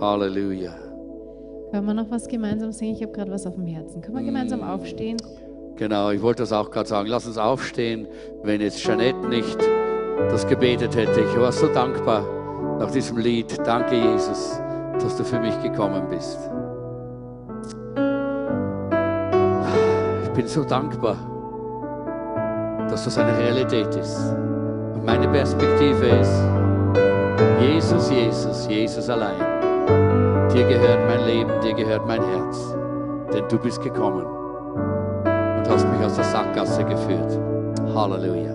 Halleluja. 0.00 0.72
Können 1.72 1.86
wir 1.86 1.94
noch 1.94 2.10
was 2.10 2.28
gemeinsam 2.28 2.70
singen? 2.70 2.94
Ich 2.94 3.02
habe 3.02 3.12
gerade 3.12 3.30
was 3.30 3.44
auf 3.44 3.56
dem 3.56 3.66
Herzen. 3.66 4.00
Können 4.00 4.16
wir 4.16 4.24
gemeinsam 4.24 4.62
aufstehen? 4.62 5.16
Genau, 5.78 6.10
ich 6.10 6.20
wollte 6.20 6.42
das 6.42 6.52
auch 6.52 6.72
gerade 6.72 6.88
sagen. 6.88 7.08
Lass 7.08 7.24
uns 7.28 7.38
aufstehen, 7.38 8.08
wenn 8.42 8.60
jetzt 8.60 8.80
Jeanette 8.80 9.28
nicht 9.28 9.56
das 10.28 10.44
gebetet 10.44 10.96
hätte. 10.96 11.20
Ich 11.20 11.38
war 11.38 11.52
so 11.52 11.68
dankbar 11.68 12.24
nach 12.80 12.90
diesem 12.90 13.16
Lied. 13.18 13.56
Danke, 13.64 13.94
Jesus, 13.94 14.60
dass 15.00 15.16
du 15.16 15.22
für 15.22 15.38
mich 15.38 15.56
gekommen 15.62 16.08
bist. 16.10 16.36
Ich 20.24 20.30
bin 20.30 20.48
so 20.48 20.64
dankbar, 20.64 21.16
dass 22.90 23.04
das 23.04 23.16
eine 23.16 23.38
Realität 23.38 23.94
ist. 23.94 24.34
Und 24.94 25.04
meine 25.04 25.28
Perspektive 25.28 26.06
ist, 26.06 26.42
Jesus, 27.60 28.10
Jesus, 28.10 28.66
Jesus 28.66 29.08
allein. 29.08 29.38
Dir 30.52 30.66
gehört 30.66 31.06
mein 31.06 31.24
Leben, 31.24 31.52
dir 31.62 31.74
gehört 31.74 32.04
mein 32.04 32.20
Herz, 32.20 32.74
denn 33.32 33.46
du 33.48 33.58
bist 33.58 33.80
gekommen 33.80 34.37
und 35.58 35.68
hast 35.68 35.86
mich 35.88 36.00
aus 36.04 36.14
der 36.14 36.24
Sackgasse 36.24 36.84
geführt. 36.84 37.38
Halleluja. 37.94 38.54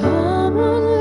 Komm 0.00 0.56
und 0.56 0.93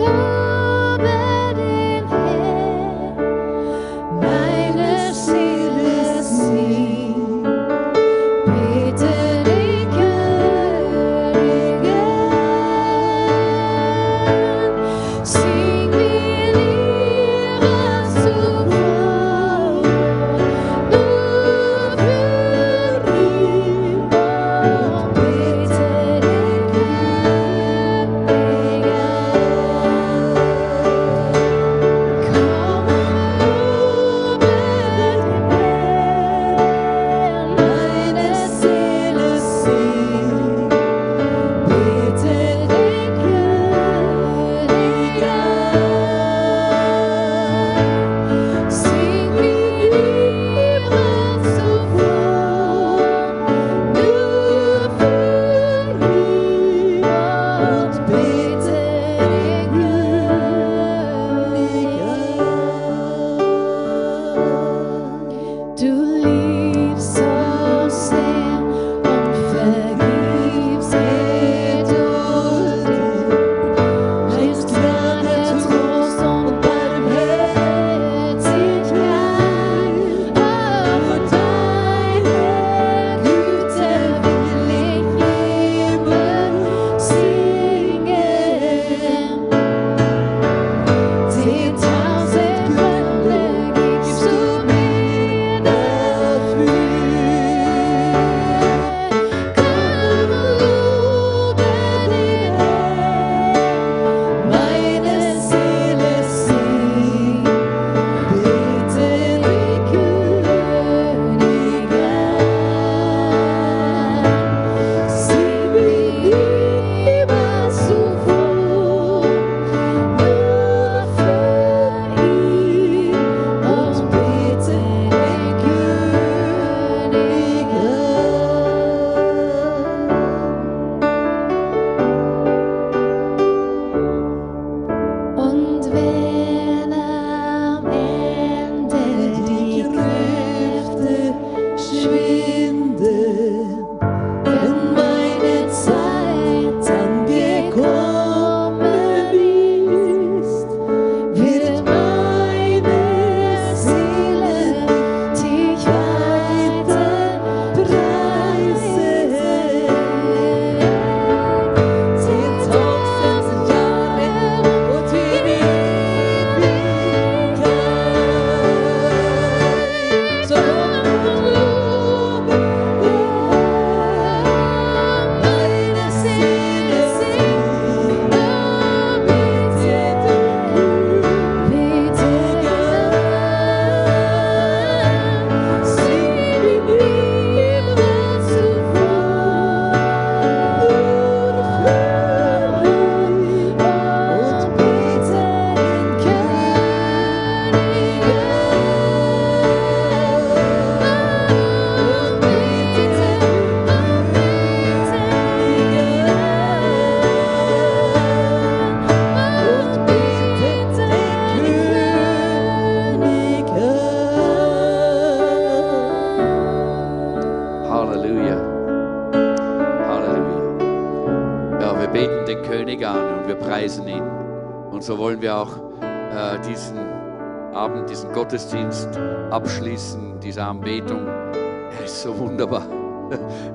diese 230.44 230.64
Anbetung. 230.64 231.26
Er 231.28 232.06
ist 232.06 232.22
so 232.22 232.38
wunderbar. 232.38 232.86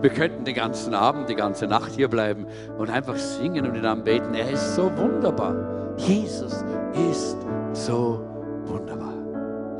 Wir 0.00 0.10
könnten 0.10 0.44
den 0.44 0.54
ganzen 0.54 0.94
Abend, 0.94 1.28
die 1.28 1.34
ganze 1.34 1.66
Nacht 1.66 1.92
hier 1.92 2.08
bleiben 2.08 2.46
und 2.76 2.90
einfach 2.90 3.16
singen 3.16 3.66
und 3.66 3.74
ihn 3.74 3.86
anbeten. 3.86 4.34
Er 4.34 4.50
ist 4.50 4.76
so 4.76 4.90
wunderbar. 4.96 5.54
Jesus 5.96 6.64
ist 7.10 7.38
so 7.72 8.24
wunderbar. 8.64 9.14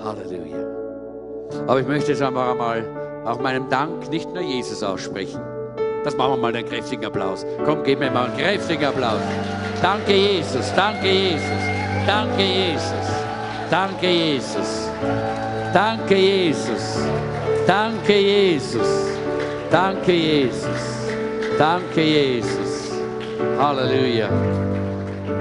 Halleluja. 0.03 0.67
Aber 1.67 1.81
ich 1.81 1.87
möchte 1.87 2.13
jetzt 2.13 2.23
einfach 2.23 2.51
einmal 2.51 2.85
auch 3.25 3.41
meinem 3.41 3.69
Dank 3.69 4.11
nicht 4.11 4.33
nur 4.33 4.43
Jesus 4.43 4.83
aussprechen. 4.83 5.41
Das 6.05 6.17
machen 6.17 6.33
wir 6.33 6.37
mal 6.39 6.55
einen 6.55 6.67
kräftigen 6.67 7.05
Applaus. 7.05 7.45
Komm, 7.65 7.83
gib 7.85 7.99
mir 7.99 8.11
mal 8.11 8.27
einen 8.27 8.37
kräftigen 8.37 8.87
Applaus. 8.87 9.21
Danke, 9.83 10.13
Jesus. 10.13 10.73
Danke, 10.75 11.09
Jesus. 11.09 11.43
Danke, 12.07 12.43
Jesus. 12.43 12.93
Danke, 13.71 14.09
Jesus. 14.09 14.89
Danke, 15.73 16.17
Jesus. 16.17 16.99
Danke, 17.67 18.15
Jesus. 18.15 18.89
Danke, 19.71 20.13
Jesus. 20.13 21.09
Danke, 21.59 22.01
Jesus. 22.01 22.93
Halleluja. 23.59 24.31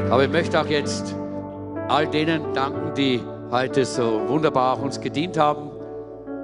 Aber 0.10 0.26
ich 0.26 0.30
möchte 0.30 0.60
auch 0.60 0.66
jetzt 0.66 1.16
all 1.88 2.08
denen 2.08 2.54
danken, 2.54 2.94
die 2.94 3.22
heute 3.52 3.86
so 3.86 4.28
wunderbar 4.28 4.74
auch 4.74 4.82
uns 4.82 5.00
gedient 5.00 5.38
haben. 5.38 5.72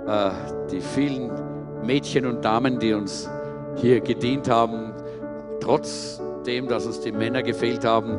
Äh, 0.08 0.30
die 0.72 0.80
vielen 0.80 1.32
Mädchen 1.84 2.26
und 2.26 2.46
Damen, 2.46 2.80
die 2.80 2.94
uns 2.94 3.30
hier 3.76 4.00
gedient 4.00 4.50
haben, 4.50 4.94
trotzdem, 5.60 6.70
dass 6.70 6.86
uns 6.86 7.02
die 7.02 7.12
Männer 7.12 7.44
gefehlt 7.44 7.84
haben, 7.84 8.18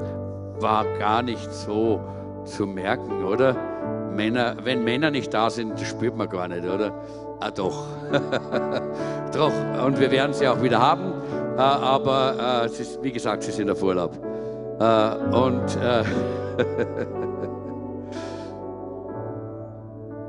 war 0.60 0.84
gar 0.98 1.22
nicht 1.22 1.50
so 1.52 2.00
zu 2.44 2.66
merken, 2.66 3.24
oder? 3.24 3.56
Männer, 4.14 4.56
wenn 4.62 4.84
Männer 4.84 5.10
nicht 5.10 5.32
da 5.34 5.50
sind, 5.50 5.72
das 5.80 5.88
spürt 5.88 6.16
man 6.16 6.28
gar 6.28 6.48
nicht, 6.48 6.64
oder? 6.64 6.92
Ah, 7.40 7.50
doch. 7.50 7.86
doch. 9.32 9.52
Und 9.84 9.98
wir 10.00 10.10
werden 10.10 10.32
sie 10.32 10.48
auch 10.48 10.62
wieder 10.62 10.80
haben. 10.80 11.12
Äh, 11.56 11.60
aber 11.60 12.64
äh, 12.64 12.68
sie, 12.68 12.84
wie 13.02 13.12
gesagt, 13.12 13.42
sie 13.42 13.52
sind 13.52 13.70
auf 13.70 13.82
Urlaub. 13.82 14.18
Äh, 14.80 15.14
und 15.34 15.76
äh, 15.76 16.04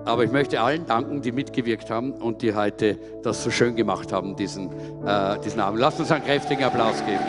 aber 0.06 0.24
ich 0.24 0.32
möchte 0.32 0.62
allen 0.62 0.86
danken, 0.86 1.22
die 1.22 1.32
mitgewirkt 1.32 1.90
haben 1.90 2.14
und 2.14 2.42
die 2.42 2.54
heute 2.54 2.98
das 3.24 3.44
so 3.44 3.50
schön 3.50 3.76
gemacht 3.76 4.14
haben, 4.14 4.36
diesen, 4.36 4.70
äh, 5.06 5.40
diesen 5.40 5.60
Abend. 5.60 5.80
Lasst 5.80 6.00
uns 6.00 6.12
einen 6.12 6.24
kräftigen 6.24 6.64
Applaus 6.64 7.04
geben. 7.06 7.26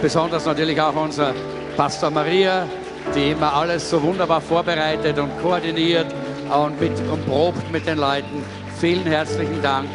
Besonders 0.00 0.46
natürlich 0.46 0.80
auch 0.80 0.94
unser 0.94 1.34
Pastor 1.76 2.10
Maria, 2.10 2.66
die 3.14 3.30
immer 3.30 3.52
alles 3.52 3.88
so 3.90 4.02
wunderbar 4.02 4.40
vorbereitet 4.40 5.18
und 5.18 5.30
koordiniert 5.40 6.06
und, 6.50 6.80
mit, 6.80 6.92
und 7.10 7.26
probt 7.26 7.70
mit 7.70 7.86
den 7.86 7.98
Leuten. 7.98 8.44
Vielen 8.78 9.04
herzlichen 9.04 9.60
Dank, 9.62 9.88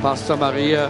Pastor 0.00 0.36
Maria. 0.36 0.88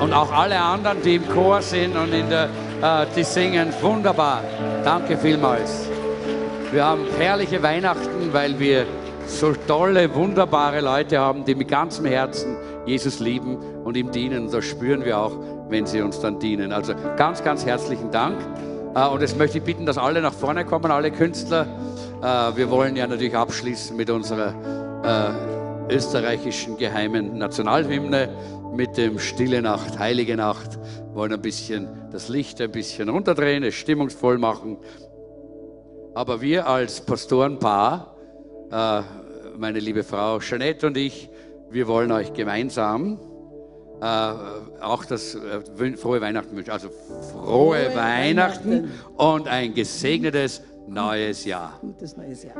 Und 0.00 0.12
auch 0.14 0.32
alle 0.32 0.58
anderen, 0.58 1.02
die 1.02 1.16
im 1.16 1.28
Chor 1.28 1.60
sind 1.60 1.94
und 1.94 2.14
in 2.14 2.30
der, 2.30 2.44
äh, 2.82 3.06
die 3.14 3.24
singen. 3.24 3.72
Wunderbar. 3.82 4.42
Danke 4.82 5.18
vielmals. 5.18 5.86
Wir 6.72 6.84
haben 6.84 7.02
herrliche 7.18 7.62
Weihnachten, 7.62 8.32
weil 8.32 8.58
wir 8.58 8.86
so 9.26 9.52
tolle, 9.66 10.14
wunderbare 10.14 10.80
Leute 10.80 11.18
haben, 11.18 11.44
die 11.44 11.54
mit 11.54 11.68
ganzem 11.68 12.06
Herzen 12.06 12.56
Jesus 12.86 13.20
lieben 13.20 13.58
und 13.84 13.96
ihm 13.96 14.10
dienen. 14.10 14.50
Das 14.50 14.64
spüren 14.64 15.04
wir 15.04 15.18
auch, 15.18 15.32
wenn 15.70 15.86
sie 15.86 16.02
uns 16.02 16.20
dann 16.20 16.38
dienen. 16.38 16.72
Also 16.72 16.94
ganz, 17.16 17.42
ganz 17.42 17.64
herzlichen 17.64 18.10
Dank. 18.10 18.36
Äh, 18.94 19.06
Und 19.06 19.20
jetzt 19.20 19.38
möchte 19.38 19.58
ich 19.58 19.64
bitten, 19.64 19.86
dass 19.86 19.98
alle 19.98 20.20
nach 20.20 20.34
vorne 20.34 20.64
kommen, 20.64 20.90
alle 20.90 21.10
Künstler. 21.10 21.66
Äh, 22.22 22.56
Wir 22.56 22.70
wollen 22.70 22.96
ja 22.96 23.06
natürlich 23.06 23.36
abschließen 23.36 23.96
mit 23.96 24.10
unserer 24.10 24.54
äh, 25.88 25.94
österreichischen 25.94 26.76
geheimen 26.76 27.38
Nationalhymne, 27.38 28.28
mit 28.74 28.96
dem 28.96 29.18
Stille 29.18 29.62
Nacht, 29.62 29.98
Heilige 29.98 30.36
Nacht. 30.36 30.78
Wir 31.08 31.14
wollen 31.14 31.32
ein 31.32 31.42
bisschen 31.42 31.88
das 32.12 32.28
Licht 32.28 32.60
ein 32.60 32.70
bisschen 32.70 33.08
runterdrehen, 33.08 33.64
es 33.64 33.74
stimmungsvoll 33.74 34.38
machen. 34.38 34.78
Aber 36.14 36.40
wir 36.40 36.68
als 36.68 37.00
Pastorenpaar, 37.00 38.14
meine 39.58 39.80
liebe 39.80 40.04
Frau 40.04 40.38
Jeanette 40.38 40.86
und 40.86 40.96
ich, 40.96 41.28
wir 41.70 41.88
wollen 41.88 42.12
euch 42.12 42.32
gemeinsam 42.32 43.18
äh, 44.00 44.04
auch 44.82 45.04
das 45.04 45.34
äh, 45.34 45.96
frohe 45.96 46.20
Weihnachten 46.20 46.56
wünschen. 46.56 46.70
Also 46.70 46.88
frohe, 46.88 47.44
Frohe 47.44 47.94
Weihnachten, 47.94 48.70
Weihnachten. 48.70 48.90
und 49.16 49.48
ein 49.48 49.74
gesegnetes 49.74 50.62
neues 50.88 51.44
Jahr. 51.44 51.78
Gutes 51.80 52.16
neues 52.16 52.42
Jahr. 52.42 52.56